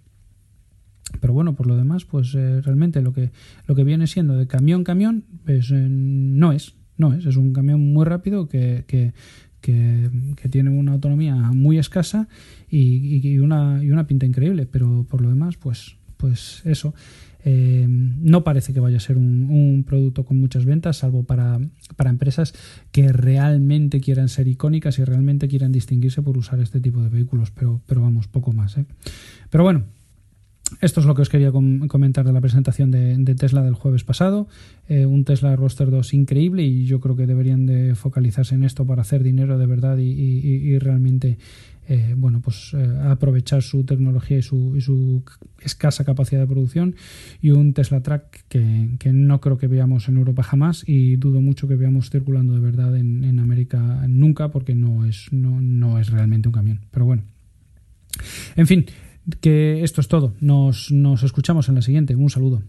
pero 1.22 1.34
bueno, 1.34 1.56
por 1.56 1.68
lo 1.68 1.78
demás, 1.78 2.04
pues 2.04 2.34
eh, 2.36 2.62
realmente 2.62 3.02
lo 3.02 3.14
que, 3.14 3.32
lo 3.68 3.76
que 3.76 3.84
viene 3.84 4.08
siendo 4.08 4.36
de 4.36 4.48
camión 4.48 4.84
camión, 4.84 5.24
pues 5.46 5.72
no 5.72 6.52
es, 6.52 6.76
no 6.98 7.14
es, 7.14 7.26
es 7.26 7.38
un 7.38 7.54
camión 7.54 7.94
muy 7.94 8.06
rápido 8.06 8.48
que, 8.48 8.84
que, 8.88 9.14
que, 9.62 10.10
que 10.36 10.50
tiene 10.50 10.72
una 10.72 10.94
autonomía 10.94 11.36
muy 11.36 11.78
escasa 11.78 12.28
y, 12.70 13.28
y, 13.28 13.40
una, 13.40 13.84
y 13.84 13.92
una 13.92 14.08
pinta 14.08 14.26
increíble, 14.26 14.66
pero 14.66 15.06
por 15.10 15.22
lo 15.22 15.30
demás, 15.30 15.58
pues, 15.58 15.98
pues 16.18 16.62
eso. 16.66 16.94
Eh, 17.48 17.86
no 17.88 18.44
parece 18.44 18.74
que 18.74 18.80
vaya 18.80 18.98
a 18.98 19.00
ser 19.00 19.18
un, 19.18 19.86
producto 19.88 20.26
con 20.26 20.40
muchas 20.40 20.66
ventas, 20.66 20.98
salvo 20.98 21.24
para, 21.24 21.60
para 21.96 22.10
empresas 22.10 22.56
que 22.92 23.10
realmente 23.10 24.02
quieran 24.02 24.30
ser 24.30 24.48
icónicas 24.48 24.98
y 24.98 25.04
realmente 25.04 25.48
quieran 25.48 25.72
distinguirse 25.72 26.24
por 26.24 26.40
usar 26.40 26.60
este 26.60 26.80
tipo 26.80 27.04
de 27.04 27.10
vehículos, 27.10 27.52
pero, 27.52 27.82
pero 27.86 28.02
vamos, 28.02 28.28
poco 28.28 28.52
más. 28.52 28.80
¿eh? 28.80 28.86
Pero 29.52 29.64
bueno, 29.64 29.84
esto 30.82 31.00
es 31.00 31.06
lo 31.06 31.14
que 31.14 31.22
os 31.22 31.30
quería 31.30 31.52
com 31.52 31.88
comentar 31.88 32.26
de 32.26 32.34
la 32.34 32.42
presentación 32.42 32.90
de, 32.90 33.16
de, 33.16 33.36
Tesla 33.36 33.62
del 33.62 33.76
jueves 33.76 34.04
pasado. 34.04 34.48
Eh, 34.90 35.06
un 35.06 35.24
Tesla 35.24 35.56
Roadster 35.56 35.92
2 35.92 36.16
increíble 36.16 36.64
y 36.64 36.86
yo 36.86 37.00
creo 37.00 37.16
que 37.16 37.28
deberían 37.28 37.68
de 37.68 37.94
focalizarse 37.94 38.56
en 38.56 38.64
esto 38.64 38.86
para 38.86 39.04
hacer 39.04 39.22
dinero 39.22 39.60
de 39.60 39.68
verdad 39.68 39.98
y, 40.00 40.10
y, 40.10 40.40
y 40.44 40.80
realmente 40.80 41.38
eh, 41.88 42.14
bueno, 42.18 42.42
pues 42.42 42.74
eh, 42.74 42.98
aprovechar 43.04 43.62
su 43.62 43.86
tecnología 43.86 44.38
y 44.38 44.42
su, 44.42 45.24
escasa 45.60 46.04
capacidad 46.04 46.42
de 46.42 46.48
producción 46.48 46.96
y 47.42 47.52
un 47.52 47.74
Tesla 47.74 48.02
Track 48.02 48.46
que, 48.48 48.90
que, 49.00 49.14
no 49.14 49.42
creo 49.42 49.58
que 49.58 49.68
veamos 49.68 50.08
en 50.10 50.18
Europa 50.18 50.44
jamás 50.44 50.84
y 50.88 51.16
dudo 51.18 51.42
mucho 51.42 51.68
que 51.68 51.76
veamos 51.76 52.10
circulando 52.10 52.54
de 52.54 52.60
verdad 52.60 52.96
en, 52.98 53.24
en 53.24 53.40
América 53.40 54.06
nunca 54.08 54.50
porque 54.50 54.76
no 54.76 55.06
es, 55.06 55.32
no, 55.32 55.62
no 55.62 56.00
es 56.00 56.10
realmente 56.10 56.50
un 56.50 56.54
camión. 56.54 56.82
Pero 56.92 57.06
bueno. 57.06 57.24
En 58.56 58.68
fin, 58.68 58.86
que 59.42 59.84
esto 59.84 60.02
es 60.02 60.08
todo. 60.08 60.34
Nos, 60.40 60.92
nos 60.92 61.24
escuchamos 61.24 61.70
en 61.70 61.76
la 61.76 61.82
siguiente. 61.82 62.16
Un 62.16 62.30
saludo. 62.30 62.64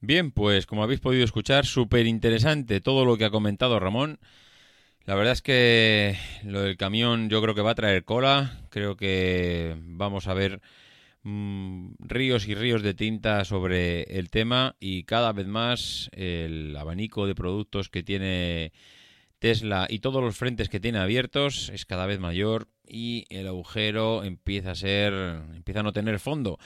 Bien, 0.00 0.30
pues 0.32 0.66
como 0.66 0.82
habéis 0.82 1.00
podido 1.00 1.24
escuchar, 1.24 1.64
súper 1.64 2.06
interesante 2.06 2.80
todo 2.80 3.04
lo 3.04 3.16
que 3.16 3.24
ha 3.24 3.30
comentado 3.30 3.80
Ramón. 3.80 4.18
La 5.06 5.14
verdad 5.14 5.34
es 5.34 5.42
que 5.42 6.16
lo 6.44 6.62
del 6.62 6.78
camión 6.78 7.28
yo 7.28 7.42
creo 7.42 7.54
que 7.54 7.60
va 7.60 7.72
a 7.72 7.74
traer 7.74 8.04
cola. 8.04 8.62
Creo 8.70 8.96
que 8.96 9.76
vamos 9.78 10.28
a 10.28 10.34
ver 10.34 10.62
mmm, 11.22 11.90
ríos 11.98 12.48
y 12.48 12.54
ríos 12.54 12.82
de 12.82 12.94
tinta 12.94 13.44
sobre 13.44 14.04
el 14.18 14.30
tema 14.30 14.76
y 14.80 15.04
cada 15.04 15.32
vez 15.34 15.46
más 15.46 16.08
el 16.12 16.74
abanico 16.74 17.26
de 17.26 17.34
productos 17.34 17.90
que 17.90 18.02
tiene 18.02 18.72
Tesla 19.40 19.86
y 19.90 19.98
todos 19.98 20.22
los 20.22 20.38
frentes 20.38 20.70
que 20.70 20.80
tiene 20.80 21.00
abiertos 21.00 21.70
es 21.74 21.84
cada 21.84 22.06
vez 22.06 22.18
mayor 22.18 22.68
y 22.88 23.26
el 23.28 23.46
agujero 23.46 24.24
empieza 24.24 24.70
a 24.70 24.74
ser 24.74 25.12
empieza 25.54 25.80
a 25.80 25.82
no 25.82 25.92
tener 25.92 26.18
fondo. 26.18 26.58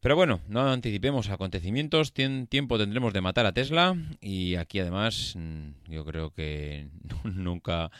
Pero 0.00 0.14
bueno, 0.14 0.40
no 0.48 0.70
anticipemos 0.70 1.30
acontecimientos, 1.30 2.12
tiempo 2.12 2.78
tendremos 2.78 3.12
de 3.12 3.20
matar 3.20 3.46
a 3.46 3.52
Tesla 3.52 3.96
y 4.20 4.56
aquí 4.56 4.78
además 4.78 5.34
mm, 5.36 5.90
yo 5.90 6.04
creo 6.04 6.30
que 6.30 6.88
nunca, 7.24 7.90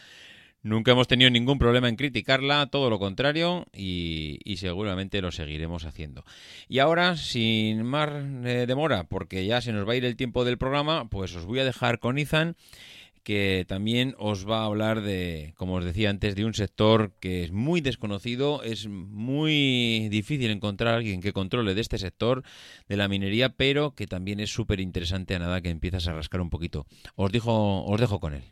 nunca 0.63 0.93
hemos 0.93 1.09
tenido 1.09 1.31
ningún 1.31 1.59
problema 1.59 1.89
en 1.89 1.97
criticarla, 1.97 2.67
todo 2.67 2.91
lo 2.91 2.99
contrario 2.99 3.67
y, 3.73 4.57
seguramente 4.59 5.23
lo 5.23 5.33
seguiremos 5.33 5.85
haciendo. 5.85 6.25
Y 6.69 6.79
ahora, 6.81 7.17
sin 7.17 7.83
más 7.85 8.11
eh, 8.45 8.67
demora, 8.67 9.05
porque 9.05 9.47
ya 9.47 9.61
se 9.61 9.73
nos 9.73 9.89
va 9.89 9.93
a 9.93 9.97
ir 9.97 10.05
el 10.05 10.17
tiempo 10.17 10.45
del 10.45 10.59
programa, 10.59 11.09
pues 11.09 11.35
os 11.35 11.47
voy 11.47 11.61
a 11.61 11.65
dejar 11.65 11.99
con 11.99 12.19
Ethan 12.19 12.57
que 13.27 13.65
también 13.67 14.15
os 14.19 14.49
va 14.49 14.61
a 14.61 14.67
hablar 14.67 15.01
de, 15.01 15.53
como 15.57 15.75
os 15.75 15.85
decía 15.85 16.11
antes, 16.11 16.37
de 16.37 16.45
un 16.45 16.55
sector 16.55 17.11
que 17.19 17.43
es 17.43 17.51
muy 17.51 17.81
desconocido, 17.81 18.63
es 18.63 18.87
muy 18.87 20.09
difícil 20.13 20.49
encontrar 20.53 20.95
a 20.95 20.99
alguien 20.99 21.21
que 21.21 21.33
controle 21.33 21.75
de 21.75 21.81
este 21.81 21.99
sector, 21.99 22.45
de 22.89 22.97
la 22.97 23.09
minería, 23.09 23.49
pero 23.57 23.97
que 23.97 24.07
también 24.07 24.39
es 24.39 24.51
súper 24.51 24.79
interesante 24.79 25.35
a 25.35 25.41
nada 25.41 25.61
que 25.61 25.71
empiezas 25.71 26.07
a 26.07 26.15
rascar 26.15 26.41
un 26.41 26.51
poquito. 26.51 26.87
Os, 27.17 27.33
dijo, 27.33 27.85
os 27.85 28.01
dejo 28.01 28.21
con 28.21 28.33
él. 28.33 28.45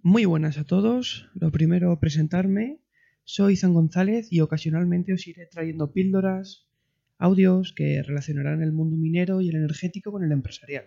Muy 0.00 0.24
buenas 0.24 0.58
a 0.58 0.64
todos. 0.64 1.28
Lo 1.34 1.52
primero, 1.52 1.96
presentarme. 2.00 2.80
Soy 3.22 3.54
Zan 3.54 3.72
González 3.72 4.26
y 4.32 4.40
ocasionalmente 4.40 5.12
os 5.12 5.28
iré 5.28 5.46
trayendo 5.46 5.92
píldoras, 5.92 6.66
audios 7.18 7.72
que 7.72 8.02
relacionarán 8.02 8.64
el 8.64 8.72
mundo 8.72 8.96
minero 8.96 9.40
y 9.40 9.48
el 9.50 9.54
energético 9.54 10.10
con 10.10 10.24
el 10.24 10.32
empresarial. 10.32 10.86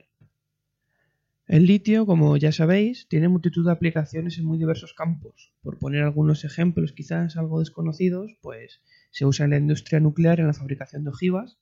El 1.47 1.67
litio, 1.67 2.07
como 2.07 2.37
ya 2.37 2.51
sabéis, 2.51 3.07
tiene 3.07 3.27
multitud 3.27 3.63
de 3.65 3.71
aplicaciones 3.71 4.39
en 4.39 4.45
muy 4.45 4.57
diversos 4.57 4.95
campos. 4.95 5.53
Por 5.61 5.77
poner 5.77 6.01
algunos 6.01 6.43
ejemplos 6.43 6.91
quizás 6.91 7.37
algo 7.37 7.59
desconocidos, 7.59 8.35
pues 8.41 8.81
se 9.11 9.25
usa 9.25 9.45
en 9.45 9.51
la 9.51 9.57
industria 9.57 9.99
nuclear 9.99 10.39
en 10.39 10.47
la 10.47 10.53
fabricación 10.53 11.03
de 11.03 11.11
ojivas, 11.11 11.59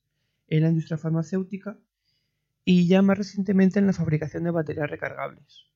en 0.48 0.62
la 0.62 0.70
industria 0.70 0.96
farmacéutica 0.96 1.78
y 2.64 2.86
ya 2.86 3.02
más 3.02 3.18
recientemente 3.18 3.78
en 3.78 3.86
la 3.86 3.92
fabricación 3.92 4.44
de 4.44 4.52
baterías 4.52 4.88
recargables. 4.88 5.66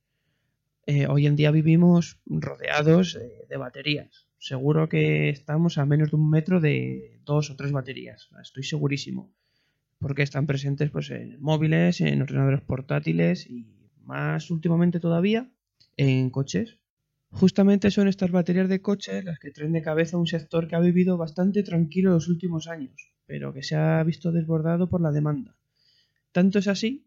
Eh, 0.86 1.06
hoy 1.06 1.26
en 1.26 1.36
día 1.36 1.50
vivimos 1.50 2.18
rodeados 2.24 3.12
de, 3.12 3.44
de 3.46 3.56
baterías. 3.58 4.26
Seguro 4.38 4.88
que 4.88 5.28
estamos 5.28 5.76
a 5.76 5.84
menos 5.84 6.10
de 6.10 6.16
un 6.16 6.30
metro 6.30 6.60
de 6.60 7.20
dos 7.26 7.50
o 7.50 7.56
tres 7.56 7.72
baterías, 7.72 8.30
estoy 8.40 8.62
segurísimo, 8.62 9.30
porque 9.98 10.22
están 10.22 10.46
presentes 10.46 10.90
pues, 10.90 11.10
en 11.10 11.38
móviles, 11.42 12.00
en 12.00 12.22
ordenadores 12.22 12.62
portátiles 12.62 13.46
y 13.50 13.77
más 14.08 14.50
últimamente 14.50 14.98
todavía, 15.00 15.52
en 15.96 16.30
coches. 16.30 16.78
Justamente 17.30 17.90
son 17.90 18.08
estas 18.08 18.30
baterías 18.30 18.68
de 18.70 18.80
coches 18.80 19.22
las 19.22 19.38
que 19.38 19.50
traen 19.50 19.72
de 19.72 19.82
cabeza 19.82 20.16
un 20.16 20.26
sector 20.26 20.66
que 20.66 20.76
ha 20.76 20.80
vivido 20.80 21.18
bastante 21.18 21.62
tranquilo 21.62 22.10
los 22.10 22.28
últimos 22.28 22.68
años, 22.68 23.12
pero 23.26 23.52
que 23.52 23.62
se 23.62 23.76
ha 23.76 24.02
visto 24.02 24.32
desbordado 24.32 24.88
por 24.88 25.02
la 25.02 25.12
demanda. 25.12 25.56
Tanto 26.32 26.58
es 26.58 26.68
así 26.68 27.06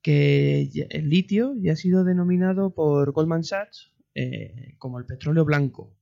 que 0.00 0.70
el 0.90 1.10
litio 1.10 1.54
ya 1.60 1.72
ha 1.72 1.76
sido 1.76 2.04
denominado 2.04 2.74
por 2.74 3.12
Goldman 3.12 3.44
Sachs 3.44 3.92
eh, 4.14 4.74
como 4.78 4.98
el 4.98 5.04
petróleo 5.04 5.44
blanco. 5.44 5.94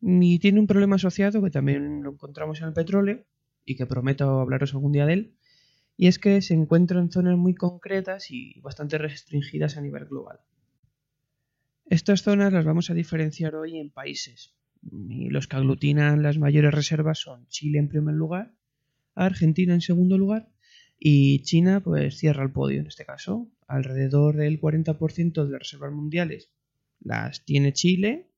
Y 0.00 0.40
tiene 0.40 0.58
un 0.58 0.66
problema 0.66 0.96
asociado 0.96 1.40
que 1.40 1.50
también 1.50 2.02
lo 2.02 2.10
encontramos 2.10 2.60
en 2.60 2.68
el 2.68 2.72
petróleo 2.72 3.24
y 3.64 3.76
que 3.76 3.86
prometo 3.86 4.40
hablaros 4.40 4.74
algún 4.74 4.92
día 4.92 5.06
de 5.06 5.12
él, 5.12 5.36
y 5.96 6.08
es 6.08 6.18
que 6.18 6.40
se 6.42 6.54
encuentra 6.54 7.00
en 7.00 7.10
zonas 7.10 7.36
muy 7.36 7.54
concretas 7.54 8.30
y 8.30 8.60
bastante 8.60 8.98
restringidas 8.98 9.76
a 9.76 9.80
nivel 9.80 10.06
global. 10.06 10.40
Estas 11.86 12.22
zonas 12.22 12.52
las 12.52 12.64
vamos 12.64 12.90
a 12.90 12.94
diferenciar 12.94 13.54
hoy 13.54 13.78
en 13.78 13.90
países. 13.90 14.54
Y 15.08 15.30
los 15.30 15.46
que 15.46 15.56
aglutinan 15.56 16.22
las 16.22 16.38
mayores 16.38 16.74
reservas 16.74 17.18
son 17.18 17.46
Chile 17.48 17.78
en 17.78 17.88
primer 17.88 18.14
lugar, 18.14 18.54
Argentina 19.14 19.74
en 19.74 19.80
segundo 19.80 20.18
lugar 20.18 20.50
y 20.98 21.42
China 21.42 21.80
pues 21.82 22.18
cierra 22.18 22.42
el 22.42 22.52
podio 22.52 22.80
en 22.80 22.86
este 22.86 23.04
caso. 23.04 23.50
Alrededor 23.66 24.36
del 24.36 24.60
40% 24.60 25.44
de 25.44 25.50
las 25.50 25.60
reservas 25.60 25.92
mundiales 25.92 26.50
las 27.00 27.44
tiene 27.44 27.72
Chile. 27.72 28.30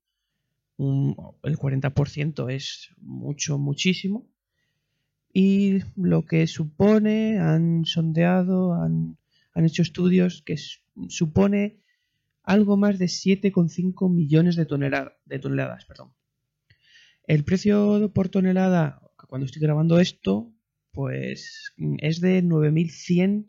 El 0.77 1.57
40% 1.57 2.53
es 2.53 2.91
mucho, 2.97 3.57
muchísimo 3.57 4.29
y 5.39 5.83
lo 5.95 6.25
que 6.25 6.47
supone, 6.47 7.37
han 7.37 7.85
sondeado, 7.85 8.73
han, 8.73 9.19
han 9.53 9.65
hecho 9.65 9.83
estudios 9.83 10.41
que 10.41 10.55
supone 11.09 11.77
algo 12.41 12.75
más 12.75 12.97
de 12.97 13.05
7,5 13.05 14.11
millones 14.11 14.55
de, 14.55 14.65
de 14.65 15.39
toneladas. 15.39 15.85
Perdón. 15.85 16.11
El 17.27 17.43
precio 17.43 18.11
por 18.15 18.29
tonelada, 18.29 18.99
cuando 19.27 19.45
estoy 19.45 19.61
grabando 19.61 19.99
esto, 19.99 20.51
pues 20.91 21.71
es 21.99 22.19
de 22.19 22.43
9.100 22.43 23.45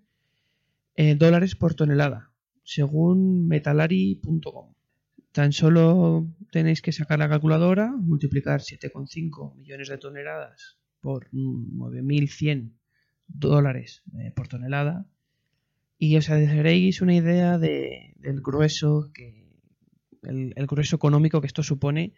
eh, 0.95 1.15
dólares 1.15 1.57
por 1.57 1.73
tonelada, 1.73 2.33
según 2.65 3.49
metalari.com. 3.49 4.75
Tan 5.33 5.55
solo 5.55 6.29
tenéis 6.53 6.83
que 6.83 6.93
sacar 6.93 7.19
la 7.19 7.31
calculadora, 7.31 7.91
multiplicar 7.97 8.61
7,5 8.61 9.57
millones 9.57 9.89
de 9.89 9.97
toneladas 9.97 10.78
por 11.01 11.29
9.100 11.33 12.73
dólares 13.27 14.03
eh, 14.19 14.33
por 14.35 14.49
tonelada 14.49 15.07
y 15.99 16.17
os 16.17 16.31
haréis 16.31 17.03
una 17.03 17.15
idea 17.15 17.59
de- 17.59 18.15
del 18.17 18.41
grueso 18.41 19.11
que 19.13 19.49
el, 20.23 20.67
grueso 20.67 20.97
económico 20.97 21.41
que 21.41 21.47
esto 21.47 21.63
supone 21.63 22.15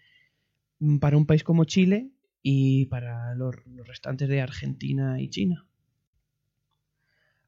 mm, 0.78 0.98
para 0.98 1.16
un 1.16 1.26
país 1.26 1.44
como 1.44 1.64
Chile 1.64 2.10
y 2.42 2.86
para 2.86 3.34
los, 3.34 3.54
los 3.66 3.86
restantes 3.86 4.28
de 4.28 4.40
Argentina 4.40 5.20
y 5.20 5.28
China. 5.28 5.66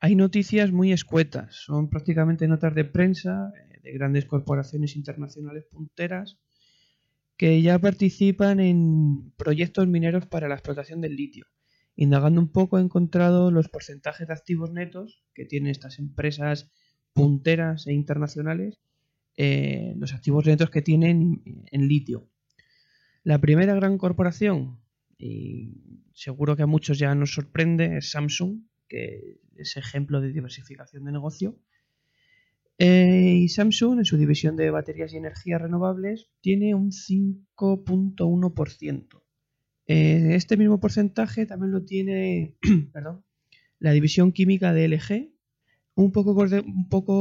Hay 0.00 0.16
noticias 0.16 0.72
muy 0.72 0.92
escuetas, 0.92 1.54
son 1.54 1.88
prácticamente 1.88 2.48
notas 2.48 2.74
de 2.74 2.84
prensa 2.84 3.52
eh, 3.56 3.80
de 3.82 3.92
grandes 3.92 4.26
corporaciones 4.26 4.96
internacionales 4.96 5.64
punteras 5.70 6.38
que 7.42 7.60
ya 7.60 7.76
participan 7.80 8.60
en 8.60 9.32
proyectos 9.36 9.88
mineros 9.88 10.26
para 10.26 10.46
la 10.46 10.54
explotación 10.54 11.00
del 11.00 11.16
litio. 11.16 11.44
Indagando 11.96 12.40
un 12.40 12.52
poco 12.52 12.78
he 12.78 12.82
encontrado 12.82 13.50
los 13.50 13.68
porcentajes 13.68 14.28
de 14.28 14.32
activos 14.32 14.70
netos 14.70 15.24
que 15.34 15.44
tienen 15.44 15.72
estas 15.72 15.98
empresas 15.98 16.70
punteras 17.12 17.88
e 17.88 17.94
internacionales, 17.94 18.78
eh, 19.36 19.92
los 19.96 20.14
activos 20.14 20.46
netos 20.46 20.70
que 20.70 20.82
tienen 20.82 21.42
en 21.72 21.88
litio. 21.88 22.30
La 23.24 23.40
primera 23.40 23.74
gran 23.74 23.98
corporación, 23.98 24.78
y 25.18 26.04
seguro 26.14 26.54
que 26.54 26.62
a 26.62 26.66
muchos 26.66 26.96
ya 26.96 27.12
nos 27.16 27.34
sorprende, 27.34 27.96
es 27.96 28.12
Samsung, 28.12 28.68
que 28.86 29.40
es 29.56 29.76
ejemplo 29.76 30.20
de 30.20 30.32
diversificación 30.32 31.06
de 31.06 31.10
negocio. 31.10 31.58
Eh, 32.84 33.42
y 33.42 33.48
Samsung, 33.48 33.98
en 33.98 34.04
su 34.04 34.16
división 34.16 34.56
de 34.56 34.72
baterías 34.72 35.12
y 35.12 35.16
energías 35.16 35.62
renovables, 35.62 36.32
tiene 36.40 36.74
un 36.74 36.90
5.1%. 36.90 39.22
Eh, 39.86 40.34
este 40.34 40.56
mismo 40.56 40.80
porcentaje 40.80 41.46
también 41.46 41.70
lo 41.70 41.84
tiene 41.84 42.56
perdón, 42.92 43.24
la 43.78 43.92
división 43.92 44.32
química 44.32 44.72
de 44.72 44.88
LG. 44.88 45.30
Un 45.94 46.10
poco, 46.10 46.34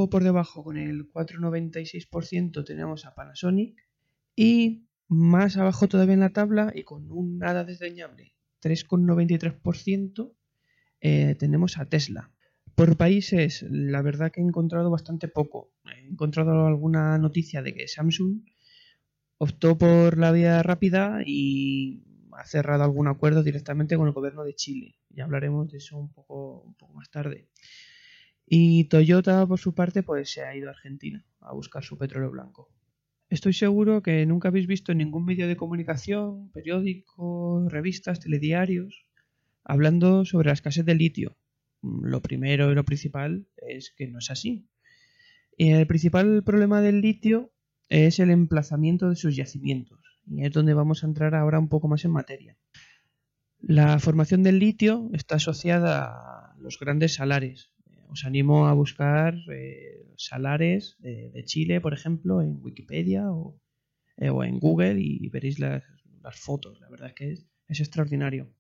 por 0.10 0.24
debajo, 0.24 0.64
con 0.64 0.78
el 0.78 1.12
4,96%, 1.12 2.66
tenemos 2.66 3.06
a 3.06 3.14
Panasonic. 3.14 3.78
Y 4.36 4.88
más 5.10 5.58
abajo 5.58 5.88
todavía 5.88 6.16
en 6.16 6.22
la 6.22 6.34
tabla, 6.34 6.72
y 6.74 6.82
con 6.82 7.12
un 7.12 7.38
nada 7.38 7.66
desdeñable 7.66 8.34
3,93%, 8.64 10.34
eh, 11.02 11.36
tenemos 11.38 11.78
a 11.78 11.86
Tesla. 11.86 12.31
Por 12.76 12.98
países, 12.98 13.66
la 13.70 14.02
verdad 14.02 14.32
que 14.32 14.42
he 14.42 14.44
encontrado 14.44 14.90
bastante 14.90 15.28
poco. 15.28 15.72
He 15.86 16.08
encontrado 16.08 16.66
alguna 16.66 17.18
noticia 17.18 17.62
de 17.62 17.74
que 17.74 17.88
Samsung 17.88 18.42
optó 19.38 19.78
por 19.78 20.18
la 20.18 20.32
vía 20.32 20.62
rápida 20.64 21.22
y 21.26 22.04
ha 22.32 22.46
cerrado 22.46 22.84
algún 22.84 23.08
acuerdo 23.08 23.44
directamente 23.44 23.98
con 23.98 24.08
el 24.08 24.14
gobierno 24.14 24.44
de 24.44 24.56
Chile. 24.56 24.96
Ya 25.10 25.26
hablaremos 25.26 25.72
de 25.72 25.78
eso 25.78 25.98
un 25.98 26.12
poco, 26.12 26.62
un 26.62 26.76
poco 26.76 26.94
más 26.94 27.10
tarde. 27.10 27.48
Y 28.46 28.86
Toyota, 28.86 29.46
por 29.48 29.60
su 29.60 29.74
parte, 29.74 30.04
pues 30.04 30.32
se 30.32 30.44
ha 30.44 30.56
ido 30.56 30.68
a 30.68 30.72
Argentina 30.72 31.26
a 31.40 31.54
buscar 31.54 31.84
su 31.84 31.98
petróleo 31.98 32.32
blanco. 32.32 32.70
Estoy 33.30 33.54
seguro 33.54 34.04
que 34.04 34.26
nunca 34.26 34.50
habéis 34.50 34.68
visto 34.68 34.94
ningún 34.94 35.26
medio 35.26 35.48
de 35.48 35.56
comunicación, 35.56 36.52
periódico, 36.52 37.66
revistas, 37.70 38.20
telediarios, 38.20 39.06
hablando 39.64 40.26
sobre 40.26 40.48
la 40.48 40.54
escasez 40.54 40.86
de 40.86 40.96
litio. 40.96 41.38
Mm, 41.82 42.06
Lo 42.06 42.22
primero 42.22 42.72
y 42.72 42.76
lo 42.76 42.86
principal 42.86 43.48
es 43.58 43.94
que 43.96 44.08
no 44.08 44.20
es 44.20 44.32
así. 44.32 44.68
El 45.58 45.88
principal 45.88 46.44
problema 46.44 46.82
del 46.82 47.02
litio 47.02 47.54
es 47.90 48.20
el 48.20 48.32
emplazamiento 48.32 49.10
de 49.10 49.16
sus 49.16 49.36
yacimientos. 49.36 50.00
Y 50.28 50.46
es 50.46 50.52
donde 50.54 50.74
vamos 50.74 51.04
a 51.04 51.08
entrar 51.08 51.36
ahora 51.36 51.60
un 51.60 51.70
poco 51.70 51.88
más 51.88 52.06
en 52.06 52.12
materia. 52.12 52.58
La 53.60 54.00
formación 54.00 54.44
del 54.44 54.60
litio 54.60 55.10
está 55.14 55.36
asociada 55.36 56.52
a 56.52 56.56
los 56.60 56.80
grandes 56.80 57.14
salares. 57.16 57.74
Os 58.10 58.26
animo 58.26 58.68
a 58.68 58.74
buscar 58.74 59.36
eh, 59.54 60.14
salares 60.18 60.98
de, 61.00 61.30
de 61.32 61.44
Chile, 61.46 61.80
por 61.80 61.94
ejemplo, 61.94 62.42
en 62.42 62.60
Wikipedia 62.62 63.32
o, 63.32 63.60
eh, 64.18 64.30
o 64.30 64.44
en 64.44 64.60
Google 64.60 65.00
y 65.00 65.28
veréis 65.30 65.60
las, 65.60 65.84
las 66.22 66.38
fotos. 66.40 66.80
La 66.82 66.90
verdad 66.90 67.10
es 67.10 67.14
que 67.16 67.32
es, 67.32 67.48
es 67.68 67.80
extraordinario. 67.80 68.54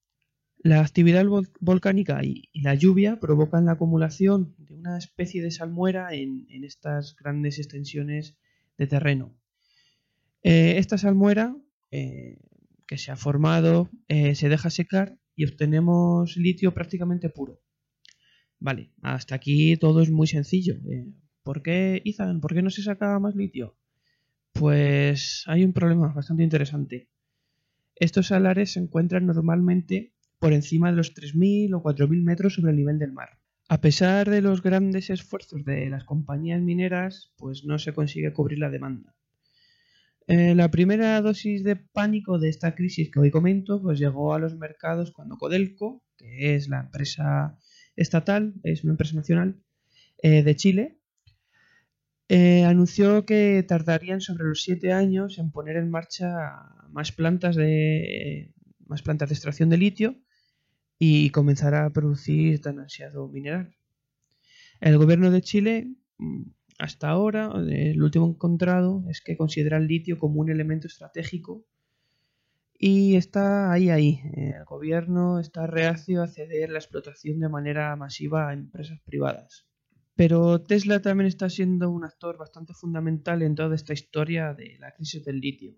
La 0.64 0.82
actividad 0.82 1.26
vol- 1.26 1.49
volcánica 1.59 2.24
y, 2.24 2.49
la 2.53 2.76
lluvia 2.76 3.20
provocan 3.20 3.66
la 3.66 3.74
acumulación 3.74 4.53
de 4.59 4.76
una 4.76 4.97
especie 4.97 5.41
de 5.41 5.49
salmuera 5.49 6.14
en, 6.14 6.45
estas 6.64 7.16
grandes 7.16 7.57
extensiones 7.57 8.38
de 8.78 8.86
terreno. 8.86 9.36
Eh, 10.43 10.78
esta 10.78 10.99
salmuera 10.99 11.55
eh, 11.89 12.38
que 12.86 12.99
se 12.99 13.12
ha 13.12 13.16
formado 13.16 13.89
eh, 14.07 14.36
se 14.36 14.49
deja 14.49 14.70
secar 14.70 15.18
y 15.36 15.45
obtenemos 15.45 16.38
litio 16.38 16.74
prácticamente 16.76 17.30
puro. 17.30 17.59
Vale, 18.59 18.91
hasta 19.01 19.34
aquí 19.34 19.78
todo 19.78 20.03
es 20.03 20.12
muy 20.12 20.28
sencillo. 20.28 20.76
¿Por 21.41 21.64
qué, 21.64 22.03
Ethan? 22.05 22.39
¿Por 22.39 22.53
qué 22.53 22.62
no 22.62 22.70
se 22.70 22.84
saca 22.84 23.18
más 23.18 23.36
litio? 23.36 23.76
Pues 24.53 25.43
hay 25.47 25.64
un 25.64 25.74
problema 25.74 26.14
bastante 26.14 26.43
interesante. 26.43 27.09
Estos 27.95 28.28
salares 28.28 28.74
se 28.74 28.80
encuentran 28.80 29.26
normalmente 29.26 30.14
por 30.41 30.53
encima 30.53 30.89
de 30.89 30.97
los 30.97 31.13
3.000 31.13 31.71
o 31.75 31.83
4.000 31.83 32.23
metros 32.23 32.55
sobre 32.55 32.71
el 32.71 32.77
nivel 32.77 32.97
del 32.97 33.13
mar. 33.13 33.37
A 33.69 33.79
pesar 33.79 34.27
de 34.27 34.41
los 34.41 34.63
grandes 34.63 35.11
esfuerzos 35.11 35.63
de 35.63 35.87
las 35.87 36.03
compañías 36.03 36.59
mineras, 36.59 37.31
pues 37.37 37.63
no 37.63 37.77
se 37.77 37.93
consigue 37.93 38.33
cubrir 38.33 38.57
la 38.57 38.71
demanda. 38.71 39.15
Eh, 40.25 40.55
la 40.55 40.71
primera 40.71 41.21
dosis 41.21 41.63
de 41.63 41.75
pánico 41.75 42.39
de 42.39 42.49
esta 42.49 42.73
crisis 42.73 43.11
que 43.11 43.19
hoy 43.19 43.29
comento, 43.29 43.83
pues 43.83 43.99
llegó 43.99 44.33
a 44.33 44.39
los 44.39 44.57
mercados 44.57 45.11
cuando 45.11 45.37
Codelco, 45.37 46.03
que 46.17 46.55
es 46.55 46.69
la 46.69 46.79
empresa 46.79 47.59
estatal, 47.95 48.55
es 48.63 48.83
una 48.83 48.93
empresa 48.93 49.15
nacional 49.15 49.61
eh, 50.23 50.41
de 50.41 50.55
Chile, 50.55 50.97
eh, 52.29 52.63
anunció 52.63 53.27
que 53.27 53.63
tardarían 53.67 54.21
sobre 54.21 54.45
los 54.45 54.63
siete 54.63 54.91
años 54.91 55.37
en 55.37 55.51
poner 55.51 55.77
en 55.77 55.91
marcha 55.91 56.31
más 56.89 57.11
plantas 57.11 57.55
de 57.55 58.55
más 58.87 59.03
plantas 59.03 59.29
de 59.29 59.35
extracción 59.35 59.69
de 59.69 59.77
litio 59.77 60.15
y 61.04 61.32
comenzar 61.32 61.74
a 61.74 61.89
producir 61.89 62.62
tan 62.62 62.78
ansiado 62.78 63.28
mineral. 63.28 63.76
El 64.80 64.99
gobierno 64.99 65.32
de 65.32 65.41
Chile, 65.41 65.88
mm, 66.20 66.43
hasta 66.78 67.10
ahora, 67.10 67.47
lo 67.56 68.06
último 68.06 68.28
encontrado 68.28 69.04
es 69.10 69.20
que 69.20 69.36
considera 69.36 69.78
el 69.78 69.88
litio 69.88 70.20
como 70.20 70.39
un 70.41 70.52
elemento 70.52 70.86
estratégico 70.86 71.66
y 72.78 73.16
está 73.16 73.72
ahí, 73.72 73.89
ahí. 73.89 74.22
El 74.36 74.64
gobierno 74.66 75.39
está 75.39 75.66
reacio 75.66 76.22
a 76.22 76.28
ceder 76.28 76.70
la 76.70 76.78
explotación 76.78 77.39
de 77.39 77.49
manera 77.49 77.95
masiva 77.95 78.49
a 78.49 78.54
empresas 78.54 78.99
privadas. 79.04 79.66
Pero 80.14 80.62
Tesla 80.62 81.02
también 81.02 81.28
está 81.28 81.49
siendo 81.49 81.89
un 81.89 82.04
actor 82.04 82.38
bastante 82.38 82.74
fundamental 82.76 83.41
en 83.41 83.56
toda 83.56 83.74
esta 83.74 83.93
historia 83.93 84.54
de 84.54 84.78
la 84.78 84.93
crisis 84.93 85.26
del 85.26 85.39
litio. 85.39 85.74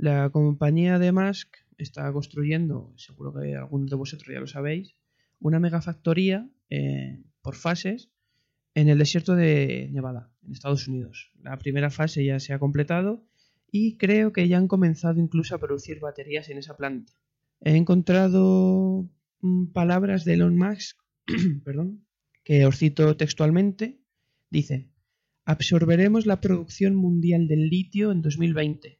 La 0.00 0.30
compañía 0.30 0.98
de 0.98 1.12
Musk 1.12 1.56
está 1.76 2.10
construyendo, 2.10 2.90
seguro 2.96 3.34
que 3.34 3.54
algunos 3.54 3.90
de 3.90 3.96
vosotros 3.96 4.32
ya 4.32 4.40
lo 4.40 4.46
sabéis, 4.46 4.96
una 5.40 5.60
megafactoría 5.60 6.48
eh, 6.70 7.22
por 7.42 7.54
fases 7.54 8.10
en 8.74 8.88
el 8.88 8.96
desierto 8.96 9.34
de 9.36 9.90
Nevada, 9.92 10.32
en 10.42 10.52
Estados 10.52 10.88
Unidos. 10.88 11.32
La 11.42 11.58
primera 11.58 11.90
fase 11.90 12.24
ya 12.24 12.40
se 12.40 12.54
ha 12.54 12.58
completado 12.58 13.26
y 13.70 13.98
creo 13.98 14.32
que 14.32 14.48
ya 14.48 14.56
han 14.56 14.68
comenzado 14.68 15.20
incluso 15.20 15.54
a 15.54 15.58
producir 15.58 16.00
baterías 16.00 16.48
en 16.48 16.56
esa 16.56 16.78
planta. 16.78 17.12
He 17.60 17.76
encontrado 17.76 19.06
mm, 19.42 19.66
palabras 19.66 20.24
de 20.24 20.32
Elon 20.32 20.56
Musk, 20.56 20.96
que 22.42 22.64
os 22.64 22.78
cito 22.78 23.18
textualmente. 23.18 24.00
Dice, 24.48 24.88
absorberemos 25.44 26.24
la 26.24 26.40
producción 26.40 26.94
mundial 26.94 27.48
del 27.48 27.68
litio 27.68 28.12
en 28.12 28.22
2020. 28.22 28.99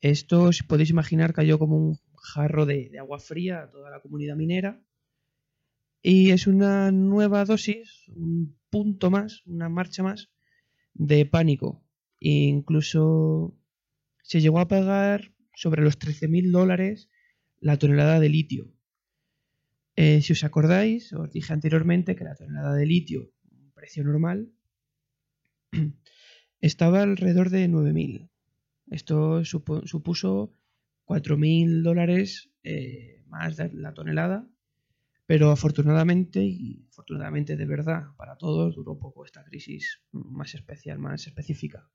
Esto, 0.00 0.52
si 0.52 0.62
podéis 0.62 0.90
imaginar, 0.90 1.32
cayó 1.32 1.58
como 1.58 1.76
un 1.76 1.98
jarro 2.16 2.66
de, 2.66 2.90
agua 2.98 3.18
fría 3.18 3.62
a 3.62 3.70
toda 3.70 3.90
la 3.90 4.00
comunidad 4.00 4.36
minera. 4.36 4.82
Y 6.02 6.30
es 6.30 6.46
una 6.46 6.92
nueva 6.92 7.44
dosis, 7.44 8.04
un 8.08 8.56
punto 8.70 9.10
más, 9.10 9.42
una 9.46 9.68
marcha 9.68 10.02
más 10.02 10.30
de 10.94 11.26
pánico. 11.26 11.82
E 12.20 12.30
incluso 12.30 13.56
se 14.22 14.40
llegó 14.40 14.60
a 14.60 14.68
pagar 14.68 15.32
sobre 15.54 15.82
los 15.82 15.98
13.000 15.98 16.50
dólares 16.50 17.08
la 17.60 17.78
tonelada 17.78 18.20
de 18.20 18.28
litio. 18.28 18.72
Eh, 19.96 20.20
si 20.20 20.34
os 20.34 20.44
acordáis, 20.44 21.12
os 21.14 21.32
dije 21.32 21.52
anteriormente 21.52 22.14
que 22.16 22.24
la 22.24 22.34
tonelada 22.34 22.74
de 22.74 22.86
litio, 22.86 23.32
un 23.50 23.72
precio 23.72 24.04
normal, 24.04 24.52
estaba 26.60 27.02
alrededor 27.02 27.48
de 27.50 27.68
9.000. 27.68 28.28
Esto 28.88 29.44
supuso 29.44 30.52
4.000 31.06 31.82
dólares 31.82 32.50
eh, 32.62 33.22
más 33.26 33.56
de 33.56 33.72
la 33.72 33.94
tonelada 33.94 34.48
Pero 35.26 35.50
afortunadamente, 35.50 36.44
y 36.44 36.86
afortunadamente 36.88 37.56
de 37.56 37.66
verdad 37.66 38.14
para 38.16 38.36
todos, 38.36 38.76
duró 38.76 38.98
poco 38.98 39.24
esta 39.24 39.44
crisis 39.44 40.02
más 40.12 40.54
especial, 40.54 40.98
más 40.98 41.26
específica. 41.26 41.90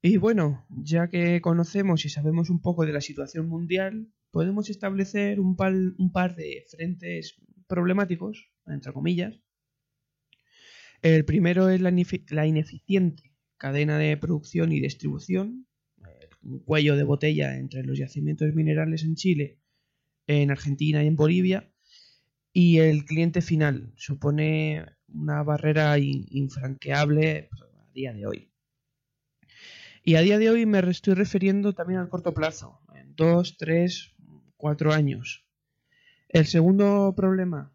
Y 0.00 0.18
bueno, 0.18 0.66
ya 0.68 1.08
que 1.08 1.40
conocemos 1.40 2.04
y 2.04 2.10
sabemos 2.10 2.50
un 2.50 2.60
poco 2.60 2.84
de 2.84 2.92
la 2.92 3.00
situación 3.00 3.48
mundial, 3.48 4.12
podemos 4.30 4.68
establecer 4.68 5.40
un 5.40 5.56
par, 5.56 6.36
de 6.36 6.64
frentes 6.68 7.36
problemáticos, 7.66 8.50
entre 8.66 8.92
comillas. 8.92 9.40
El 11.02 11.24
primero 11.24 11.70
es 11.70 11.80
la 11.80 12.46
ineficiente 12.46 13.33
cadena 13.64 13.96
de 13.96 14.14
producción 14.18 14.72
y 14.72 14.80
distribución, 14.80 15.66
eh, 16.06 16.28
un 16.42 16.58
cuello 16.58 16.96
de 16.96 17.02
botella 17.02 17.56
entre 17.56 17.82
los 17.82 17.96
yacimientos 17.98 18.54
minerales 18.54 19.04
en 19.04 19.14
Chile, 19.14 19.58
en 20.26 20.50
Argentina 20.50 21.02
y 21.02 21.06
en 21.06 21.16
Bolivia, 21.16 21.72
y 22.52 22.76
el 22.80 23.06
cliente 23.06 23.40
final 23.40 23.94
supone 23.96 24.84
una 25.08 25.42
barrera 25.42 25.98
in- 25.98 26.26
infranqueable 26.28 27.48
pues, 27.48 27.62
a 27.62 27.90
día 27.94 28.12
de 28.12 28.26
hoy. 28.26 28.52
Y 30.02 30.16
a 30.16 30.20
día 30.20 30.38
de 30.38 30.50
hoy 30.50 30.66
me 30.66 30.80
estoy 30.90 31.14
refiriendo 31.14 31.72
también 31.72 32.00
al 32.00 32.10
corto 32.10 32.34
plazo, 32.34 32.82
en 32.94 33.16
dos, 33.16 33.56
tres, 33.56 34.12
cuatro 34.58 34.92
años. 34.92 35.46
El 36.28 36.44
segundo 36.44 37.14
problema, 37.16 37.74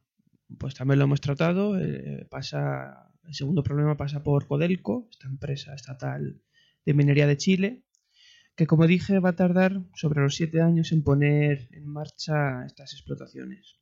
pues 0.59 0.75
también 0.75 0.99
lo 0.99 1.05
hemos 1.05 1.21
tratado, 1.21 1.79
eh, 1.79 2.27
pasa, 2.29 3.08
el 3.23 3.33
segundo 3.33 3.63
problema 3.63 3.97
pasa 3.97 4.23
por 4.23 4.47
Codelco, 4.47 5.07
esta 5.11 5.27
empresa 5.27 5.73
estatal 5.73 6.41
de 6.85 6.93
minería 6.93 7.27
de 7.27 7.37
Chile, 7.37 7.83
que 8.55 8.67
como 8.67 8.87
dije 8.87 9.19
va 9.19 9.29
a 9.29 9.35
tardar 9.35 9.81
sobre 9.95 10.21
los 10.21 10.35
siete 10.35 10.61
años 10.61 10.91
en 10.91 11.03
poner 11.03 11.69
en 11.71 11.85
marcha 11.85 12.65
estas 12.65 12.93
explotaciones. 12.93 13.79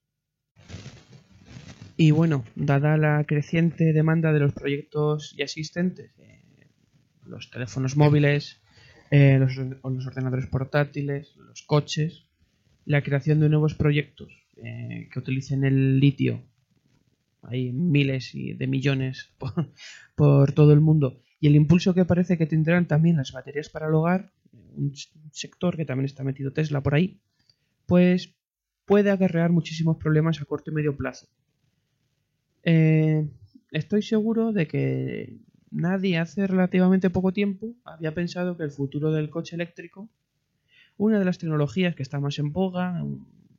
Y 1.95 2.11
bueno, 2.11 2.45
dada 2.55 2.95
la 2.95 3.23
creciente 3.23 3.91
demanda 3.91 4.31
de 4.31 4.39
los 4.39 4.53
proyectos 4.53 5.33
ya 5.35 5.45
existentes, 5.45 6.11
eh, 6.19 6.43
los 7.25 7.49
teléfonos 7.49 7.97
móviles, 7.97 8.61
eh, 9.09 9.39
los, 9.39 9.57
ordenadores 10.05 10.45
portátiles, 10.45 11.35
los 11.38 11.63
coches, 11.63 12.27
la 12.85 13.01
creación 13.01 13.39
de 13.39 13.49
nuevos 13.49 13.73
proyectos 13.73 14.31
eh, 14.57 15.09
que 15.11 15.19
utilicen 15.19 15.63
el 15.63 15.99
litio, 15.99 16.43
hay 17.41 17.71
miles 17.71 18.33
y 18.35 18.53
de 18.53 18.67
millones 18.67 19.33
por, 20.15 20.51
todo 20.53 20.73
el 20.73 20.81
mundo, 20.81 21.21
y 21.39 21.47
el 21.47 21.55
impulso 21.55 21.93
que 21.93 22.05
parece 22.05 22.38
que 22.38 22.45
tendrán 22.45 22.88
también 22.88 23.17
las 23.17 23.31
baterías 23.31 23.69
para 23.69 23.88
el 23.88 23.93
hogar, 23.93 24.31
un 24.75 24.93
sector 25.31 25.75
que 25.75 25.85
también 25.85 26.05
está 26.05 26.23
metido 26.23 26.51
Tesla 26.51 26.81
por 26.81 26.95
ahí, 26.95 27.19
pues 27.85 28.35
puede 28.85 29.11
acarrear 29.11 29.51
muchísimos 29.51 29.97
problemas 29.97 30.41
a 30.41 30.45
corto 30.45 30.71
y 30.71 30.73
medio 30.73 30.95
plazo. 30.95 31.27
Eh, 32.63 33.27
estoy 33.71 34.01
seguro 34.01 34.51
de 34.51 34.67
que 34.67 35.38
nadie 35.71 36.17
hace 36.17 36.47
relativamente 36.47 37.09
poco 37.09 37.33
tiempo 37.33 37.75
había 37.83 38.13
pensado 38.13 38.57
que 38.57 38.63
el 38.63 38.71
futuro 38.71 39.11
del 39.11 39.29
coche 39.29 39.55
eléctrico, 39.55 40.09
una 40.97 41.19
de 41.19 41.25
las 41.25 41.38
tecnologías 41.38 41.95
que 41.95 42.03
está 42.03 42.19
más 42.19 42.39
en 42.39 42.51
boga, 42.51 43.03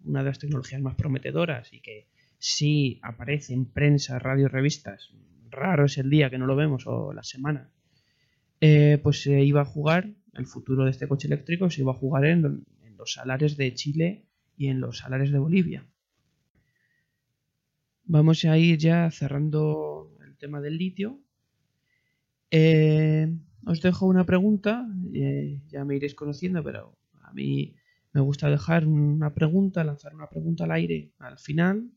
una 0.05 0.21
de 0.21 0.25
las 0.25 0.39
tecnologías 0.39 0.81
más 0.81 0.95
prometedoras 0.97 1.73
y 1.73 1.81
que 1.81 2.09
sí 2.39 3.01
aparece 3.03 3.53
en 3.53 3.67
prensa, 3.67 4.19
radio, 4.19 4.49
revistas, 4.49 5.13
raro 5.51 5.87
es 5.87 5.99
el 5.99 6.11
día 6.11 6.31
que 6.31 6.39
no 6.39 6.47
lo 6.47 6.57
vemos 6.57 6.87
o 6.87 7.13
la 7.13 7.23
semana, 7.23 7.71
eh, 8.61 8.99
pues 9.03 9.23
se 9.23 9.43
iba 9.43 9.63
a 9.63 9.65
jugar, 9.65 10.15
el 10.35 10.47
futuro 10.47 10.85
de 10.85 10.91
este 10.91 11.09
coche 11.09 11.27
eléctrico 11.27 11.71
se 11.71 11.83
iba 11.83 11.93
a 11.93 11.97
jugar 11.97 12.25
en, 12.25 12.65
los 12.97 13.13
salares 13.13 13.57
de 13.57 13.75
Chile 13.75 14.27
y 14.57 14.67
en 14.67 14.81
los 14.81 14.99
salares 14.99 15.31
de 15.31 15.39
Bolivia. 15.39 15.87
Vamos 18.05 18.45
a 18.45 18.59
ir 18.59 18.77
ya 18.77 19.09
cerrando 19.13 20.17
el 20.25 20.37
tema 20.37 20.61
del 20.61 20.79
litio. 20.79 21.21
Eh, 22.51 23.33
os 23.65 23.81
dejo 23.83 24.07
una 24.07 24.27
pregunta, 24.27 24.89
eh, 25.15 25.61
ya 25.69 25.85
me 25.85 25.95
iréis 25.95 26.17
conociendo, 26.17 26.65
pero 26.65 26.99
a 27.23 27.33
mí 27.33 27.77
me 28.13 28.21
gusta 28.21 28.51
dejar 28.51 28.87
una 28.87 29.33
pregunta, 29.33 29.85
lanzar 29.85 30.15
una 30.15 30.29
pregunta 30.29 30.65
al 30.65 30.73
aire 30.73 31.13
al 31.19 31.39
final. 31.39 31.93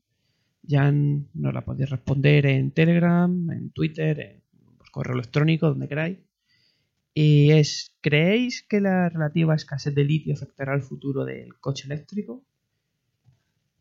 Ya 0.62 0.88
n- 0.88 1.26
nos 1.34 1.54
la 1.54 1.64
podéis 1.64 1.90
responder 1.90 2.46
en 2.46 2.70
Telegram, 2.72 3.50
en 3.50 3.70
Twitter, 3.70 4.20
en 4.20 4.42
correo 4.90 5.14
electrónico, 5.14 5.68
donde 5.68 5.88
queráis. 5.88 6.18
Y 7.14 7.50
es, 7.52 7.94
¿creéis 8.00 8.62
que 8.62 8.80
la 8.80 9.08
relativa 9.08 9.54
escasez 9.54 9.94
de 9.94 10.04
litio 10.04 10.34
afectará 10.34 10.74
el 10.74 10.82
futuro 10.82 11.24
del 11.24 11.58
coche 11.60 11.86
eléctrico? 11.86 12.44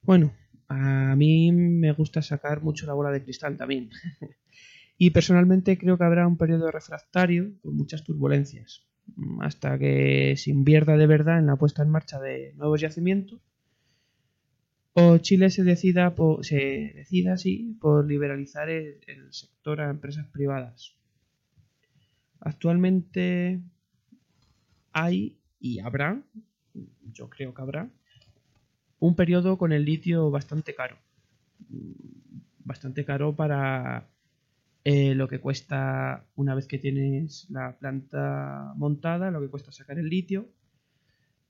Bueno, 0.03 0.33
a 0.67 1.15
mí 1.15 1.51
me 1.51 1.91
gusta 1.93 2.21
sacar 2.21 2.61
mucho 2.61 2.85
la 2.85 2.93
bola 2.93 3.11
de 3.11 3.23
cristal 3.23 3.57
también. 3.57 3.89
y 4.97 5.11
personalmente 5.11 5.77
creo 5.77 5.97
que 5.97 6.03
habrá 6.03 6.27
un 6.27 6.37
periodo 6.37 6.71
refractario 6.71 7.53
con 7.61 7.75
muchas 7.75 8.03
turbulencias, 8.03 8.87
hasta 9.41 9.77
que 9.77 10.35
se 10.37 10.51
invierta 10.51 10.97
de 10.97 11.07
verdad 11.07 11.39
en 11.39 11.47
la 11.47 11.55
puesta 11.55 11.83
en 11.83 11.89
marcha 11.89 12.19
de 12.19 12.53
nuevos 12.55 12.81
yacimientos 12.81 13.41
o 14.93 15.17
Chile 15.19 15.49
se 15.49 15.63
decida 15.63 16.15
por, 16.15 16.45
se 16.45 16.91
decida 16.95 17.37
sí, 17.37 17.77
por 17.79 18.05
liberalizar 18.05 18.69
el, 18.69 18.99
sector 19.31 19.81
a 19.81 19.89
empresas 19.89 20.27
privadas. 20.27 20.95
Actualmente 22.39 23.61
hay 24.91 25.37
y 25.59 25.79
habrá, 25.79 26.21
yo 27.13 27.29
creo 27.29 27.53
que 27.53 27.61
habrá, 27.61 27.89
un 28.99 29.15
periodo 29.15 29.57
con 29.57 29.71
el 29.71 29.85
litio 29.85 30.29
bastante 30.29 30.75
caro. 30.75 30.97
Bastante 32.63 33.05
caro 33.05 33.35
para 33.35 34.09
eh, 34.83 35.15
lo 35.15 35.27
que 35.27 35.39
cuesta 35.39 36.25
una 36.35 36.55
vez 36.55 36.67
que 36.67 36.79
tienes 36.79 37.47
la 37.49 37.77
planta 37.77 38.73
montada, 38.75 39.31
lo 39.31 39.39
que 39.39 39.49
cuesta 39.49 39.71
sacar 39.71 39.99
el 39.99 40.09
litio 40.09 40.49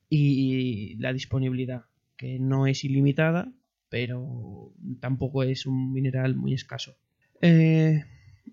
y 0.10 0.96
la 0.98 1.14
disponibilidad, 1.14 1.86
que 2.22 2.38
no 2.38 2.68
es 2.68 2.84
ilimitada, 2.84 3.52
pero 3.90 4.72
tampoco 5.00 5.42
es 5.42 5.66
un 5.66 5.92
mineral 5.92 6.36
muy 6.36 6.54
escaso. 6.54 6.96
Eh, 7.42 8.06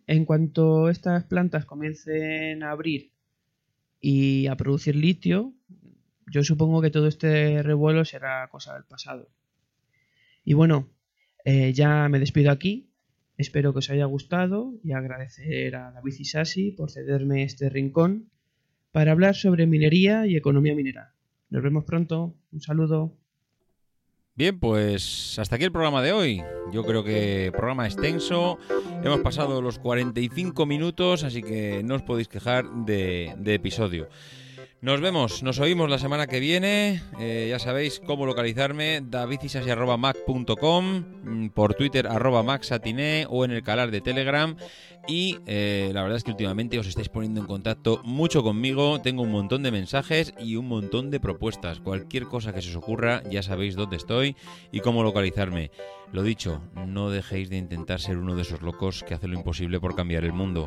en 0.07 0.25
cuanto 0.25 0.89
estas 0.89 1.25
plantas 1.25 1.67
comiencen 1.67 2.63
a 2.63 2.71
abrir 2.71 3.13
y 4.01 4.47
a 4.47 4.57
producir 4.57 4.97
litio, 4.97 5.53
yo 6.33 6.43
supongo 6.45 6.81
que 6.81 6.91
todo 6.91 7.09
este 7.09 7.63
revuelo 7.63 8.07
será 8.07 8.49
cosa 8.49 8.73
del 8.73 8.85
pasado. 8.85 9.29
Y 10.45 10.55
bueno, 10.55 10.89
eh, 11.45 11.75
ya 11.75 12.09
me 12.09 12.21
despido 12.21 12.51
aquí. 12.51 12.91
Espero 13.37 13.75
que 13.75 13.81
os 13.81 13.91
haya 13.91 14.07
gustado 14.07 14.81
y 14.83 14.93
agradecer 14.93 15.77
a 15.77 15.93
David 15.93 16.15
Isasi 16.19 16.73
por 16.73 16.91
cederme 16.91 17.43
este 17.43 17.69
rincón 17.69 18.31
para 18.93 19.13
hablar 19.13 19.35
sobre 19.35 19.67
minería 19.67 20.27
y 20.27 20.37
economía 20.37 20.75
minera. 20.75 21.13
Nos 21.51 21.63
vemos 21.63 21.85
pronto. 21.85 22.35
Un 22.51 22.63
saludo. 22.63 23.19
Bien, 24.39 24.61
pues 24.61 25.37
hasta 25.41 25.57
aquí 25.57 25.65
el 25.65 25.73
programa 25.73 26.01
de 26.01 26.13
hoy. 26.13 26.45
Yo 26.71 26.85
creo 26.85 27.03
que 27.03 27.51
programa 27.51 27.87
extenso. 27.87 28.57
Hemos 29.03 29.19
pasado 29.19 29.61
los 29.61 29.81
45 29.81 30.65
minutos, 30.65 31.25
así 31.25 31.43
que 31.43 31.83
no 31.83 31.97
os 31.97 32.03
podéis 32.03 32.29
quejar 32.29 32.65
de, 32.71 33.35
de 33.37 33.55
episodio. 33.55 34.09
Nos 34.81 35.01
vemos, 35.01 35.43
nos 35.43 35.59
oímos 35.59 35.91
la 35.91 35.99
semana 35.99 36.29
que 36.29 36.39
viene. 36.39 37.03
Eh, 37.19 37.49
ya 37.51 37.59
sabéis 37.59 37.99
cómo 37.99 38.27
localizarme: 38.27 39.01
davidisasi.mac.com, 39.03 41.05
mm, 41.25 41.49
por 41.49 41.75
Twitter 41.75 42.07
arroba 42.07 42.45
maxatiné 42.45 43.27
o 43.29 43.45
en 43.45 43.51
el 43.51 43.65
canal 43.65 43.91
de 43.91 44.01
Telegram. 44.01 44.55
Y 45.09 45.39
eh, 45.47 45.91
la 45.93 46.03
verdad 46.03 46.19
es 46.19 46.23
que 46.23 46.31
últimamente 46.31 46.79
os 46.79 46.87
estáis 46.87 47.09
poniendo 47.09 47.41
en 47.41 47.49
contacto 47.49 48.01
mucho 48.05 48.45
conmigo. 48.45 49.01
Tengo 49.01 49.23
un 49.23 49.33
montón 49.33 49.65
de 49.65 49.73
mensajes 49.73 50.33
y 50.39 50.55
un 50.55 50.69
montón 50.69 51.11
de 51.11 51.19
propuestas. 51.19 51.81
Cualquier 51.81 52.27
cosa 52.27 52.53
que 52.53 52.63
se 52.63 52.71
os 52.71 52.77
ocurra, 52.77 53.25
ya 53.29 53.43
sabéis 53.43 53.75
dónde 53.75 53.97
estoy 53.97 54.37
y 54.71 54.79
cómo 54.79 55.03
localizarme. 55.03 55.73
Lo 56.13 56.23
dicho, 56.23 56.63
no 56.87 57.11
dejéis 57.11 57.51
de 57.51 57.57
intentar 57.57 58.01
ser 58.01 58.17
uno 58.17 58.37
de 58.37 58.43
esos 58.43 58.63
locos 58.63 59.03
que 59.03 59.15
hace 59.15 59.27
lo 59.27 59.35
imposible 59.35 59.81
por 59.81 59.97
cambiar 59.97 60.25
el 60.25 60.35
mundo. 60.35 60.67